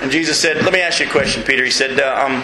And 0.00 0.10
Jesus 0.10 0.40
said, 0.40 0.56
let 0.62 0.72
me 0.72 0.80
ask 0.80 1.00
you 1.00 1.06
a 1.06 1.10
question, 1.10 1.42
Peter. 1.42 1.64
He 1.64 1.70
said, 1.70 2.00
uh, 2.00 2.26
um, 2.26 2.40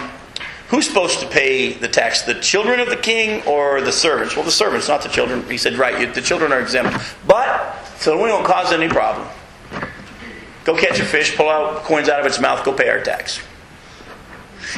who's 0.69 0.87
supposed 0.87 1.19
to 1.21 1.27
pay 1.27 1.73
the 1.73 1.87
tax, 1.87 2.21
the 2.21 2.35
children 2.35 2.79
of 2.79 2.89
the 2.89 2.97
king 2.97 3.41
or 3.47 3.81
the 3.81 3.91
servants? 3.91 4.35
Well, 4.35 4.45
the 4.45 4.51
servants, 4.51 4.87
not 4.87 5.01
the 5.01 5.09
children. 5.09 5.43
He 5.49 5.57
said, 5.57 5.75
right, 5.75 6.13
the 6.13 6.21
children 6.21 6.51
are 6.51 6.59
exempt. 6.59 7.03
But, 7.25 7.83
so 7.97 8.21
we 8.21 8.29
don't 8.29 8.45
cause 8.45 8.71
any 8.71 8.87
problem. 8.87 9.27
Go 10.65 10.77
catch 10.77 10.99
a 10.99 11.05
fish, 11.05 11.35
pull 11.35 11.49
out 11.49 11.83
coins 11.83 12.09
out 12.09 12.19
of 12.19 12.25
its 12.25 12.39
mouth, 12.39 12.63
go 12.63 12.73
pay 12.73 12.89
our 12.89 13.01
tax. 13.01 13.39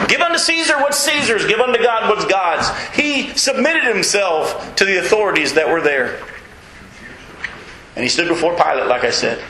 Give 0.08 0.22
unto 0.22 0.38
Caesar 0.38 0.78
what's 0.78 1.00
Caesar's, 1.00 1.46
give 1.46 1.60
unto 1.60 1.82
God 1.82 2.10
what's 2.10 2.26
God's. 2.26 2.70
He 2.96 3.36
submitted 3.36 3.84
himself 3.84 4.76
to 4.76 4.86
the 4.86 5.00
authorities 5.00 5.56
that 5.56 5.68
were 5.68 5.82
there. 5.82 6.22
And 7.96 8.04
he 8.04 8.10
stood 8.10 8.28
before 8.28 8.56
Pilate, 8.56 8.86
like 8.86 9.04
I 9.04 9.10
said, 9.10 9.44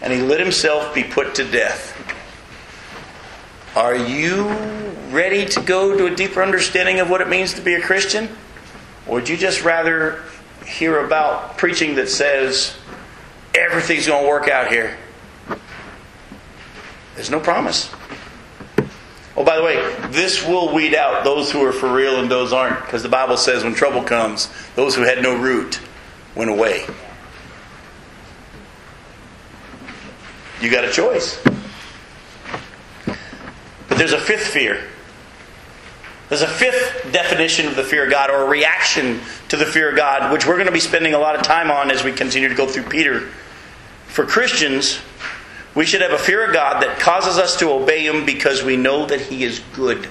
and 0.00 0.12
he 0.12 0.22
let 0.22 0.40
himself 0.40 0.94
be 0.94 1.02
put 1.02 1.34
to 1.34 1.44
death. 1.44 1.91
Are 3.74 3.96
you 3.96 4.48
ready 5.10 5.46
to 5.46 5.60
go 5.62 5.96
to 5.96 6.04
a 6.04 6.14
deeper 6.14 6.42
understanding 6.42 7.00
of 7.00 7.08
what 7.08 7.22
it 7.22 7.28
means 7.28 7.54
to 7.54 7.62
be 7.62 7.72
a 7.72 7.80
Christian? 7.80 8.28
Or 9.06 9.14
would 9.14 9.30
you 9.30 9.36
just 9.38 9.64
rather 9.64 10.22
hear 10.66 11.02
about 11.04 11.56
preaching 11.56 11.94
that 11.94 12.10
says 12.10 12.76
everything's 13.54 14.06
going 14.06 14.24
to 14.24 14.28
work 14.28 14.48
out 14.48 14.70
here? 14.70 14.98
There's 17.14 17.30
no 17.30 17.40
promise. 17.40 17.90
Oh, 19.38 19.44
by 19.44 19.56
the 19.56 19.62
way, 19.62 19.76
this 20.08 20.46
will 20.46 20.74
weed 20.74 20.94
out 20.94 21.24
those 21.24 21.50
who 21.50 21.64
are 21.64 21.72
for 21.72 21.90
real 21.90 22.20
and 22.20 22.30
those 22.30 22.52
aren't, 22.52 22.78
because 22.82 23.02
the 23.02 23.08
Bible 23.08 23.38
says 23.38 23.64
when 23.64 23.74
trouble 23.74 24.02
comes, 24.02 24.52
those 24.76 24.94
who 24.94 25.02
had 25.02 25.22
no 25.22 25.34
root 25.34 25.80
went 26.34 26.50
away. 26.50 26.84
You 30.60 30.70
got 30.70 30.84
a 30.84 30.92
choice. 30.92 31.42
But 33.92 33.98
there's 33.98 34.14
a 34.14 34.18
fifth 34.18 34.46
fear. 34.46 34.82
There's 36.30 36.40
a 36.40 36.48
fifth 36.48 37.12
definition 37.12 37.66
of 37.66 37.76
the 37.76 37.84
fear 37.84 38.04
of 38.06 38.10
God, 38.10 38.30
or 38.30 38.44
a 38.44 38.48
reaction 38.48 39.20
to 39.48 39.58
the 39.58 39.66
fear 39.66 39.90
of 39.90 39.96
God, 39.96 40.32
which 40.32 40.46
we're 40.46 40.54
going 40.54 40.64
to 40.64 40.72
be 40.72 40.80
spending 40.80 41.12
a 41.12 41.18
lot 41.18 41.36
of 41.36 41.42
time 41.42 41.70
on 41.70 41.90
as 41.90 42.02
we 42.02 42.10
continue 42.10 42.48
to 42.48 42.54
go 42.54 42.66
through 42.66 42.84
Peter. 42.84 43.28
For 44.06 44.24
Christians, 44.24 44.98
we 45.74 45.84
should 45.84 46.00
have 46.00 46.12
a 46.12 46.18
fear 46.18 46.42
of 46.46 46.54
God 46.54 46.82
that 46.82 47.00
causes 47.00 47.36
us 47.36 47.58
to 47.58 47.70
obey 47.70 48.06
Him 48.06 48.24
because 48.24 48.62
we 48.62 48.78
know 48.78 49.04
that 49.04 49.20
He 49.20 49.44
is 49.44 49.60
good 49.74 50.08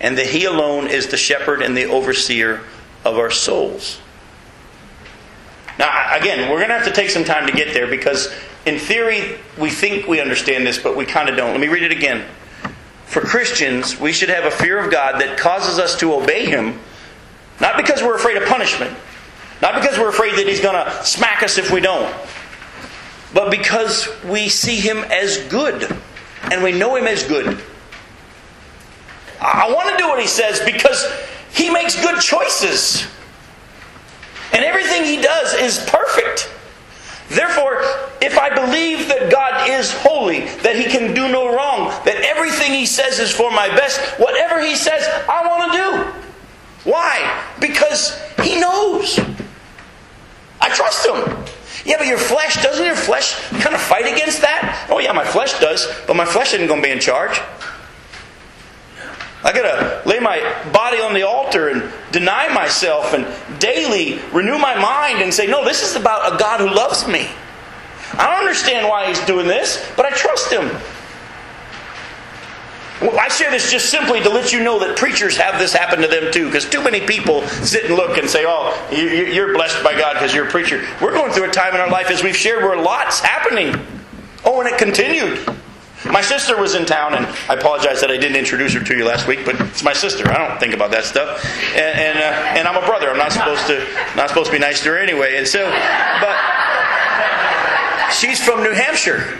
and 0.00 0.18
that 0.18 0.26
He 0.26 0.44
alone 0.44 0.88
is 0.88 1.06
the 1.06 1.16
shepherd 1.16 1.62
and 1.62 1.76
the 1.76 1.84
overseer 1.84 2.62
of 3.04 3.16
our 3.16 3.30
souls. 3.30 4.00
Now, 5.78 6.16
again, 6.16 6.50
we're 6.50 6.56
going 6.56 6.70
to 6.70 6.74
have 6.74 6.86
to 6.86 6.92
take 6.92 7.10
some 7.10 7.22
time 7.22 7.46
to 7.46 7.52
get 7.52 7.74
there 7.74 7.86
because, 7.86 8.34
in 8.66 8.78
theory, 8.78 9.38
we 9.58 9.70
think 9.70 10.06
we 10.06 10.20
understand 10.20 10.66
this, 10.66 10.78
but 10.78 10.96
we 10.96 11.06
kind 11.06 11.28
of 11.28 11.36
don't. 11.36 11.52
Let 11.52 11.60
me 11.60 11.68
read 11.68 11.82
it 11.82 11.92
again. 11.92 12.26
For 13.06 13.20
Christians, 13.20 13.98
we 13.98 14.12
should 14.12 14.28
have 14.28 14.44
a 14.44 14.50
fear 14.50 14.78
of 14.78 14.90
God 14.90 15.20
that 15.20 15.38
causes 15.38 15.78
us 15.78 15.98
to 16.00 16.14
obey 16.14 16.46
Him, 16.46 16.78
not 17.60 17.76
because 17.76 18.02
we're 18.02 18.14
afraid 18.14 18.36
of 18.36 18.48
punishment, 18.48 18.96
not 19.60 19.80
because 19.80 19.98
we're 19.98 20.10
afraid 20.10 20.36
that 20.36 20.46
He's 20.46 20.60
going 20.60 20.74
to 20.74 21.04
smack 21.04 21.42
us 21.42 21.58
if 21.58 21.70
we 21.70 21.80
don't, 21.80 22.14
but 23.34 23.50
because 23.50 24.08
we 24.24 24.48
see 24.48 24.76
Him 24.76 24.98
as 24.98 25.38
good 25.48 25.96
and 26.52 26.62
we 26.62 26.72
know 26.72 26.96
Him 26.96 27.06
as 27.06 27.24
good. 27.24 27.60
I 29.40 29.72
want 29.72 29.88
to 29.90 29.96
do 29.96 30.08
what 30.08 30.20
He 30.20 30.28
says 30.28 30.60
because 30.60 31.04
He 31.52 31.70
makes 31.70 32.00
good 32.00 32.20
choices. 32.20 33.06
And 34.52 34.64
everything 34.64 35.04
he 35.04 35.20
does 35.22 35.54
is 35.54 35.78
perfect. 35.88 36.19
Therefore, 37.30 37.80
if 38.20 38.36
I 38.36 38.52
believe 38.52 39.06
that 39.06 39.30
God 39.30 39.70
is 39.70 39.92
holy, 39.92 40.46
that 40.62 40.74
he 40.74 40.84
can 40.84 41.14
do 41.14 41.28
no 41.30 41.54
wrong, 41.54 41.90
that 42.04 42.16
everything 42.22 42.72
he 42.72 42.86
says 42.86 43.20
is 43.20 43.30
for 43.30 43.52
my 43.52 43.68
best, 43.68 44.00
whatever 44.18 44.60
he 44.60 44.74
says, 44.74 45.06
I 45.28 45.46
want 45.46 45.72
to 45.72 45.78
do. 45.78 46.90
Why? 46.90 47.44
Because 47.60 48.20
he 48.42 48.60
knows. 48.60 49.20
I 50.60 50.70
trust 50.70 51.06
him. 51.06 51.46
Yeah, 51.84 51.98
but 51.98 52.08
your 52.08 52.18
flesh, 52.18 52.60
doesn't 52.62 52.84
your 52.84 52.96
flesh 52.96 53.38
kind 53.62 53.76
of 53.76 53.80
fight 53.80 54.12
against 54.12 54.40
that? 54.40 54.88
Oh, 54.90 54.98
yeah, 54.98 55.12
my 55.12 55.24
flesh 55.24 55.58
does, 55.60 55.86
but 56.08 56.16
my 56.16 56.24
flesh 56.24 56.52
isn't 56.52 56.66
going 56.66 56.82
to 56.82 56.86
be 56.86 56.92
in 56.92 56.98
charge. 56.98 57.40
I 59.42 59.52
got 59.52 59.62
to 59.62 60.08
lay 60.08 60.18
my 60.20 60.38
body 60.72 60.98
on 61.00 61.14
the 61.14 61.22
altar 61.22 61.68
and 61.68 61.90
deny 62.12 62.52
myself 62.52 63.14
and 63.14 63.26
daily 63.58 64.20
renew 64.32 64.58
my 64.58 64.78
mind 64.78 65.22
and 65.22 65.32
say, 65.32 65.46
no, 65.46 65.64
this 65.64 65.82
is 65.82 65.96
about 65.96 66.34
a 66.34 66.36
God 66.36 66.60
who 66.60 66.68
loves 66.68 67.08
me. 67.08 67.26
I 68.12 68.28
don't 68.28 68.40
understand 68.40 68.86
why 68.88 69.06
he's 69.08 69.20
doing 69.20 69.46
this, 69.46 69.82
but 69.96 70.04
I 70.04 70.10
trust 70.10 70.52
him. 70.52 70.68
I 73.18 73.28
share 73.28 73.50
this 73.50 73.70
just 73.70 73.88
simply 73.88 74.20
to 74.22 74.28
let 74.28 74.52
you 74.52 74.62
know 74.62 74.78
that 74.80 74.98
preachers 74.98 75.34
have 75.38 75.58
this 75.58 75.72
happen 75.72 76.02
to 76.02 76.06
them 76.06 76.30
too, 76.30 76.44
because 76.46 76.68
too 76.68 76.82
many 76.82 77.00
people 77.00 77.46
sit 77.48 77.86
and 77.86 77.94
look 77.94 78.18
and 78.18 78.28
say, 78.28 78.44
"Oh, 78.46 78.76
you- 78.90 79.08
you- 79.08 79.24
you're 79.32 79.54
blessed 79.54 79.82
by 79.82 79.94
God 79.98 80.14
because 80.14 80.34
you're 80.34 80.46
a 80.46 80.50
preacher." 80.50 80.86
We're 81.00 81.12
going 81.12 81.32
through 81.32 81.44
a 81.44 81.50
time 81.50 81.74
in 81.74 81.80
our 81.80 81.88
life, 81.88 82.10
as 82.10 82.22
we've 82.22 82.36
shared, 82.36 82.62
where 82.62 82.76
lots 82.76 83.20
happening. 83.20 83.74
Oh, 84.44 84.60
and 84.60 84.68
it 84.68 84.76
continued. 84.76 85.38
My 86.06 86.22
sister 86.22 86.56
was 86.56 86.74
in 86.74 86.86
town, 86.86 87.14
and 87.14 87.26
I 87.48 87.54
apologize 87.54 88.00
that 88.00 88.10
I 88.10 88.16
didn't 88.16 88.36
introduce 88.36 88.72
her 88.72 88.80
to 88.80 88.96
you 88.96 89.04
last 89.04 89.26
week, 89.26 89.44
but 89.44 89.60
it's 89.60 89.82
my 89.82 89.92
sister. 89.92 90.26
I 90.30 90.48
don't 90.48 90.58
think 90.58 90.72
about 90.72 90.90
that 90.92 91.04
stuff, 91.04 91.44
and 91.74 91.98
and, 91.98 92.18
uh, 92.18 92.58
and 92.58 92.66
I'm 92.66 92.82
a 92.82 92.86
brother. 92.86 93.10
I'm 93.10 93.18
not 93.18 93.32
supposed 93.32 93.66
to 93.66 93.86
not 94.16 94.28
supposed 94.28 94.46
to 94.46 94.52
be 94.52 94.58
nice 94.58 94.82
to 94.84 94.88
her 94.90 94.98
anyway, 94.98 95.36
and 95.36 95.46
so, 95.46 95.68
but 95.68 96.36
she's 98.12 98.42
from 98.42 98.62
New 98.62 98.72
Hampshire. 98.72 99.36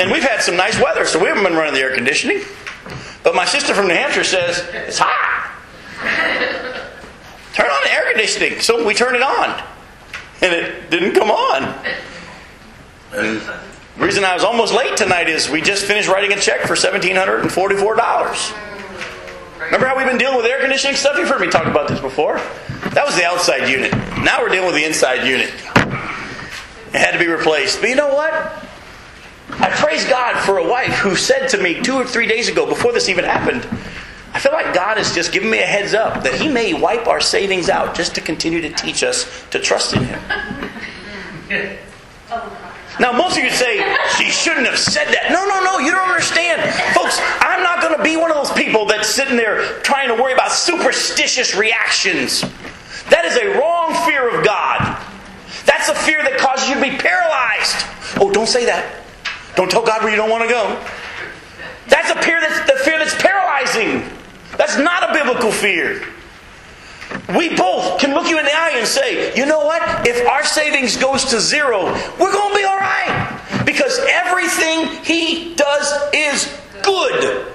And 0.00 0.10
we've 0.10 0.22
had 0.22 0.40
some 0.40 0.56
nice 0.56 0.80
weather, 0.80 1.04
so 1.04 1.18
we 1.18 1.26
haven't 1.26 1.42
been 1.42 1.54
running 1.54 1.74
the 1.74 1.80
air 1.80 1.94
conditioning. 1.94 2.42
But 3.22 3.34
my 3.34 3.44
sister 3.44 3.74
from 3.74 3.88
New 3.88 3.94
Hampshire 3.94 4.24
says, 4.24 4.66
it's 4.72 4.98
hot. 4.98 5.50
Turn 7.54 7.66
on 7.68 7.82
the 7.82 7.92
air 7.92 8.04
conditioning. 8.08 8.60
So 8.60 8.86
we 8.86 8.94
turn 8.94 9.14
it 9.14 9.22
on. 9.22 9.62
And 10.40 10.54
it 10.54 10.90
didn't 10.90 11.12
come 11.12 11.30
on. 11.30 11.74
And 13.12 13.42
the 13.96 14.04
reason 14.04 14.24
I 14.24 14.34
was 14.34 14.44
almost 14.44 14.72
late 14.74 14.96
tonight 14.96 15.28
is 15.28 15.50
we 15.50 15.60
just 15.60 15.84
finished 15.84 16.08
writing 16.08 16.32
a 16.32 16.40
check 16.40 16.62
for 16.62 16.74
$1,744. 16.74 18.70
Remember 19.64 19.86
how 19.86 19.96
we've 19.96 20.06
been 20.06 20.18
dealing 20.18 20.36
with 20.36 20.46
air 20.46 20.60
conditioning 20.60 20.96
stuff? 20.96 21.16
You've 21.18 21.28
heard 21.28 21.40
me 21.40 21.48
talk 21.48 21.66
about 21.66 21.88
this 21.88 22.00
before. 22.00 22.36
That 22.94 23.04
was 23.04 23.14
the 23.14 23.24
outside 23.24 23.68
unit. 23.68 23.92
Now 24.24 24.40
we're 24.42 24.48
dealing 24.48 24.66
with 24.66 24.74
the 24.74 24.84
inside 24.84 25.26
unit. 25.26 25.52
It 26.92 26.98
had 26.98 27.12
to 27.12 27.18
be 27.18 27.28
replaced. 27.28 27.80
But 27.80 27.90
you 27.90 27.94
know 27.94 28.12
what? 28.12 28.32
I 29.50 29.70
praise 29.70 30.04
God 30.06 30.42
for 30.44 30.58
a 30.58 30.68
wife 30.68 30.94
who 30.94 31.14
said 31.14 31.48
to 31.48 31.62
me 31.62 31.80
two 31.80 31.94
or 31.94 32.04
three 32.04 32.26
days 32.26 32.48
ago, 32.48 32.66
before 32.66 32.92
this 32.92 33.08
even 33.08 33.24
happened, 33.24 33.66
I 34.32 34.38
feel 34.38 34.52
like 34.52 34.74
God 34.74 34.96
has 34.96 35.14
just 35.14 35.32
given 35.32 35.50
me 35.50 35.58
a 35.58 35.66
heads 35.66 35.92
up 35.92 36.22
that 36.24 36.34
He 36.34 36.48
may 36.48 36.72
wipe 36.72 37.06
our 37.06 37.20
savings 37.20 37.68
out 37.68 37.94
just 37.94 38.14
to 38.14 38.20
continue 38.20 38.60
to 38.62 38.70
teach 38.70 39.02
us 39.02 39.44
to 39.50 39.58
trust 39.58 39.94
in 39.94 40.04
Him. 40.04 40.20
Now, 43.00 43.12
most 43.12 43.38
of 43.38 43.42
you 43.42 43.48
say, 43.48 43.80
she 44.18 44.30
shouldn't 44.30 44.66
have 44.66 44.78
said 44.78 45.06
that. 45.08 45.32
No, 45.32 45.48
no, 45.48 45.64
no, 45.64 45.78
you 45.78 45.90
don't 45.90 46.06
understand. 46.06 46.60
Folks, 46.92 47.16
I'm 47.40 47.62
not 47.62 47.80
going 47.80 47.96
to 47.96 48.04
be 48.04 48.20
one 48.20 48.30
of 48.30 48.36
those 48.36 48.52
people 48.52 48.84
that's 48.84 49.08
sitting 49.08 49.36
there 49.38 49.80
trying 49.80 50.08
to 50.08 50.14
worry 50.14 50.34
about 50.34 50.52
superstitious 50.52 51.56
reactions. 51.56 52.42
That 53.08 53.24
is 53.24 53.40
a 53.40 53.58
wrong 53.58 53.96
fear 54.04 54.28
of 54.28 54.44
God. 54.44 55.00
That's 55.64 55.88
a 55.88 55.94
fear 55.94 56.22
that 56.22 56.36
causes 56.36 56.68
you 56.68 56.74
to 56.76 56.82
be 56.82 56.92
paralyzed. 57.00 57.88
Oh, 58.20 58.30
don't 58.30 58.48
say 58.48 58.66
that. 58.66 58.84
Don't 59.56 59.70
tell 59.70 59.84
God 59.84 60.02
where 60.02 60.10
you 60.10 60.16
don't 60.16 60.30
want 60.30 60.44
to 60.44 60.50
go. 60.50 60.76
That's 61.88 62.10
a 62.10 62.20
fear 62.20 62.38
that's 62.40 62.70
the 62.70 62.78
fear 62.84 62.98
that's 62.98 63.16
paralyzing. 63.16 64.04
That's 64.58 64.76
not 64.76 65.08
a 65.08 65.14
biblical 65.14 65.50
fear. 65.50 66.04
We 67.36 67.54
both 67.56 68.00
can 68.00 68.14
look 68.14 68.28
you 68.28 68.38
in 68.38 68.44
the 68.44 68.54
eye 68.54 68.74
and 68.76 68.86
say, 68.86 69.34
you 69.36 69.46
know 69.46 69.64
what? 69.64 70.06
If 70.06 70.26
our 70.28 70.44
savings 70.44 70.96
goes 70.96 71.24
to 71.26 71.40
zero, 71.40 71.84
we're 72.18 72.32
going 72.32 72.52
to 72.52 72.58
be 72.58 72.64
all 72.64 72.76
right. 72.76 73.62
Because 73.64 73.98
everything 74.08 75.04
He 75.04 75.54
does 75.54 76.12
is 76.14 76.60
good. 76.82 77.46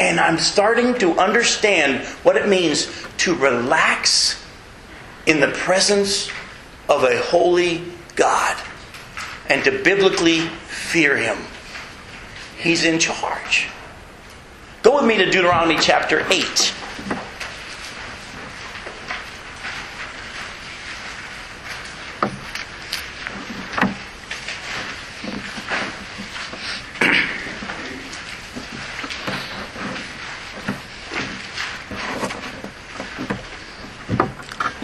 And 0.00 0.20
I'm 0.20 0.38
starting 0.38 0.94
to 1.00 1.18
understand 1.18 2.06
what 2.24 2.36
it 2.36 2.48
means 2.48 2.88
to 3.18 3.34
relax 3.34 4.44
in 5.26 5.40
the 5.40 5.48
presence 5.48 6.30
of 6.88 7.02
a 7.04 7.20
holy 7.20 7.82
God 8.14 8.56
and 9.48 9.64
to 9.64 9.82
biblically 9.82 10.40
fear 10.40 11.16
Him. 11.16 11.38
He's 12.58 12.84
in 12.84 12.98
charge. 12.98 13.68
Go 14.82 14.96
with 14.96 15.04
me 15.04 15.16
to 15.18 15.26
Deuteronomy 15.26 15.76
chapter 15.80 16.24
8. 16.30 16.74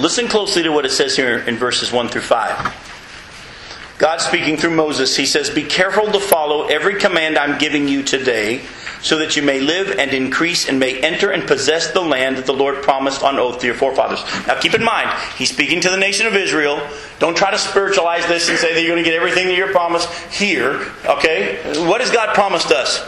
Listen 0.05 0.28
closely 0.28 0.62
to 0.62 0.68
what 0.68 0.84
it 0.84 0.90
says 0.90 1.16
here 1.16 1.38
in 1.38 1.57
verses 1.57 1.90
1 1.90 2.09
through 2.11 2.20
5. 2.20 3.96
God 3.96 4.20
speaking 4.20 4.59
through 4.59 4.76
Moses, 4.76 5.16
he 5.16 5.24
says, 5.24 5.48
Be 5.48 5.64
careful 5.64 6.12
to 6.12 6.20
follow 6.20 6.66
every 6.66 7.00
command 7.00 7.38
I'm 7.38 7.57
giving 7.59 7.88
you 7.88 8.02
today, 8.02 8.66
so 9.00 9.16
that 9.20 9.34
you 9.34 9.42
may 9.42 9.61
live 9.61 9.98
and 9.98 10.11
increase 10.11 10.68
and 10.68 10.78
may 10.78 11.00
enter 11.00 11.30
and 11.30 11.48
possess 11.48 11.90
the 11.92 12.02
land 12.02 12.36
that 12.36 12.44
the 12.44 12.52
Lord 12.52 12.82
promised 12.82 13.22
on 13.22 13.38
oath 13.38 13.61
to 13.61 13.66
your 13.66 13.76
forefathers. 13.76 14.22
Now 14.46 14.61
keep 14.61 14.74
in 14.74 14.84
mind, 14.84 15.09
he's 15.38 15.50
speaking 15.50 15.80
to 15.80 15.88
the 15.88 15.96
nation 15.96 16.26
of 16.26 16.36
Israel. 16.36 16.86
Don't 17.18 17.34
try 17.34 17.50
to 17.50 17.59
spiritualize 17.59 18.26
this 18.26 18.50
and 18.50 18.59
say 18.59 18.74
that 18.74 18.82
you're 18.82 18.92
going 18.92 19.02
to 19.02 19.11
get 19.11 19.16
everything 19.16 19.46
that 19.46 19.57
you're 19.57 19.72
promised 19.72 20.11
here. 20.30 20.86
Okay? 21.07 21.62
What 21.88 22.02
has 22.02 22.11
God 22.11 22.34
promised 22.34 22.72
us? 22.72 22.98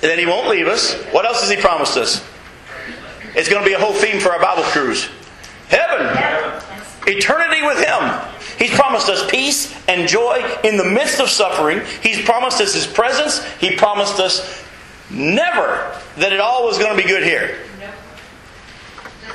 That 0.00 0.16
he 0.16 0.26
won't 0.26 0.48
leave 0.48 0.68
us. 0.68 0.94
What 1.06 1.26
else 1.26 1.40
has 1.40 1.50
he 1.50 1.56
promised 1.56 1.96
us? 1.96 2.24
It's 3.34 3.48
going 3.48 3.62
to 3.62 3.68
be 3.68 3.74
a 3.74 3.78
whole 3.78 3.92
theme 3.92 4.20
for 4.20 4.32
our 4.32 4.40
Bible 4.40 4.62
cruise. 4.64 5.08
Heaven. 5.68 6.06
Eternity 7.06 7.62
with 7.62 7.78
Him. 7.84 8.20
He's 8.58 8.70
promised 8.76 9.08
us 9.08 9.28
peace 9.30 9.74
and 9.88 10.08
joy 10.08 10.42
in 10.62 10.76
the 10.76 10.84
midst 10.84 11.20
of 11.20 11.28
suffering. 11.28 11.82
He's 12.02 12.24
promised 12.24 12.60
us 12.60 12.74
His 12.74 12.86
presence. 12.86 13.44
He 13.54 13.76
promised 13.76 14.20
us 14.20 14.64
never 15.10 16.00
that 16.16 16.32
it 16.32 16.40
all 16.40 16.64
was 16.64 16.78
going 16.78 16.96
to 16.96 17.02
be 17.02 17.08
good 17.08 17.24
here. 17.24 17.58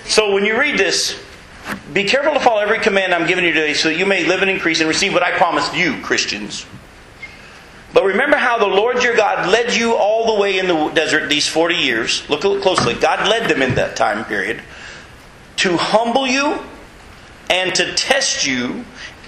So 0.05 0.33
when 0.33 0.45
you 0.45 0.59
read 0.59 0.77
this, 0.77 1.21
be 1.93 2.03
careful 2.03 2.33
to 2.33 2.39
follow 2.39 2.61
every 2.61 2.79
command 2.79 3.13
I'm 3.13 3.27
giving 3.27 3.45
you 3.45 3.53
today 3.53 3.73
so 3.73 3.89
that 3.89 3.97
you 3.97 4.05
may 4.05 4.25
live 4.25 4.41
and 4.41 4.49
increase 4.49 4.79
and 4.79 4.87
receive 4.87 5.13
what 5.13 5.21
I 5.21 5.37
promised 5.37 5.75
you, 5.75 6.01
Christians. 6.01 6.65
But 7.93 8.03
remember 8.05 8.37
how 8.37 8.59
the 8.59 8.67
Lord 8.67 9.03
your 9.03 9.15
God 9.15 9.49
led 9.49 9.75
you 9.75 9.95
all 9.95 10.35
the 10.35 10.39
way 10.39 10.59
in 10.59 10.67
the 10.67 10.89
desert 10.89 11.27
these 11.29 11.47
40 11.47 11.75
years. 11.75 12.29
Look 12.29 12.41
closely. 12.41 12.93
God 12.93 13.27
led 13.27 13.49
them 13.49 13.61
in 13.61 13.75
that 13.75 13.95
time 13.95 14.25
period 14.25 14.61
to 15.57 15.75
humble 15.77 16.27
you 16.27 16.59
and 17.49 17.73
to 17.75 17.93
test 17.95 18.45
you 18.45 18.85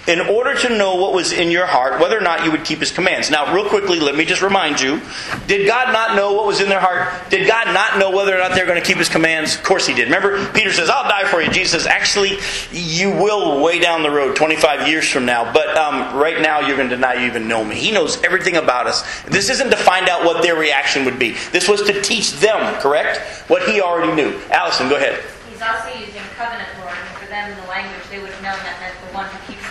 in 0.08 0.20
order 0.20 0.54
to 0.54 0.76
know 0.76 0.96
what 0.96 1.12
was 1.12 1.32
in 1.32 1.50
your 1.50 1.66
heart, 1.66 2.00
whether 2.00 2.18
or 2.18 2.20
not 2.20 2.44
you 2.44 2.50
would 2.50 2.64
keep 2.64 2.80
his 2.80 2.90
commands. 2.90 3.30
Now, 3.30 3.54
real 3.54 3.68
quickly, 3.68 4.00
let 4.00 4.16
me 4.16 4.24
just 4.24 4.42
remind 4.42 4.80
you 4.80 5.00
did 5.46 5.66
God 5.66 5.92
not 5.92 6.16
know 6.16 6.32
what 6.32 6.46
was 6.46 6.60
in 6.60 6.68
their 6.68 6.80
heart? 6.80 7.30
Did 7.30 7.46
God 7.46 7.72
not 7.72 7.98
know 7.98 8.10
whether 8.10 8.34
or 8.34 8.38
not 8.38 8.52
they're 8.54 8.66
going 8.66 8.80
to 8.80 8.86
keep 8.86 8.98
his 8.98 9.08
commands? 9.08 9.54
Of 9.54 9.62
course 9.62 9.86
he 9.86 9.94
did. 9.94 10.04
Remember, 10.04 10.44
Peter 10.52 10.72
says, 10.72 10.90
I'll 10.90 11.08
die 11.08 11.24
for 11.24 11.40
you. 11.40 11.50
Jesus 11.50 11.72
says, 11.72 11.86
actually, 11.86 12.38
you 12.72 13.10
will 13.10 13.62
way 13.62 13.78
down 13.78 14.02
the 14.02 14.10
road, 14.10 14.34
25 14.34 14.88
years 14.88 15.08
from 15.08 15.24
now, 15.24 15.52
but 15.52 15.76
um, 15.76 16.18
right 16.18 16.40
now 16.40 16.60
you're 16.60 16.76
going 16.76 16.88
to 16.88 16.96
deny 16.96 17.14
you 17.14 17.26
even 17.26 17.46
know 17.46 17.64
me. 17.64 17.76
He 17.76 17.92
knows 17.92 18.22
everything 18.24 18.56
about 18.56 18.86
us. 18.86 19.02
This 19.24 19.50
isn't 19.50 19.70
to 19.70 19.76
find 19.76 20.08
out 20.08 20.24
what 20.24 20.42
their 20.42 20.56
reaction 20.56 21.04
would 21.04 21.18
be, 21.18 21.36
this 21.52 21.68
was 21.68 21.82
to 21.82 22.02
teach 22.02 22.32
them, 22.40 22.80
correct? 22.80 23.18
What 23.48 23.68
he 23.68 23.80
already 23.80 24.14
knew. 24.14 24.40
Allison, 24.50 24.88
go 24.88 24.96
ahead. 24.96 25.22
He's 25.48 25.62
also 25.62 25.96
using 25.98 26.22
covenant, 26.34 26.68
Lord, 26.80 26.94
and 26.94 27.18
for 27.18 27.26
them 27.26 27.50
in 27.52 27.56
the 27.56 27.66
language, 27.68 28.02
they 28.10 28.18
would 28.18 28.30
have 28.30 28.42
known 28.42 28.58
that 28.66 28.80
meant 28.80 28.94
the 29.06 29.14
one 29.14 29.26
who 29.26 29.52
keeps 29.52 29.61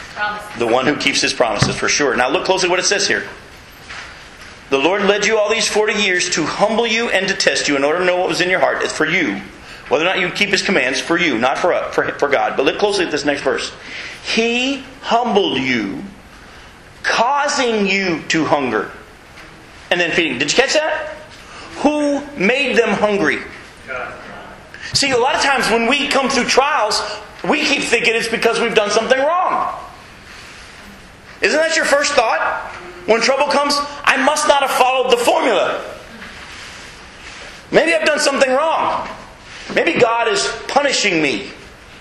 The 0.58 0.68
one 0.68 0.86
who 0.86 0.96
keeps 0.96 1.22
his 1.22 1.34
promises, 1.34 1.76
for 1.76 1.88
sure. 1.88 2.16
Now 2.16 2.30
look 2.30 2.46
closely 2.46 2.70
what 2.70 2.80
it 2.80 2.86
says 2.86 3.08
here. 3.08 3.28
The 4.70 4.78
Lord 4.78 5.04
led 5.04 5.26
you 5.26 5.38
all 5.38 5.50
these 5.50 5.68
40 5.68 6.02
years 6.02 6.30
to 6.32 6.46
humble 6.46 6.88
you 6.88 7.10
and 7.10 7.28
to 7.28 7.34
test 7.34 7.68
you 7.68 7.76
in 7.76 7.84
order 7.84 8.00
to 8.00 8.06
know 8.06 8.18
what 8.18 8.30
was 8.30 8.40
in 8.40 8.50
your 8.50 8.62
heart. 8.62 8.84
It's 8.84 8.94
for 8.94 9.06
you. 9.06 9.42
Whether 9.90 10.06
or 10.06 10.08
not 10.08 10.20
you 10.20 10.30
keep 10.30 10.50
his 10.50 10.62
commands, 10.62 11.02
for 11.02 11.18
you, 11.18 11.38
not 11.38 11.58
for, 11.58 11.74
uh, 11.74 11.92
for, 11.92 12.08
for 12.14 12.30
God. 12.30 12.56
But 12.56 12.66
look 12.66 12.80
closely 12.80 13.04
at 13.04 13.12
this 13.12 13.26
next 13.26 13.42
verse. 13.42 13.74
He 14.24 14.84
humbled 15.02 15.58
you, 15.58 16.02
causing 17.04 17.86
you 17.86 18.22
to 18.30 18.46
hunger, 18.46 18.92
and 19.90 20.00
then 20.00 20.12
feeding. 20.12 20.38
Did 20.38 20.50
you 20.50 20.56
catch 20.56 20.74
that? 20.74 21.10
Who 21.80 22.26
made 22.38 22.78
them 22.78 22.90
hungry? 22.90 23.40
God. 23.86 24.14
See, 24.94 25.12
a 25.12 25.18
lot 25.18 25.36
of 25.36 25.42
times 25.42 25.70
when 25.70 25.88
we 25.88 26.08
come 26.08 26.30
through 26.30 26.46
trials, 26.46 27.02
we 27.44 27.66
keep 27.66 27.84
thinking 27.84 28.16
it's 28.16 28.30
because 28.30 28.62
we've 28.62 28.76
done 28.76 28.92
something 28.92 29.20
wrong. 29.20 29.78
Isn't 31.42 31.60
that 31.60 31.76
your 31.76 31.86
first 31.86 32.14
thought? 32.14 32.72
When 33.06 33.22
trouble 33.22 33.48
comes, 33.48 33.76
I 34.04 34.24
must 34.24 34.48
not 34.48 34.62
have 34.62 34.72
followed 34.72 35.12
the 35.12 35.18
formula. 35.18 35.84
Maybe 37.72 37.94
I've 37.94 38.06
done 38.06 38.20
something 38.20 38.52
wrong. 38.52 39.10
Maybe 39.74 40.00
God 40.00 40.28
is 40.28 40.48
punishing 40.68 41.22
me 41.22 41.52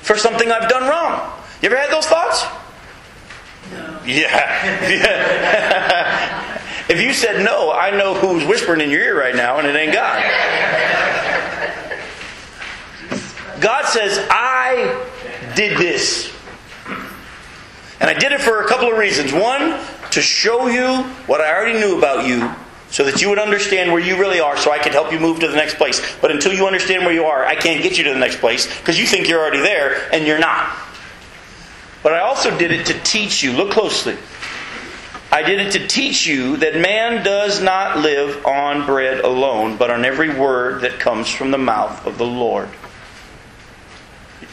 for 0.03 0.17
something 0.17 0.51
I've 0.51 0.69
done 0.69 0.89
wrong. 0.89 1.33
You 1.63 1.71
ever 1.71 1.77
had 1.77 1.91
those 1.91 2.07
thoughts? 2.07 2.45
No. 3.73 4.01
Yeah. 4.05 4.89
yeah. 4.89 6.61
if 6.89 7.01
you 7.01 7.13
said 7.13 7.45
no, 7.45 7.73
I 7.73 7.97
know 7.97 8.15
who's 8.15 8.45
whispering 8.45 8.81
in 8.81 8.91
your 8.91 9.03
ear 9.03 9.19
right 9.19 9.37
now, 9.37 9.59
and 9.59 9.67
it 9.67 9.77
ain't 9.77 9.93
God. 9.93 10.23
God 13.61 13.87
says, 13.87 14.27
I 14.31 15.07
did 15.55 15.79
this. 15.79 16.35
And 18.01 18.09
I 18.09 18.15
did 18.15 18.33
it 18.33 18.41
for 18.41 18.63
a 18.63 18.67
couple 18.67 18.91
of 18.91 18.97
reasons. 18.97 19.33
One, 19.33 19.79
to 20.11 20.23
show 20.23 20.67
you 20.67 21.05
what 21.27 21.41
I 21.41 21.55
already 21.55 21.79
knew 21.79 21.99
about 21.99 22.27
you 22.27 22.51
so 22.91 23.05
that 23.05 23.23
you 23.23 23.29
would 23.29 23.39
understand 23.39 23.93
where 23.93 24.01
you 24.01 24.19
really 24.19 24.41
are 24.41 24.57
so 24.57 24.73
I 24.73 24.79
could 24.79 24.93
help 24.93 25.13
you 25.13 25.21
move 25.21 25.41
to 25.41 25.49
the 25.49 25.57
next 25.57 25.77
place. 25.77 26.01
But 26.21 26.31
until 26.31 26.53
you 26.53 26.67
understand 26.67 27.05
where 27.05 27.15
you 27.15 27.25
are, 27.25 27.45
I 27.45 27.55
can't 27.55 27.83
get 27.83 27.99
you 27.99 28.05
to 28.05 28.13
the 28.13 28.19
next 28.19 28.41
place 28.41 28.67
because 28.79 28.99
you 28.99 29.07
think 29.07 29.29
you're 29.29 29.41
already 29.41 29.61
there 29.61 30.13
and 30.13 30.27
you're 30.27 30.39
not. 30.39 30.77
But 32.03 32.15
I 32.15 32.21
also 32.21 32.57
did 32.57 32.73
it 32.73 32.87
to 32.87 32.95
teach 33.05 33.43
you. 33.43 33.53
Look 33.53 33.71
closely. 33.71 34.17
I 35.33 35.43
did 35.43 35.61
it 35.61 35.73
to 35.73 35.87
teach 35.87 36.27
you 36.27 36.57
that 36.57 36.75
man 36.75 37.23
does 37.23 37.63
not 37.63 37.99
live 37.99 38.45
on 38.45 38.85
bread 38.85 39.21
alone, 39.21 39.77
but 39.77 39.91
on 39.91 40.05
every 40.05 40.35
word 40.35 40.81
that 40.81 40.99
comes 40.99 41.29
from 41.29 41.53
the 41.53 41.59
mouth 41.59 42.05
of 42.05 42.19
the 42.19 42.27
Lord. 42.27 42.69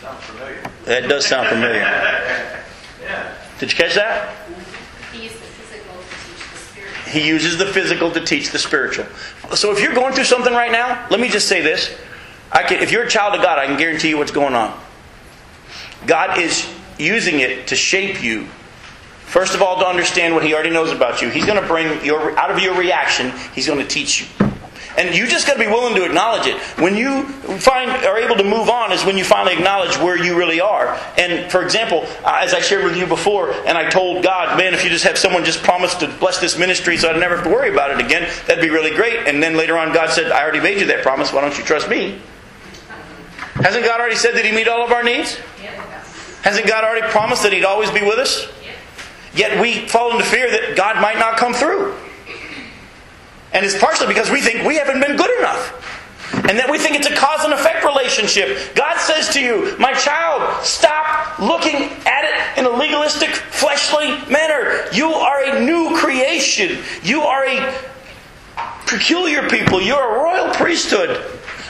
Sounds 0.02 0.24
familiar. 0.26 0.62
That 0.86 1.08
does 1.10 1.26
sound 1.26 1.48
familiar. 1.48 2.64
Yeah. 3.08 3.34
Did 3.60 3.72
you 3.72 3.78
catch 3.78 3.96
that? 3.96 4.36
He 5.12 5.24
used 5.24 5.36
the 5.36 5.46
physical 5.46 5.96
to 5.96 6.08
teach 6.28 6.52
the 6.52 6.58
spirit. 6.58 6.94
He 7.08 7.28
uses 7.28 7.58
the 7.58 7.66
physical 7.66 8.12
to 8.12 8.26
teach 8.26 8.52
the 8.52 8.60
spiritual. 8.60 9.06
So 9.56 9.72
if 9.72 9.82
you're 9.82 9.94
going 9.94 10.14
through 10.14 10.26
something 10.26 10.54
right 10.54 10.72
now, 10.72 11.08
let 11.10 11.20
me 11.20 11.30
just 11.30 11.48
say 11.48 11.62
this. 11.62 11.98
I 12.52 12.64
can, 12.64 12.82
if 12.82 12.92
you're 12.92 13.04
a 13.04 13.10
child 13.10 13.36
of 13.36 13.42
God, 13.42 13.60
I 13.60 13.66
can 13.66 13.78
guarantee 13.78 14.10
you 14.10 14.18
what's 14.18 14.32
going 14.32 14.56
on. 14.56 14.78
God 16.06 16.38
is 16.38 16.70
using 16.98 17.40
it 17.40 17.68
to 17.68 17.76
shape 17.76 18.24
you. 18.24 18.46
First 19.26 19.56
of 19.56 19.62
all, 19.62 19.80
to 19.80 19.86
understand 19.86 20.36
what 20.36 20.44
He 20.44 20.54
already 20.54 20.70
knows 20.70 20.92
about 20.92 21.22
you. 21.22 21.30
He's 21.30 21.46
going 21.46 21.62
to 21.62 21.68
bring 21.68 22.06
your 22.06 22.38
out 22.38 22.52
of 22.52 22.60
your 22.60 22.76
reaction. 22.76 23.32
He's 23.54 23.68
going 23.68 23.80
to 23.80 23.88
teach 23.88 24.22
you. 24.22 24.47
And 24.98 25.16
you 25.16 25.28
just 25.28 25.46
got 25.46 25.54
to 25.54 25.60
be 25.60 25.68
willing 25.68 25.94
to 25.96 26.06
acknowledge 26.06 26.48
it. 26.48 26.60
When 26.80 26.96
you 26.96 27.24
find 27.60 27.92
are 28.06 28.18
able 28.18 28.36
to 28.36 28.44
move 28.44 28.68
on 28.68 28.92
is 28.92 29.06
when 29.06 29.16
you 29.16 29.24
finally 29.24 29.56
acknowledge 29.56 29.96
where 29.98 30.18
you 30.18 30.36
really 30.36 30.60
are. 30.60 31.00
And 31.18 31.52
for 31.52 31.62
example, 31.62 32.04
as 32.26 32.56
I 32.56 32.62
shared 32.62 32.84
with 32.84 32.98
you 32.98 33.06
before, 33.06 33.52
and 33.52 33.78
I 33.78 33.90
told 33.90 34.24
God, 34.24 34.58
man, 34.58 34.74
if 34.74 34.84
you 34.84 34.90
just 34.90 35.04
have 35.04 35.18
someone 35.18 35.46
just 35.46 35.62
promise 35.62 35.94
to 35.96 36.08
bless 36.20 36.40
this 36.40 36.58
ministry 36.58 36.98
so 36.98 37.12
I'd 37.12 37.20
never 37.20 37.36
have 37.36 37.46
to 37.46 37.52
worry 37.52 37.72
about 37.72 37.92
it 37.92 38.04
again, 38.04 38.28
that'd 38.48 38.62
be 38.62 38.72
really 38.72 38.96
great. 38.96 39.28
And 39.28 39.42
then 39.42 39.56
later 39.56 39.78
on, 39.78 39.94
God 39.94 40.10
said, 40.10 40.32
I 40.32 40.42
already 40.42 40.62
made 40.62 40.80
you 40.80 40.88
that 40.88 41.04
promise. 41.04 41.32
Why 41.32 41.42
don't 41.42 41.56
you 41.58 41.64
trust 41.64 41.88
me? 41.90 42.20
Hasn't 43.38 43.86
God 43.86 44.00
already 44.00 44.16
said 44.16 44.34
that 44.34 44.46
He'd 44.46 44.56
meet 44.56 44.68
all 44.68 44.84
of 44.84 44.92
our 44.92 45.04
needs? 45.04 45.38
Hasn't 46.42 46.68
God 46.68 46.84
already 46.84 47.08
promised 47.08 47.44
that 47.44 47.54
He'd 47.54 47.66
always 47.66 47.92
be 47.92 48.02
with 48.02 48.18
us? 48.18 48.48
Yet 49.36 49.62
we 49.62 49.88
fall 49.88 50.12
into 50.12 50.24
fear 50.26 50.50
that 50.50 50.76
God 50.76 51.00
might 51.02 51.20
not 51.20 51.38
come 51.38 51.54
through. 51.54 51.96
And 53.54 53.66
it's 53.66 53.78
partially 53.78 54.08
because 54.08 54.30
we 54.30 54.42
think 54.42 54.66
we 54.66 54.76
haven't 54.76 55.00
been 55.00 55.16
good 55.18 55.38
enough. 55.40 55.96
And 56.34 56.60
that 56.60 56.70
we 56.70 56.78
think 56.78 56.96
it's 56.96 57.08
a 57.08 57.16
cause 57.16 57.44
and 57.44 57.54
effect 57.54 57.86
relationship. 57.86 58.76
God 58.76 59.00
says 59.00 59.30
to 59.34 59.42
you, 59.42 59.78
My 59.80 59.94
child, 59.94 60.64
stop 60.66 61.40
looking 61.40 61.90
at 62.06 62.24
it 62.26 62.60
in 62.60 62.66
a 62.66 62.70
legalistic, 62.70 63.30
fleshly 63.30 64.10
manner. 64.30 64.86
You 64.92 65.12
are 65.12 65.44
a 65.44 65.66
new 65.66 65.96
creation. 65.98 66.80
You 67.04 67.22
are 67.22 67.46
a 67.46 67.74
peculiar 68.88 69.50
people. 69.50 69.82
You're 69.82 70.18
a 70.18 70.24
royal 70.24 70.54
priesthood. 70.54 71.10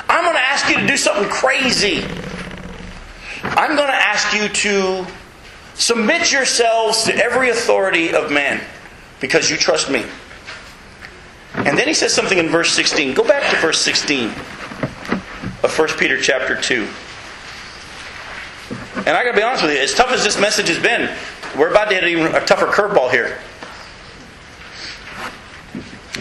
I'm 0.09 0.23
going 0.23 0.35
to 0.35 0.41
ask 0.41 0.69
you 0.69 0.77
to 0.77 0.87
do 0.87 0.97
something 0.97 1.29
crazy. 1.29 2.03
I'm 3.43 3.75
going 3.75 3.89
to 3.89 3.95
ask 3.95 4.33
you 4.35 4.47
to 4.49 5.05
submit 5.75 6.31
yourselves 6.31 7.03
to 7.03 7.15
every 7.15 7.49
authority 7.49 8.13
of 8.13 8.31
man 8.31 8.61
because 9.19 9.49
you 9.49 9.57
trust 9.57 9.89
me. 9.91 10.03
And 11.57 11.77
then 11.77 11.87
he 11.87 11.93
says 11.93 12.13
something 12.13 12.37
in 12.37 12.49
verse 12.49 12.71
16. 12.73 13.13
Go 13.13 13.23
back 13.27 13.49
to 13.51 13.57
verse 13.57 13.81
16 13.81 14.29
of 15.63 15.73
1 15.77 15.87
Peter 15.97 16.19
chapter 16.21 16.59
2. 16.59 16.87
And 19.05 19.09
I 19.09 19.23
got 19.23 19.31
to 19.31 19.37
be 19.37 19.43
honest 19.43 19.63
with 19.63 19.73
you, 19.73 19.79
as 19.79 19.93
tough 19.93 20.11
as 20.11 20.23
this 20.23 20.39
message 20.39 20.67
has 20.67 20.79
been, 20.79 21.09
we're 21.57 21.69
about 21.69 21.89
to 21.89 21.95
hit 21.95 22.03
even 22.05 22.35
a 22.35 22.45
tougher 22.45 22.67
curveball 22.67 23.09
here. 23.11 23.39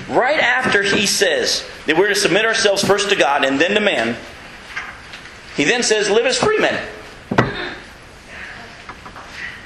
Right 0.09 0.41
after 0.41 0.83
he 0.83 1.07
says 1.07 1.69
that 1.87 1.97
we're 1.97 2.09
to 2.09 2.15
submit 2.15 2.45
ourselves 2.45 2.85
first 2.85 3.11
to 3.11 3.17
God 3.17 3.45
and 3.45 3.61
then 3.61 3.73
to 3.75 3.81
man, 3.81 4.17
he 5.57 5.65
then 5.65 5.83
says, 5.83 6.11
live 6.11 6.27
as 6.27 6.39
free 6.39 6.59
men. 6.59 6.81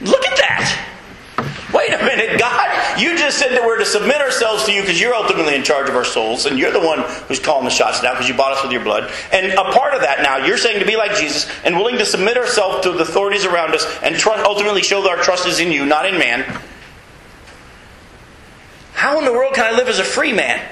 Look 0.00 0.24
at 0.26 0.36
that. 0.38 0.89
Wait 1.80 1.94
a 1.94 2.04
minute, 2.04 2.38
God, 2.38 3.00
you 3.00 3.16
just 3.16 3.38
said 3.38 3.52
that 3.52 3.64
we're 3.64 3.78
to 3.78 3.86
submit 3.86 4.20
ourselves 4.20 4.66
to 4.66 4.72
you 4.72 4.82
because 4.82 5.00
you're 5.00 5.14
ultimately 5.14 5.54
in 5.54 5.62
charge 5.62 5.88
of 5.88 5.96
our 5.96 6.04
souls 6.04 6.44
and 6.44 6.58
you're 6.58 6.72
the 6.72 6.78
one 6.78 6.98
who's 7.26 7.40
calling 7.40 7.64
the 7.64 7.70
shots 7.70 8.02
now 8.02 8.12
because 8.12 8.28
you 8.28 8.34
bought 8.34 8.52
us 8.52 8.62
with 8.62 8.70
your 8.70 8.84
blood. 8.84 9.10
And 9.32 9.50
a 9.52 9.72
part 9.72 9.94
of 9.94 10.02
that 10.02 10.20
now, 10.22 10.44
you're 10.44 10.58
saying 10.58 10.80
to 10.80 10.84
be 10.84 10.98
like 10.98 11.14
Jesus 11.14 11.50
and 11.64 11.76
willing 11.76 11.96
to 11.96 12.04
submit 12.04 12.36
ourselves 12.36 12.84
to 12.84 12.92
the 12.92 12.98
authorities 12.98 13.46
around 13.46 13.74
us 13.74 13.86
and 14.02 14.14
ultimately 14.44 14.82
show 14.82 15.00
that 15.00 15.08
our 15.08 15.24
trust 15.24 15.46
is 15.46 15.58
in 15.58 15.72
you, 15.72 15.86
not 15.86 16.04
in 16.04 16.18
man. 16.18 16.42
How 18.92 19.18
in 19.18 19.24
the 19.24 19.32
world 19.32 19.54
can 19.54 19.64
I 19.64 19.74
live 19.74 19.88
as 19.88 20.00
a 20.00 20.04
free 20.04 20.34
man? 20.34 20.62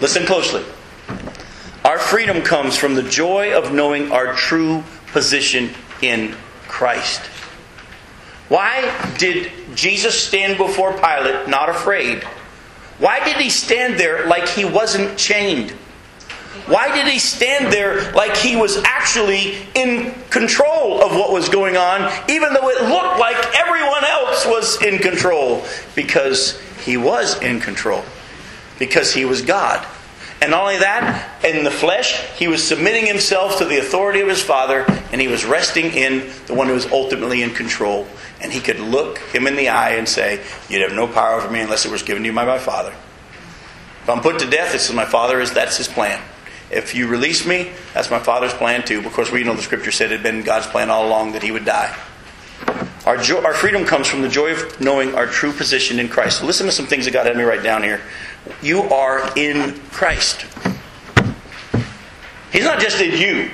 Listen 0.00 0.24
closely. 0.24 0.62
Our 1.84 1.98
freedom 1.98 2.42
comes 2.42 2.76
from 2.76 2.94
the 2.94 3.02
joy 3.02 3.58
of 3.58 3.72
knowing 3.72 4.12
our 4.12 4.34
true 4.34 4.84
position 5.08 5.70
in 6.00 6.36
Christ. 6.68 7.22
Why 8.48 9.14
did 9.18 9.50
Jesus 9.74 10.20
stand 10.20 10.58
before 10.58 10.92
Pilate 10.92 11.48
not 11.48 11.68
afraid? 11.68 12.22
Why 12.98 13.22
did 13.24 13.36
he 13.36 13.50
stand 13.50 13.98
there 13.98 14.26
like 14.26 14.48
he 14.48 14.64
wasn't 14.64 15.18
chained? 15.18 15.72
Why 16.66 16.94
did 16.94 17.06
he 17.06 17.18
stand 17.18 17.72
there 17.72 18.12
like 18.12 18.36
he 18.36 18.56
was 18.56 18.78
actually 18.78 19.56
in 19.74 20.12
control 20.30 21.02
of 21.02 21.12
what 21.12 21.30
was 21.30 21.48
going 21.48 21.76
on, 21.76 22.10
even 22.28 22.54
though 22.54 22.68
it 22.70 22.82
looked 22.88 23.20
like 23.20 23.36
everyone 23.54 24.04
else 24.04 24.46
was 24.46 24.82
in 24.82 24.98
control? 24.98 25.64
Because 25.94 26.60
he 26.84 26.96
was 26.96 27.40
in 27.42 27.60
control. 27.60 28.04
Because 28.78 29.12
he 29.12 29.24
was 29.24 29.42
God. 29.42 29.86
And 30.40 30.50
not 30.50 30.62
only 30.62 30.78
that, 30.78 31.44
in 31.44 31.64
the 31.64 31.70
flesh, 31.70 32.20
he 32.36 32.46
was 32.46 32.62
submitting 32.62 33.06
himself 33.06 33.58
to 33.58 33.64
the 33.64 33.78
authority 33.78 34.20
of 34.20 34.28
his 34.28 34.42
Father, 34.42 34.84
and 35.10 35.20
he 35.20 35.28
was 35.28 35.44
resting 35.44 35.86
in 35.86 36.30
the 36.46 36.54
one 36.54 36.66
who 36.66 36.74
was 36.74 36.86
ultimately 36.86 37.42
in 37.42 37.50
control. 37.50 38.06
And 38.40 38.52
he 38.52 38.60
could 38.60 38.78
look 38.78 39.18
him 39.18 39.46
in 39.46 39.56
the 39.56 39.70
eye 39.70 39.92
and 39.92 40.06
say, 40.06 40.44
You'd 40.68 40.82
have 40.82 40.92
no 40.92 41.06
power 41.06 41.40
over 41.40 41.50
me 41.50 41.60
unless 41.60 41.86
it 41.86 41.90
was 41.90 42.02
given 42.02 42.22
to 42.22 42.28
you 42.28 42.34
by 42.34 42.44
my 42.44 42.58
Father. 42.58 42.94
If 44.02 44.10
I'm 44.10 44.20
put 44.20 44.38
to 44.40 44.50
death, 44.50 44.74
is 44.74 44.92
my 44.92 45.06
Father, 45.06 45.40
is 45.40 45.52
that's 45.52 45.78
his 45.78 45.88
plan. 45.88 46.22
If 46.70 46.94
you 46.94 47.08
release 47.08 47.46
me, 47.46 47.70
that's 47.94 48.10
my 48.10 48.18
Father's 48.18 48.52
plan 48.52 48.84
too. 48.84 49.00
Because 49.00 49.32
we 49.32 49.42
know 49.42 49.54
the 49.54 49.62
Scripture 49.62 49.90
said 49.90 50.12
it 50.12 50.20
had 50.20 50.22
been 50.22 50.42
God's 50.42 50.66
plan 50.66 50.90
all 50.90 51.06
along 51.08 51.32
that 51.32 51.42
he 51.42 51.50
would 51.50 51.64
die. 51.64 51.96
Our, 53.06 53.16
jo- 53.16 53.44
our 53.44 53.54
freedom 53.54 53.84
comes 53.84 54.08
from 54.08 54.22
the 54.22 54.28
joy 54.28 54.52
of 54.52 54.80
knowing 54.80 55.14
our 55.14 55.26
true 55.26 55.52
position 55.52 56.00
in 56.00 56.08
Christ. 56.08 56.42
Listen 56.42 56.66
to 56.66 56.72
some 56.72 56.86
things 56.86 57.04
that 57.04 57.12
God 57.12 57.26
had 57.26 57.36
me 57.36 57.44
write 57.44 57.62
down 57.62 57.84
here. 57.84 58.00
You 58.62 58.82
are 58.82 59.32
in 59.36 59.78
Christ. 59.90 60.44
He's 62.52 62.64
not 62.64 62.80
just 62.80 63.00
in 63.00 63.16
you. 63.16 63.50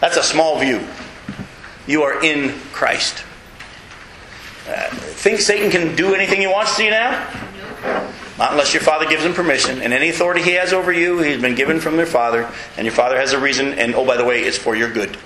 That's 0.00 0.16
a 0.16 0.22
small 0.22 0.60
view. 0.60 0.86
You 1.86 2.02
are 2.04 2.22
in 2.22 2.58
Christ. 2.72 3.24
Uh, 4.68 4.88
think 4.90 5.40
Satan 5.40 5.70
can 5.70 5.96
do 5.96 6.14
anything 6.14 6.40
he 6.40 6.46
wants 6.46 6.76
to 6.76 6.84
you 6.84 6.90
now? 6.90 7.10
Not 8.38 8.52
unless 8.52 8.72
your 8.72 8.82
father 8.82 9.08
gives 9.08 9.24
him 9.24 9.34
permission. 9.34 9.82
And 9.82 9.92
any 9.92 10.08
authority 10.08 10.42
he 10.42 10.52
has 10.52 10.72
over 10.72 10.92
you, 10.92 11.18
he's 11.18 11.40
been 11.40 11.56
given 11.56 11.80
from 11.80 11.96
your 11.96 12.06
father. 12.06 12.48
And 12.76 12.84
your 12.84 12.94
father 12.94 13.16
has 13.16 13.32
a 13.32 13.40
reason. 13.40 13.72
And 13.74 13.94
oh, 13.94 14.06
by 14.06 14.16
the 14.16 14.24
way, 14.24 14.42
it's 14.42 14.56
for 14.58 14.76
your 14.76 14.92
good. 14.92 15.16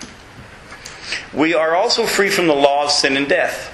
We 1.32 1.54
are 1.54 1.74
also 1.74 2.06
free 2.06 2.30
from 2.30 2.46
the 2.46 2.54
law 2.54 2.84
of 2.84 2.90
sin 2.90 3.16
and 3.16 3.28
death. 3.28 3.72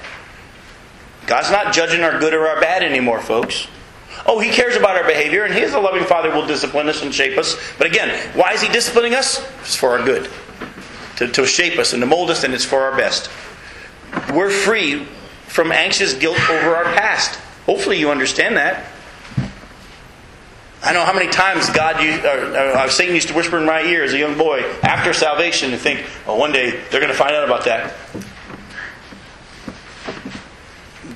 God's 1.26 1.50
not 1.50 1.72
judging 1.72 2.02
our 2.02 2.18
good 2.18 2.34
or 2.34 2.46
our 2.46 2.60
bad 2.60 2.82
anymore, 2.82 3.20
folks. 3.20 3.66
Oh, 4.26 4.38
He 4.38 4.50
cares 4.50 4.76
about 4.76 4.96
our 4.96 5.04
behavior, 5.06 5.44
and 5.44 5.54
He 5.54 5.60
is 5.60 5.74
a 5.74 5.80
loving 5.80 6.04
Father 6.04 6.30
who 6.30 6.40
will 6.40 6.46
discipline 6.46 6.88
us 6.88 7.02
and 7.02 7.14
shape 7.14 7.38
us. 7.38 7.56
But 7.78 7.86
again, 7.86 8.10
why 8.34 8.52
is 8.52 8.62
He 8.62 8.68
disciplining 8.68 9.14
us? 9.14 9.46
It's 9.60 9.76
for 9.76 9.98
our 9.98 10.04
good. 10.04 10.30
To, 11.16 11.28
to 11.28 11.46
shape 11.46 11.78
us 11.78 11.92
and 11.92 12.02
to 12.02 12.06
mold 12.06 12.30
us, 12.30 12.44
and 12.44 12.54
it's 12.54 12.64
for 12.64 12.80
our 12.80 12.96
best. 12.96 13.30
We're 14.32 14.50
free 14.50 15.04
from 15.46 15.72
anxious 15.72 16.14
guilt 16.14 16.38
over 16.50 16.74
our 16.74 16.84
past. 16.84 17.38
Hopefully, 17.66 17.98
you 17.98 18.10
understand 18.10 18.56
that. 18.56 18.86
I 20.84 20.92
know 20.92 21.04
how 21.04 21.12
many 21.12 21.28
times 21.28 21.70
God, 21.70 22.02
used, 22.02 22.24
or, 22.24 22.76
or 22.76 22.88
Satan 22.90 23.14
used 23.14 23.28
to 23.28 23.34
whisper 23.34 23.56
in 23.56 23.64
my 23.64 23.82
ear 23.82 24.02
as 24.02 24.12
a 24.12 24.18
young 24.18 24.36
boy 24.36 24.64
after 24.82 25.12
salvation 25.12 25.72
and 25.72 25.80
think, 25.80 26.04
"Oh, 26.26 26.36
one 26.36 26.50
day 26.50 26.70
they're 26.90 27.00
going 27.00 27.12
to 27.12 27.18
find 27.18 27.36
out 27.36 27.44
about 27.44 27.64
that." 27.66 27.94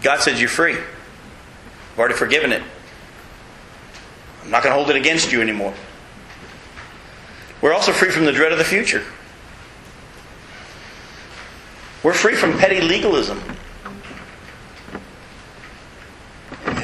God 0.02 0.20
said, 0.20 0.38
"You're 0.38 0.48
free. 0.48 0.76
I've 0.76 1.98
already 1.98 2.14
forgiven 2.14 2.52
it. 2.52 2.62
I'm 4.44 4.50
not 4.50 4.62
going 4.62 4.72
to 4.72 4.76
hold 4.76 4.90
it 4.90 4.96
against 4.96 5.32
you 5.32 5.40
anymore." 5.40 5.74
We're 7.60 7.74
also 7.74 7.90
free 7.90 8.10
from 8.10 8.24
the 8.24 8.32
dread 8.32 8.52
of 8.52 8.58
the 8.58 8.64
future. 8.64 9.02
We're 12.04 12.12
free 12.12 12.36
from 12.36 12.56
petty 12.56 12.80
legalism. 12.80 13.42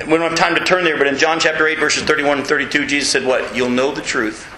We 0.07 0.19
don't 0.19 0.31
have 0.31 0.35
time 0.35 0.57
to 0.57 0.65
turn 0.65 0.83
there, 0.83 0.99
but 0.99 1.07
in 1.07 1.17
John 1.17 1.39
chapter 1.39 1.67
8, 1.67 1.79
verses 1.79 2.03
31 2.03 2.39
and 2.39 2.47
32, 2.47 2.87
Jesus 2.87 3.11
said, 3.11 3.25
What? 3.25 3.55
You'll 3.55 3.71
know 3.71 3.93
the 3.93 4.03
truth, 4.03 4.49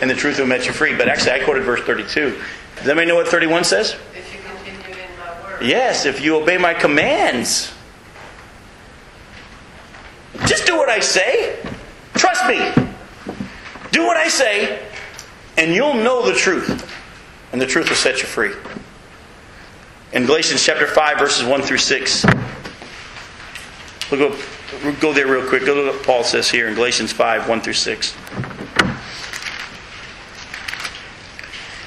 and 0.00 0.10
the 0.10 0.14
truth 0.14 0.38
will 0.38 0.46
set 0.48 0.66
you 0.66 0.72
free. 0.72 0.96
But 0.96 1.08
actually, 1.08 1.32
I 1.32 1.44
quoted 1.44 1.62
verse 1.62 1.82
32. 1.82 2.36
Does 2.76 2.86
anybody 2.86 3.06
know 3.06 3.14
what 3.14 3.28
31 3.28 3.62
says? 3.64 3.96
If 4.14 4.34
you 4.34 4.40
continue 4.40 4.80
in 4.90 5.18
my 5.18 5.42
word. 5.42 5.62
Yes, 5.62 6.04
if 6.04 6.20
you 6.20 6.36
obey 6.36 6.58
my 6.58 6.74
commands. 6.74 7.72
Just 10.46 10.66
do 10.66 10.76
what 10.76 10.88
I 10.88 10.98
say. 10.98 11.58
Trust 12.14 12.46
me. 12.46 12.72
Do 13.92 14.04
what 14.04 14.16
I 14.16 14.28
say, 14.28 14.84
and 15.58 15.74
you'll 15.74 15.94
know 15.94 16.26
the 16.26 16.34
truth. 16.34 16.86
And 17.52 17.60
the 17.60 17.66
truth 17.66 17.88
will 17.88 17.96
set 17.96 18.20
you 18.20 18.26
free. 18.26 18.52
In 20.12 20.26
Galatians 20.26 20.64
chapter 20.64 20.86
5, 20.86 21.18
verses 21.18 21.44
1 21.44 21.62
through 21.62 21.78
6. 21.78 22.24
We'll 24.10 24.30
go, 24.30 24.36
we'll 24.82 24.96
go 24.96 25.12
there 25.12 25.26
real 25.26 25.48
quick. 25.48 25.64
Go 25.64 25.74
to 25.74 25.96
what 25.96 26.04
Paul 26.04 26.24
says 26.24 26.50
here 26.50 26.68
in 26.68 26.74
Galatians 26.74 27.12
5, 27.12 27.48
1 27.48 27.60
through 27.60 27.72
6. 27.74 28.16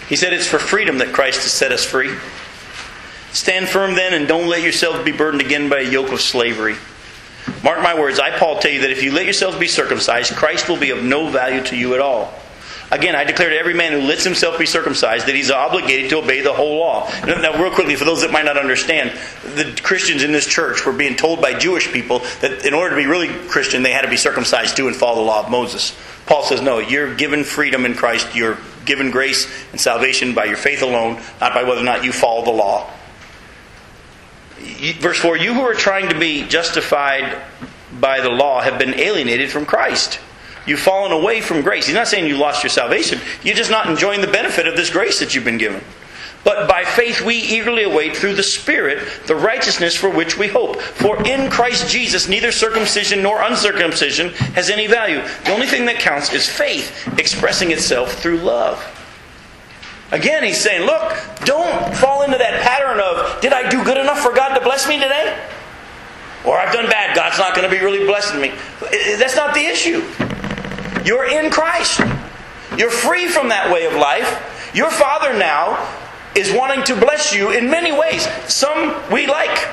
He 0.08 0.16
said, 0.16 0.32
It's 0.34 0.48
for 0.48 0.60
freedom 0.60 1.00
that 1.00 1.14
Christ 1.14 1.42
has 1.42 1.52
set 1.52 1.72
us 1.72 1.84
free. 1.84 2.16
Stand 3.32 3.68
firm 3.68 3.96
then 3.96 4.14
and 4.14 4.28
don't 4.28 4.48
let 4.48 4.62
yourselves 4.62 5.04
be 5.04 5.12
burdened 5.12 5.42
again 5.42 5.70
by 5.70 5.80
a 5.80 5.90
yoke 5.90 6.12
of 6.12 6.22
slavery. 6.22 6.76
Mark 7.64 7.82
my 7.82 8.00
words, 8.00 8.20
I, 8.20 8.38
Paul, 8.38 8.60
tell 8.60 8.72
you 8.72 8.82
that 8.82 8.92
if 8.92 9.04
you 9.04 9.12
let 9.12 9.26
yourselves 9.26 9.58
be 9.58 9.68
circumcised, 9.68 10.34
Christ 10.36 10.70
will 10.70 10.78
be 10.78 10.92
of 10.92 11.04
no 11.04 11.30
value 11.30 11.64
to 11.64 11.76
you 11.76 11.94
at 11.94 12.00
all. 12.00 12.34
Again, 12.94 13.16
I 13.16 13.24
declare 13.24 13.50
to 13.50 13.58
every 13.58 13.74
man 13.74 13.92
who 13.92 14.02
lets 14.02 14.24
himself 14.24 14.60
be 14.60 14.68
circumcised 14.68 15.26
that 15.26 15.34
he's 15.34 15.50
obligated 15.50 16.12
to 16.12 16.20
obey 16.20 16.42
the 16.42 16.54
whole 16.54 16.78
law. 16.78 17.10
Now, 17.26 17.42
now, 17.42 17.60
real 17.60 17.74
quickly, 17.74 17.96
for 17.96 18.06
those 18.06 18.22
that 18.22 18.32
might 18.32 18.46
not 18.46 18.56
understand, 18.56 19.18
the 19.56 19.76
Christians 19.82 20.22
in 20.22 20.32
this 20.32 20.46
church 20.46 20.86
were 20.86 20.94
being 20.94 21.16
told 21.16 21.42
by 21.42 21.58
Jewish 21.58 21.92
people 21.92 22.20
that 22.42 22.64
in 22.68 22.76
order 22.76 22.92
to 22.92 23.02
be 23.02 23.08
really 23.08 23.30
Christian, 23.48 23.82
they 23.82 23.92
had 23.92 24.04
to 24.04 24.10
be 24.10 24.16
circumcised 24.16 24.78
too 24.78 24.88
and 24.88 24.96
follow 24.96 25.16
the 25.16 25.22
law 25.22 25.44
of 25.44 25.50
Moses. 25.50 25.98
Paul 26.28 26.44
says, 26.44 26.62
no, 26.62 26.78
you're 26.78 27.16
given 27.16 27.44
freedom 27.44 27.88
in 27.88 27.96
Christ. 27.96 28.36
You're 28.36 28.60
given 28.86 29.10
grace 29.10 29.52
and 29.72 29.82
salvation 29.82 30.36
by 30.36 30.46
your 30.46 30.58
faith 30.58 30.84
alone, 30.84 31.20
not 31.42 31.56
by 31.56 31.64
whether 31.64 31.82
or 31.82 31.86
not 31.86 32.04
you 32.04 32.12
follow 32.12 32.46
the 32.46 32.52
law. 32.52 32.92
Verse 35.00 35.18
4 35.18 35.38
You 35.38 35.56
who 35.56 35.62
are 35.62 35.74
trying 35.74 36.10
to 36.10 36.20
be 36.20 36.44
justified 36.44 37.42
by 38.00 38.22
the 38.22 38.30
law 38.30 38.62
have 38.62 38.78
been 38.78 38.94
alienated 39.00 39.50
from 39.50 39.66
Christ. 39.66 40.20
You've 40.66 40.80
fallen 40.80 41.12
away 41.12 41.42
from 41.42 41.62
grace. 41.62 41.86
He's 41.86 41.96
not 41.96 42.08
saying 42.08 42.28
you 42.28 42.38
lost 42.38 42.64
your 42.64 42.70
salvation. 42.70 43.20
You're 43.44 43.56
just 43.56 43.72
not 43.72 43.88
enjoying 43.88 44.22
the 44.22 44.28
benefit 44.28 44.68
of 44.68 44.76
this 44.78 44.90
grace 44.90 45.20
that 45.20 45.36
you've 45.36 45.44
been 45.44 45.58
given. 45.58 45.84
But 46.44 46.68
by 46.68 46.84
faith 46.84 47.22
we 47.22 47.36
eagerly 47.36 47.84
await 47.84 48.18
through 48.18 48.36
the 48.36 48.44
Spirit 48.44 49.08
the 49.28 49.36
righteousness 49.36 49.96
for 49.96 50.10
which 50.10 50.38
we 50.38 50.48
hope. 50.48 50.82
For 50.82 51.26
in 51.26 51.50
Christ 51.50 51.90
Jesus 51.90 52.28
neither 52.28 52.52
circumcision 52.52 53.22
nor 53.22 53.42
uncircumcision 53.42 54.30
has 54.56 54.70
any 54.70 54.88
value. 54.88 55.22
The 55.46 55.54
only 55.54 55.68
thing 55.68 55.86
that 55.86 56.00
counts 56.00 56.34
is 56.34 56.48
faith 56.48 57.08
expressing 57.18 57.72
itself 57.72 58.14
through 58.14 58.38
love. 58.38 58.84
Again, 60.12 60.44
he's 60.44 60.62
saying, 60.62 60.86
look, 60.86 61.18
don't 61.44 61.96
fall 61.96 62.24
into 62.24 62.38
that 62.38 62.62
pattern 62.62 63.00
of, 63.00 63.42
did 63.42 63.52
I 63.52 63.68
do 63.70 63.84
good 63.84 63.98
enough 63.98 64.20
for 64.20 64.32
God 64.32 64.54
to 64.54 64.62
bless 64.62 64.88
me 64.88 65.00
today? 65.00 65.36
Or 66.46 66.58
I've 66.58 66.74
done 66.74 66.88
bad, 66.90 67.16
God's 67.16 67.40
not 67.40 67.56
going 67.56 67.68
to 67.68 67.76
be 67.76 67.84
really 67.84 68.06
blessing 68.06 68.42
me. 68.42 68.52
That's 69.18 69.36
not 69.36 69.56
the 69.56 69.62
issue. 69.62 70.04
You're 71.06 71.26
in 71.26 71.52
Christ. 71.52 72.00
You're 72.78 72.90
free 72.90 73.28
from 73.28 73.50
that 73.50 73.72
way 73.72 73.86
of 73.86 73.94
life. 73.94 74.72
Your 74.74 74.90
Father 74.90 75.38
now 75.38 75.88
is 76.36 76.52
wanting 76.52 76.84
to 76.86 76.96
bless 77.00 77.34
you 77.34 77.52
in 77.52 77.70
many 77.70 77.92
ways. 77.92 78.28
Some 78.52 78.96
we 79.12 79.28
like, 79.28 79.70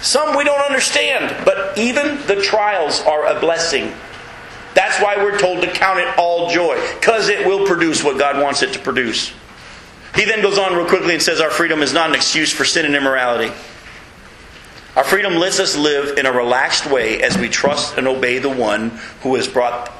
some 0.00 0.36
we 0.36 0.44
don't 0.44 0.60
understand, 0.60 1.44
but 1.44 1.78
even 1.78 2.18
the 2.26 2.42
trials 2.42 3.00
are 3.02 3.26
a 3.26 3.40
blessing. 3.40 3.92
That's 4.74 5.00
why 5.00 5.16
we're 5.16 5.38
told 5.38 5.62
to 5.62 5.70
count 5.70 6.00
it 6.00 6.18
all 6.18 6.50
joy, 6.50 6.78
because 6.98 7.28
it 7.28 7.46
will 7.46 7.66
produce 7.66 8.02
what 8.04 8.18
God 8.18 8.42
wants 8.42 8.62
it 8.62 8.72
to 8.74 8.78
produce. 8.78 9.32
He 10.14 10.24
then 10.24 10.42
goes 10.42 10.58
on 10.58 10.74
real 10.76 10.86
quickly 10.86 11.14
and 11.14 11.22
says 11.22 11.40
our 11.40 11.50
freedom 11.50 11.80
is 11.80 11.92
not 11.92 12.08
an 12.08 12.14
excuse 12.14 12.52
for 12.52 12.64
sin 12.64 12.84
and 12.84 12.94
immorality. 12.94 13.52
Our 14.96 15.04
freedom 15.04 15.34
lets 15.36 15.58
us 15.58 15.76
live 15.76 16.18
in 16.18 16.26
a 16.26 16.32
relaxed 16.32 16.86
way 16.86 17.22
as 17.22 17.36
we 17.36 17.48
trust 17.48 17.96
and 17.96 18.06
obey 18.06 18.38
the 18.38 18.50
one 18.50 18.90
who 19.22 19.34
has 19.34 19.48
brought, 19.48 19.90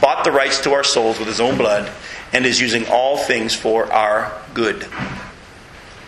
bought 0.00 0.24
the 0.24 0.32
rights 0.32 0.60
to 0.62 0.72
our 0.72 0.84
souls 0.84 1.18
with 1.18 1.28
his 1.28 1.40
own 1.40 1.56
blood 1.56 1.92
and 2.32 2.46
is 2.46 2.60
using 2.60 2.86
all 2.88 3.18
things 3.18 3.54
for 3.54 3.92
our 3.92 4.32
good. 4.54 4.86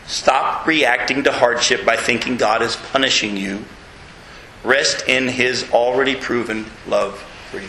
Stop 0.07 0.67
reacting 0.67 1.25
to 1.25 1.33
hardship 1.33 1.85
by 1.85 1.97
thinking 1.97 2.37
God 2.37 2.63
is 2.63 2.77
punishing 2.77 3.37
you. 3.37 3.65
Rest 4.63 5.09
in 5.09 5.29
his 5.29 5.71
already 5.73 6.15
proven 6.15 6.67
love 6.87 7.19
for 7.51 7.59
you. 7.61 7.69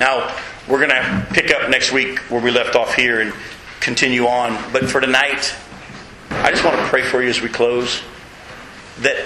Now, 0.00 0.34
we're 0.68 0.86
going 0.86 0.90
to 0.90 1.26
pick 1.32 1.52
up 1.52 1.70
next 1.70 1.92
week 1.92 2.18
where 2.30 2.40
we 2.40 2.50
left 2.50 2.74
off 2.74 2.94
here 2.94 3.20
and 3.20 3.32
continue 3.80 4.26
on. 4.26 4.72
But 4.72 4.88
for 4.88 5.00
tonight, 5.00 5.54
I 6.30 6.50
just 6.50 6.64
want 6.64 6.76
to 6.76 6.84
pray 6.86 7.02
for 7.02 7.22
you 7.22 7.28
as 7.28 7.40
we 7.40 7.48
close 7.48 8.00
that 9.00 9.24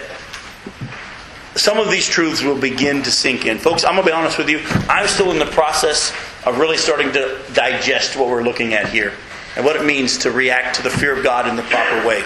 some 1.58 1.78
of 1.78 1.90
these 1.90 2.06
truths 2.06 2.42
will 2.42 2.58
begin 2.58 3.02
to 3.02 3.10
sink 3.10 3.46
in. 3.46 3.58
Folks, 3.58 3.84
I'm 3.84 3.92
going 3.92 4.04
to 4.04 4.10
be 4.10 4.14
honest 4.14 4.38
with 4.38 4.48
you. 4.48 4.60
I'm 4.88 5.08
still 5.08 5.32
in 5.32 5.38
the 5.38 5.46
process 5.46 6.12
of 6.46 6.58
really 6.58 6.76
starting 6.76 7.12
to 7.12 7.40
digest 7.52 8.16
what 8.16 8.28
we're 8.28 8.42
looking 8.42 8.74
at 8.74 8.88
here 8.88 9.12
and 9.56 9.64
what 9.64 9.76
it 9.76 9.84
means 9.84 10.18
to 10.18 10.30
react 10.30 10.76
to 10.76 10.82
the 10.82 10.90
fear 10.90 11.16
of 11.16 11.24
God 11.24 11.48
in 11.48 11.56
the 11.56 11.62
proper 11.62 12.06
way. 12.06 12.22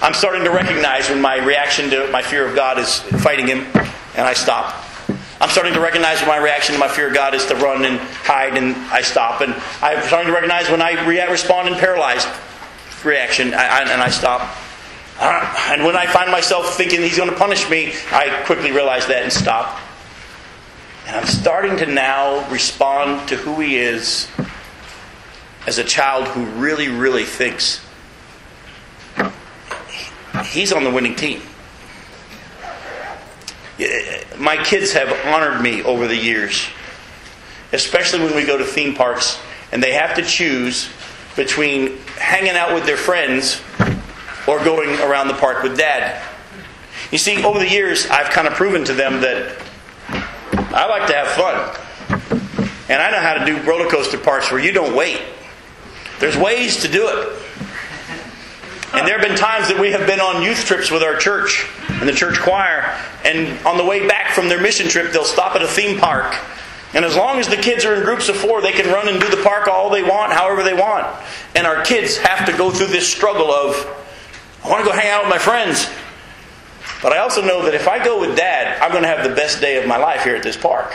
I'm 0.00 0.14
starting 0.14 0.44
to 0.44 0.50
recognize 0.50 1.08
when 1.08 1.20
my 1.20 1.36
reaction 1.36 1.90
to 1.90 2.08
my 2.10 2.22
fear 2.22 2.46
of 2.46 2.54
God 2.54 2.78
is 2.78 2.98
fighting 3.22 3.46
Him 3.46 3.66
and 4.14 4.26
I 4.26 4.32
stop. 4.32 4.84
I'm 5.40 5.50
starting 5.50 5.74
to 5.74 5.80
recognize 5.80 6.20
when 6.20 6.28
my 6.28 6.38
reaction 6.38 6.74
to 6.74 6.78
my 6.78 6.88
fear 6.88 7.08
of 7.08 7.14
God 7.14 7.34
is 7.34 7.44
to 7.46 7.54
run 7.56 7.84
and 7.84 7.98
hide 7.98 8.56
and 8.56 8.74
I 8.90 9.02
stop. 9.02 9.42
And 9.42 9.54
I'm 9.82 10.02
starting 10.06 10.28
to 10.28 10.32
recognize 10.32 10.70
when 10.70 10.80
I 10.80 11.06
re- 11.06 11.30
respond 11.30 11.68
in 11.68 11.74
paralyzed 11.74 12.28
reaction 13.04 13.48
and 13.48 13.54
I 14.02 14.08
stop. 14.08 14.56
Uh, 15.18 15.70
and 15.70 15.84
when 15.84 15.96
I 15.96 16.06
find 16.06 16.30
myself 16.30 16.76
thinking 16.76 17.00
he's 17.00 17.16
going 17.16 17.30
to 17.30 17.36
punish 17.36 17.68
me, 17.70 17.92
I 18.10 18.42
quickly 18.44 18.70
realize 18.70 19.06
that 19.06 19.22
and 19.22 19.32
stop. 19.32 19.80
And 21.06 21.16
I'm 21.16 21.26
starting 21.26 21.76
to 21.78 21.86
now 21.86 22.48
respond 22.50 23.28
to 23.28 23.36
who 23.36 23.60
he 23.60 23.76
is 23.76 24.28
as 25.66 25.78
a 25.78 25.84
child 25.84 26.28
who 26.28 26.44
really, 26.60 26.88
really 26.88 27.24
thinks 27.24 27.80
he's 30.44 30.72
on 30.72 30.84
the 30.84 30.90
winning 30.90 31.14
team. 31.14 31.40
My 34.38 34.62
kids 34.62 34.92
have 34.92 35.12
honored 35.26 35.62
me 35.62 35.82
over 35.82 36.06
the 36.06 36.16
years, 36.16 36.66
especially 37.72 38.20
when 38.20 38.34
we 38.34 38.44
go 38.44 38.58
to 38.58 38.64
theme 38.64 38.94
parks 38.94 39.38
and 39.72 39.82
they 39.82 39.92
have 39.92 40.14
to 40.16 40.22
choose 40.22 40.88
between 41.36 41.98
hanging 42.18 42.56
out 42.56 42.74
with 42.74 42.86
their 42.86 42.96
friends 42.96 43.60
or 44.46 44.62
going 44.64 44.90
around 45.00 45.28
the 45.28 45.34
park 45.34 45.62
with 45.62 45.76
dad. 45.76 46.22
You 47.10 47.18
see, 47.18 47.44
over 47.44 47.58
the 47.58 47.68
years, 47.68 48.06
I've 48.06 48.30
kind 48.30 48.46
of 48.46 48.54
proven 48.54 48.84
to 48.84 48.92
them 48.92 49.20
that 49.20 49.56
I 50.08 50.86
like 50.86 51.08
to 51.08 51.14
have 51.14 51.28
fun. 51.28 51.82
And 52.88 53.02
I 53.02 53.10
know 53.10 53.20
how 53.20 53.34
to 53.34 53.44
do 53.44 53.60
roller 53.68 53.88
coaster 53.88 54.18
parks 54.18 54.50
where 54.50 54.60
you 54.60 54.72
don't 54.72 54.94
wait. 54.96 55.20
There's 56.20 56.36
ways 56.36 56.82
to 56.82 56.88
do 56.88 57.08
it. 57.08 57.42
And 58.94 59.06
there 59.06 59.18
have 59.18 59.26
been 59.26 59.36
times 59.36 59.68
that 59.68 59.78
we 59.78 59.90
have 59.92 60.06
been 60.06 60.20
on 60.20 60.42
youth 60.42 60.64
trips 60.64 60.90
with 60.90 61.02
our 61.02 61.16
church 61.16 61.68
and 61.88 62.08
the 62.08 62.12
church 62.12 62.38
choir, 62.38 62.98
and 63.24 63.58
on 63.66 63.76
the 63.76 63.84
way 63.84 64.06
back 64.06 64.32
from 64.32 64.48
their 64.48 64.60
mission 64.60 64.88
trip, 64.88 65.12
they'll 65.12 65.24
stop 65.24 65.56
at 65.56 65.62
a 65.62 65.66
theme 65.66 65.98
park. 65.98 66.34
And 66.94 67.04
as 67.04 67.16
long 67.16 67.38
as 67.38 67.48
the 67.48 67.56
kids 67.56 67.84
are 67.84 67.94
in 67.94 68.04
groups 68.04 68.28
of 68.28 68.36
four, 68.36 68.62
they 68.62 68.72
can 68.72 68.86
run 68.86 69.08
and 69.08 69.20
do 69.20 69.28
the 69.28 69.42
park 69.42 69.68
all 69.68 69.90
they 69.90 70.02
want, 70.02 70.32
however 70.32 70.62
they 70.62 70.72
want. 70.72 71.06
And 71.54 71.66
our 71.66 71.84
kids 71.84 72.16
have 72.18 72.46
to 72.46 72.56
go 72.56 72.70
through 72.70 72.86
this 72.86 73.06
struggle 73.06 73.50
of, 73.50 73.74
I 74.66 74.68
want 74.68 74.84
to 74.84 74.90
go 74.90 74.96
hang 74.96 75.08
out 75.10 75.22
with 75.22 75.30
my 75.30 75.38
friends. 75.38 75.88
But 77.00 77.12
I 77.12 77.18
also 77.18 77.40
know 77.40 77.62
that 77.66 77.74
if 77.74 77.86
I 77.86 78.04
go 78.04 78.18
with 78.18 78.36
dad, 78.36 78.82
I'm 78.82 78.90
going 78.90 79.04
to 79.04 79.08
have 79.08 79.22
the 79.22 79.32
best 79.32 79.60
day 79.60 79.80
of 79.80 79.86
my 79.86 79.96
life 79.96 80.24
here 80.24 80.34
at 80.34 80.42
this 80.42 80.56
park. 80.56 80.92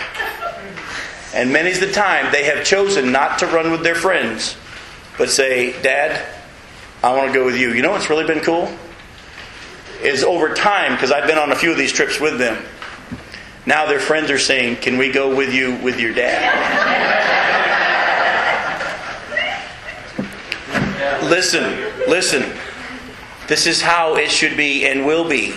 And 1.33 1.53
many's 1.53 1.79
the 1.79 1.89
time 1.89 2.29
they 2.33 2.43
have 2.43 2.65
chosen 2.65 3.13
not 3.13 3.39
to 3.39 3.47
run 3.47 3.71
with 3.71 3.81
their 3.81 3.95
friends, 3.95 4.57
but 5.17 5.29
say, 5.29 5.81
Dad, 5.81 6.21
I 7.01 7.15
want 7.15 7.31
to 7.31 7.33
go 7.33 7.45
with 7.45 7.55
you. 7.55 7.71
You 7.71 7.81
know 7.81 7.91
what's 7.91 8.09
really 8.09 8.27
been 8.27 8.41
cool? 8.41 8.69
Is 10.03 10.21
over 10.21 10.53
time, 10.53 10.91
because 10.91 11.13
I've 11.13 11.27
been 11.27 11.37
on 11.37 11.53
a 11.53 11.55
few 11.55 11.71
of 11.71 11.77
these 11.77 11.93
trips 11.93 12.19
with 12.19 12.39
them, 12.39 12.61
now 13.65 13.85
their 13.85 14.01
friends 14.01 14.29
are 14.31 14.39
saying, 14.39 14.77
Can 14.77 14.97
we 14.97 15.13
go 15.13 15.33
with 15.33 15.53
you 15.53 15.77
with 15.77 15.97
your 15.97 16.13
dad? 16.13 16.51
listen, 21.23 21.63
listen. 22.09 22.51
This 23.51 23.67
is 23.67 23.81
how 23.81 24.15
it 24.15 24.31
should 24.31 24.55
be 24.55 24.87
and 24.87 25.05
will 25.05 25.27
be 25.27 25.51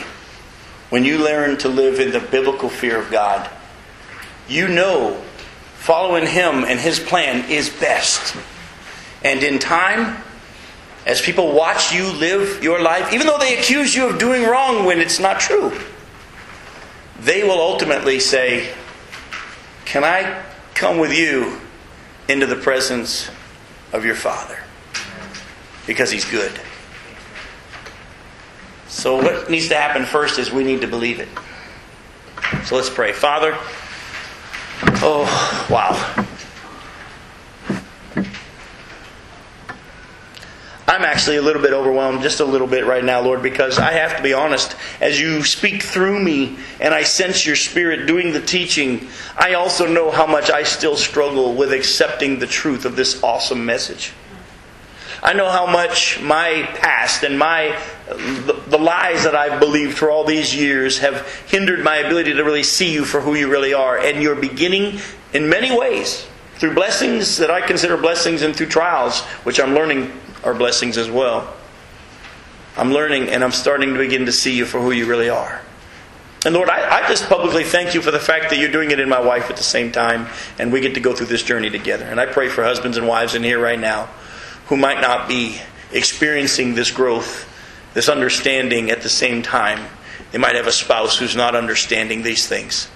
when 0.90 1.04
you 1.04 1.16
learn 1.16 1.58
to 1.58 1.68
live 1.68 2.00
in 2.00 2.10
the 2.10 2.18
biblical 2.18 2.68
fear 2.68 2.98
of 3.00 3.08
God. 3.08 3.48
You 4.48 4.66
know 4.66 5.22
following 5.76 6.26
Him 6.26 6.64
and 6.64 6.80
His 6.80 6.98
plan 6.98 7.48
is 7.48 7.70
best. 7.70 8.36
And 9.22 9.44
in 9.44 9.60
time, 9.60 10.20
as 11.06 11.22
people 11.22 11.52
watch 11.52 11.92
you 11.92 12.10
live 12.10 12.64
your 12.64 12.82
life, 12.82 13.12
even 13.12 13.28
though 13.28 13.38
they 13.38 13.56
accuse 13.60 13.94
you 13.94 14.08
of 14.08 14.18
doing 14.18 14.42
wrong 14.42 14.84
when 14.84 14.98
it's 14.98 15.20
not 15.20 15.38
true, 15.38 15.70
they 17.20 17.44
will 17.44 17.60
ultimately 17.60 18.18
say, 18.18 18.74
Can 19.84 20.02
I 20.02 20.42
come 20.74 20.98
with 20.98 21.16
you 21.16 21.60
into 22.28 22.46
the 22.46 22.56
presence 22.56 23.30
of 23.92 24.04
your 24.04 24.16
Father? 24.16 24.58
Because 25.86 26.10
He's 26.10 26.24
good. 26.24 26.50
So, 28.94 29.16
what 29.16 29.50
needs 29.50 29.68
to 29.68 29.74
happen 29.74 30.06
first 30.06 30.38
is 30.38 30.52
we 30.52 30.62
need 30.62 30.80
to 30.82 30.86
believe 30.86 31.18
it. 31.18 31.28
So 32.64 32.76
let's 32.76 32.88
pray. 32.88 33.12
Father, 33.12 33.58
oh, 35.02 35.66
wow. 35.68 36.24
I'm 40.86 41.02
actually 41.02 41.38
a 41.38 41.42
little 41.42 41.60
bit 41.60 41.72
overwhelmed, 41.72 42.22
just 42.22 42.38
a 42.38 42.44
little 42.44 42.68
bit 42.68 42.86
right 42.86 43.04
now, 43.04 43.20
Lord, 43.20 43.42
because 43.42 43.80
I 43.80 43.90
have 43.90 44.16
to 44.16 44.22
be 44.22 44.32
honest. 44.32 44.76
As 45.00 45.20
you 45.20 45.42
speak 45.42 45.82
through 45.82 46.22
me 46.22 46.56
and 46.78 46.94
I 46.94 47.02
sense 47.02 47.44
your 47.44 47.56
spirit 47.56 48.06
doing 48.06 48.32
the 48.32 48.40
teaching, 48.40 49.08
I 49.36 49.54
also 49.54 49.88
know 49.88 50.12
how 50.12 50.26
much 50.26 50.50
I 50.50 50.62
still 50.62 50.96
struggle 50.96 51.56
with 51.56 51.72
accepting 51.72 52.38
the 52.38 52.46
truth 52.46 52.84
of 52.84 52.94
this 52.94 53.22
awesome 53.24 53.66
message. 53.66 54.12
I 55.22 55.32
know 55.32 55.50
how 55.50 55.66
much 55.66 56.20
my 56.20 56.68
past 56.74 57.22
and 57.22 57.38
my 57.38 57.78
the, 58.06 58.78
lies 58.78 59.24
that 59.24 59.34
I've 59.34 59.60
believed 59.60 59.96
for 59.96 60.10
all 60.10 60.24
these 60.24 60.54
years 60.54 60.98
have 60.98 61.26
hindered 61.46 61.82
my 61.82 61.96
ability 61.96 62.34
to 62.34 62.42
really 62.42 62.62
see 62.62 62.92
you 62.92 63.04
for 63.04 63.20
who 63.20 63.34
you 63.34 63.50
really 63.50 63.72
are. 63.72 63.98
And 63.98 64.22
you're 64.22 64.34
beginning 64.34 65.00
in 65.32 65.48
many 65.48 65.76
ways 65.76 66.26
through 66.56 66.74
blessings 66.74 67.38
that 67.38 67.50
I 67.50 67.60
consider 67.60 67.96
blessings 67.96 68.42
and 68.42 68.54
through 68.54 68.66
trials, 68.68 69.20
which 69.44 69.58
I'm 69.58 69.74
learning 69.74 70.12
are 70.42 70.54
blessings 70.54 70.98
as 70.98 71.10
well. 71.10 71.52
I'm 72.76 72.92
learning 72.92 73.28
and 73.28 73.42
I'm 73.42 73.52
starting 73.52 73.92
to 73.92 73.98
begin 73.98 74.26
to 74.26 74.32
see 74.32 74.56
you 74.56 74.64
for 74.64 74.80
who 74.80 74.90
you 74.90 75.06
really 75.06 75.30
are. 75.30 75.62
And 76.44 76.54
Lord, 76.54 76.68
I, 76.68 76.98
I, 76.98 77.08
just 77.08 77.26
publicly 77.26 77.64
thank 77.64 77.94
you 77.94 78.02
for 78.02 78.10
the 78.10 78.18
fact 78.18 78.50
that 78.50 78.58
you're 78.58 78.70
doing 78.70 78.90
it 78.90 79.00
in 79.00 79.08
my 79.08 79.20
wife 79.20 79.48
at 79.48 79.56
the 79.56 79.62
same 79.62 79.90
time, 79.90 80.26
and 80.58 80.70
we 80.70 80.80
get 80.80 80.92
to 80.94 81.00
go 81.00 81.14
through 81.14 81.28
this 81.28 81.42
journey 81.42 81.70
together. 81.70 82.04
And 82.04 82.20
I 82.20 82.26
pray 82.26 82.50
for 82.50 82.62
husbands 82.62 82.98
and 82.98 83.08
wives 83.08 83.34
in 83.34 83.42
here 83.42 83.58
right 83.58 83.78
now 83.78 84.10
who 84.66 84.76
might 84.76 85.00
not 85.00 85.28
be 85.28 85.60
experiencing 85.92 86.74
this 86.74 86.90
growth, 86.90 87.50
this 87.94 88.08
understanding 88.08 88.90
at 88.90 89.02
the 89.02 89.08
same 89.08 89.42
time. 89.42 89.86
They 90.32 90.38
might 90.38 90.56
have 90.56 90.66
a 90.66 90.72
spouse 90.72 91.16
who's 91.16 91.36
not 91.36 91.54
understanding 91.54 92.22
these 92.22 92.48
things 92.48 92.88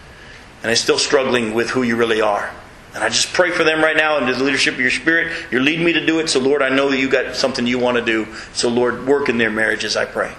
and 0.62 0.73
is 0.73 0.81
still 0.81 0.99
struggling 0.99 1.55
with 1.55 1.71
who 1.71 1.83
you 1.83 1.97
really 1.97 2.21
are. 2.21 2.53
And 2.95 3.05
I 3.05 3.11
just 3.11 3.33
pray 3.33 3.51
for 3.51 3.64
them 3.64 3.81
right 3.81 3.97
now 3.97 4.16
under 4.16 4.35
the 4.35 4.43
leadership 4.43 4.75
of 4.75 4.81
your 4.81 4.91
Spirit. 4.91 5.33
You're 5.51 5.61
leading 5.61 5.85
me 5.85 5.93
to 5.93 6.05
do 6.05 6.19
it. 6.19 6.29
So, 6.29 6.41
Lord, 6.41 6.62
I 6.62 6.69
know 6.69 6.91
that 6.91 6.99
you 6.99 7.09
got 7.09 7.37
something 7.37 7.66
you 7.66 7.79
want 7.79 7.97
to 7.97 8.05
do. 8.05 8.27
So, 8.55 8.69
Lord, 8.69 9.07
work 9.07 9.29
in 9.29 9.39
their 9.39 9.51
marriages, 9.51 9.97
I 9.97 10.05
pray. 10.05 10.33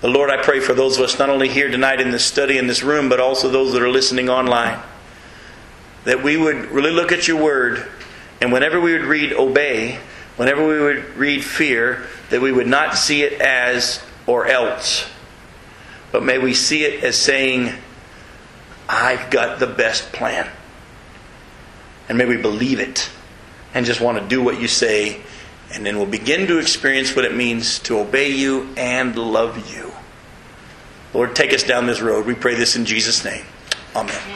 But, 0.00 0.10
Lord, 0.10 0.28
I 0.28 0.42
pray 0.42 0.60
for 0.60 0.74
those 0.74 0.98
of 0.98 1.04
us 1.04 1.18
not 1.18 1.30
only 1.30 1.48
here 1.48 1.70
tonight 1.70 2.00
in 2.00 2.10
this 2.10 2.26
study 2.26 2.58
in 2.58 2.66
this 2.66 2.82
room, 2.82 3.08
but 3.08 3.20
also 3.20 3.48
those 3.48 3.72
that 3.72 3.80
are 3.80 3.88
listening 3.88 4.28
online. 4.28 4.78
That 6.04 6.22
we 6.22 6.36
would 6.36 6.70
really 6.70 6.90
look 6.90 7.10
at 7.10 7.26
your 7.26 7.42
word, 7.42 7.88
and 8.44 8.52
whenever 8.52 8.78
we 8.78 8.92
would 8.92 9.06
read 9.06 9.32
obey, 9.32 9.98
whenever 10.36 10.68
we 10.68 10.78
would 10.78 11.16
read 11.16 11.42
fear, 11.42 12.04
that 12.28 12.42
we 12.42 12.52
would 12.52 12.66
not 12.66 12.94
see 12.94 13.22
it 13.22 13.40
as 13.40 14.02
or 14.26 14.46
else, 14.46 15.08
but 16.12 16.22
may 16.22 16.36
we 16.36 16.52
see 16.52 16.84
it 16.84 17.02
as 17.02 17.16
saying, 17.16 17.72
I've 18.86 19.30
got 19.30 19.60
the 19.60 19.66
best 19.66 20.12
plan. 20.12 20.46
And 22.06 22.18
may 22.18 22.26
we 22.26 22.36
believe 22.36 22.80
it 22.80 23.08
and 23.72 23.86
just 23.86 24.02
want 24.02 24.18
to 24.18 24.28
do 24.28 24.42
what 24.42 24.60
you 24.60 24.68
say. 24.68 25.22
And 25.72 25.86
then 25.86 25.96
we'll 25.96 26.04
begin 26.04 26.46
to 26.48 26.58
experience 26.58 27.16
what 27.16 27.24
it 27.24 27.34
means 27.34 27.78
to 27.78 27.98
obey 27.98 28.28
you 28.28 28.68
and 28.76 29.16
love 29.16 29.74
you. 29.74 29.90
Lord, 31.14 31.34
take 31.34 31.54
us 31.54 31.62
down 31.62 31.86
this 31.86 32.02
road. 32.02 32.26
We 32.26 32.34
pray 32.34 32.56
this 32.56 32.76
in 32.76 32.84
Jesus' 32.84 33.24
name. 33.24 33.46
Amen. 33.96 34.20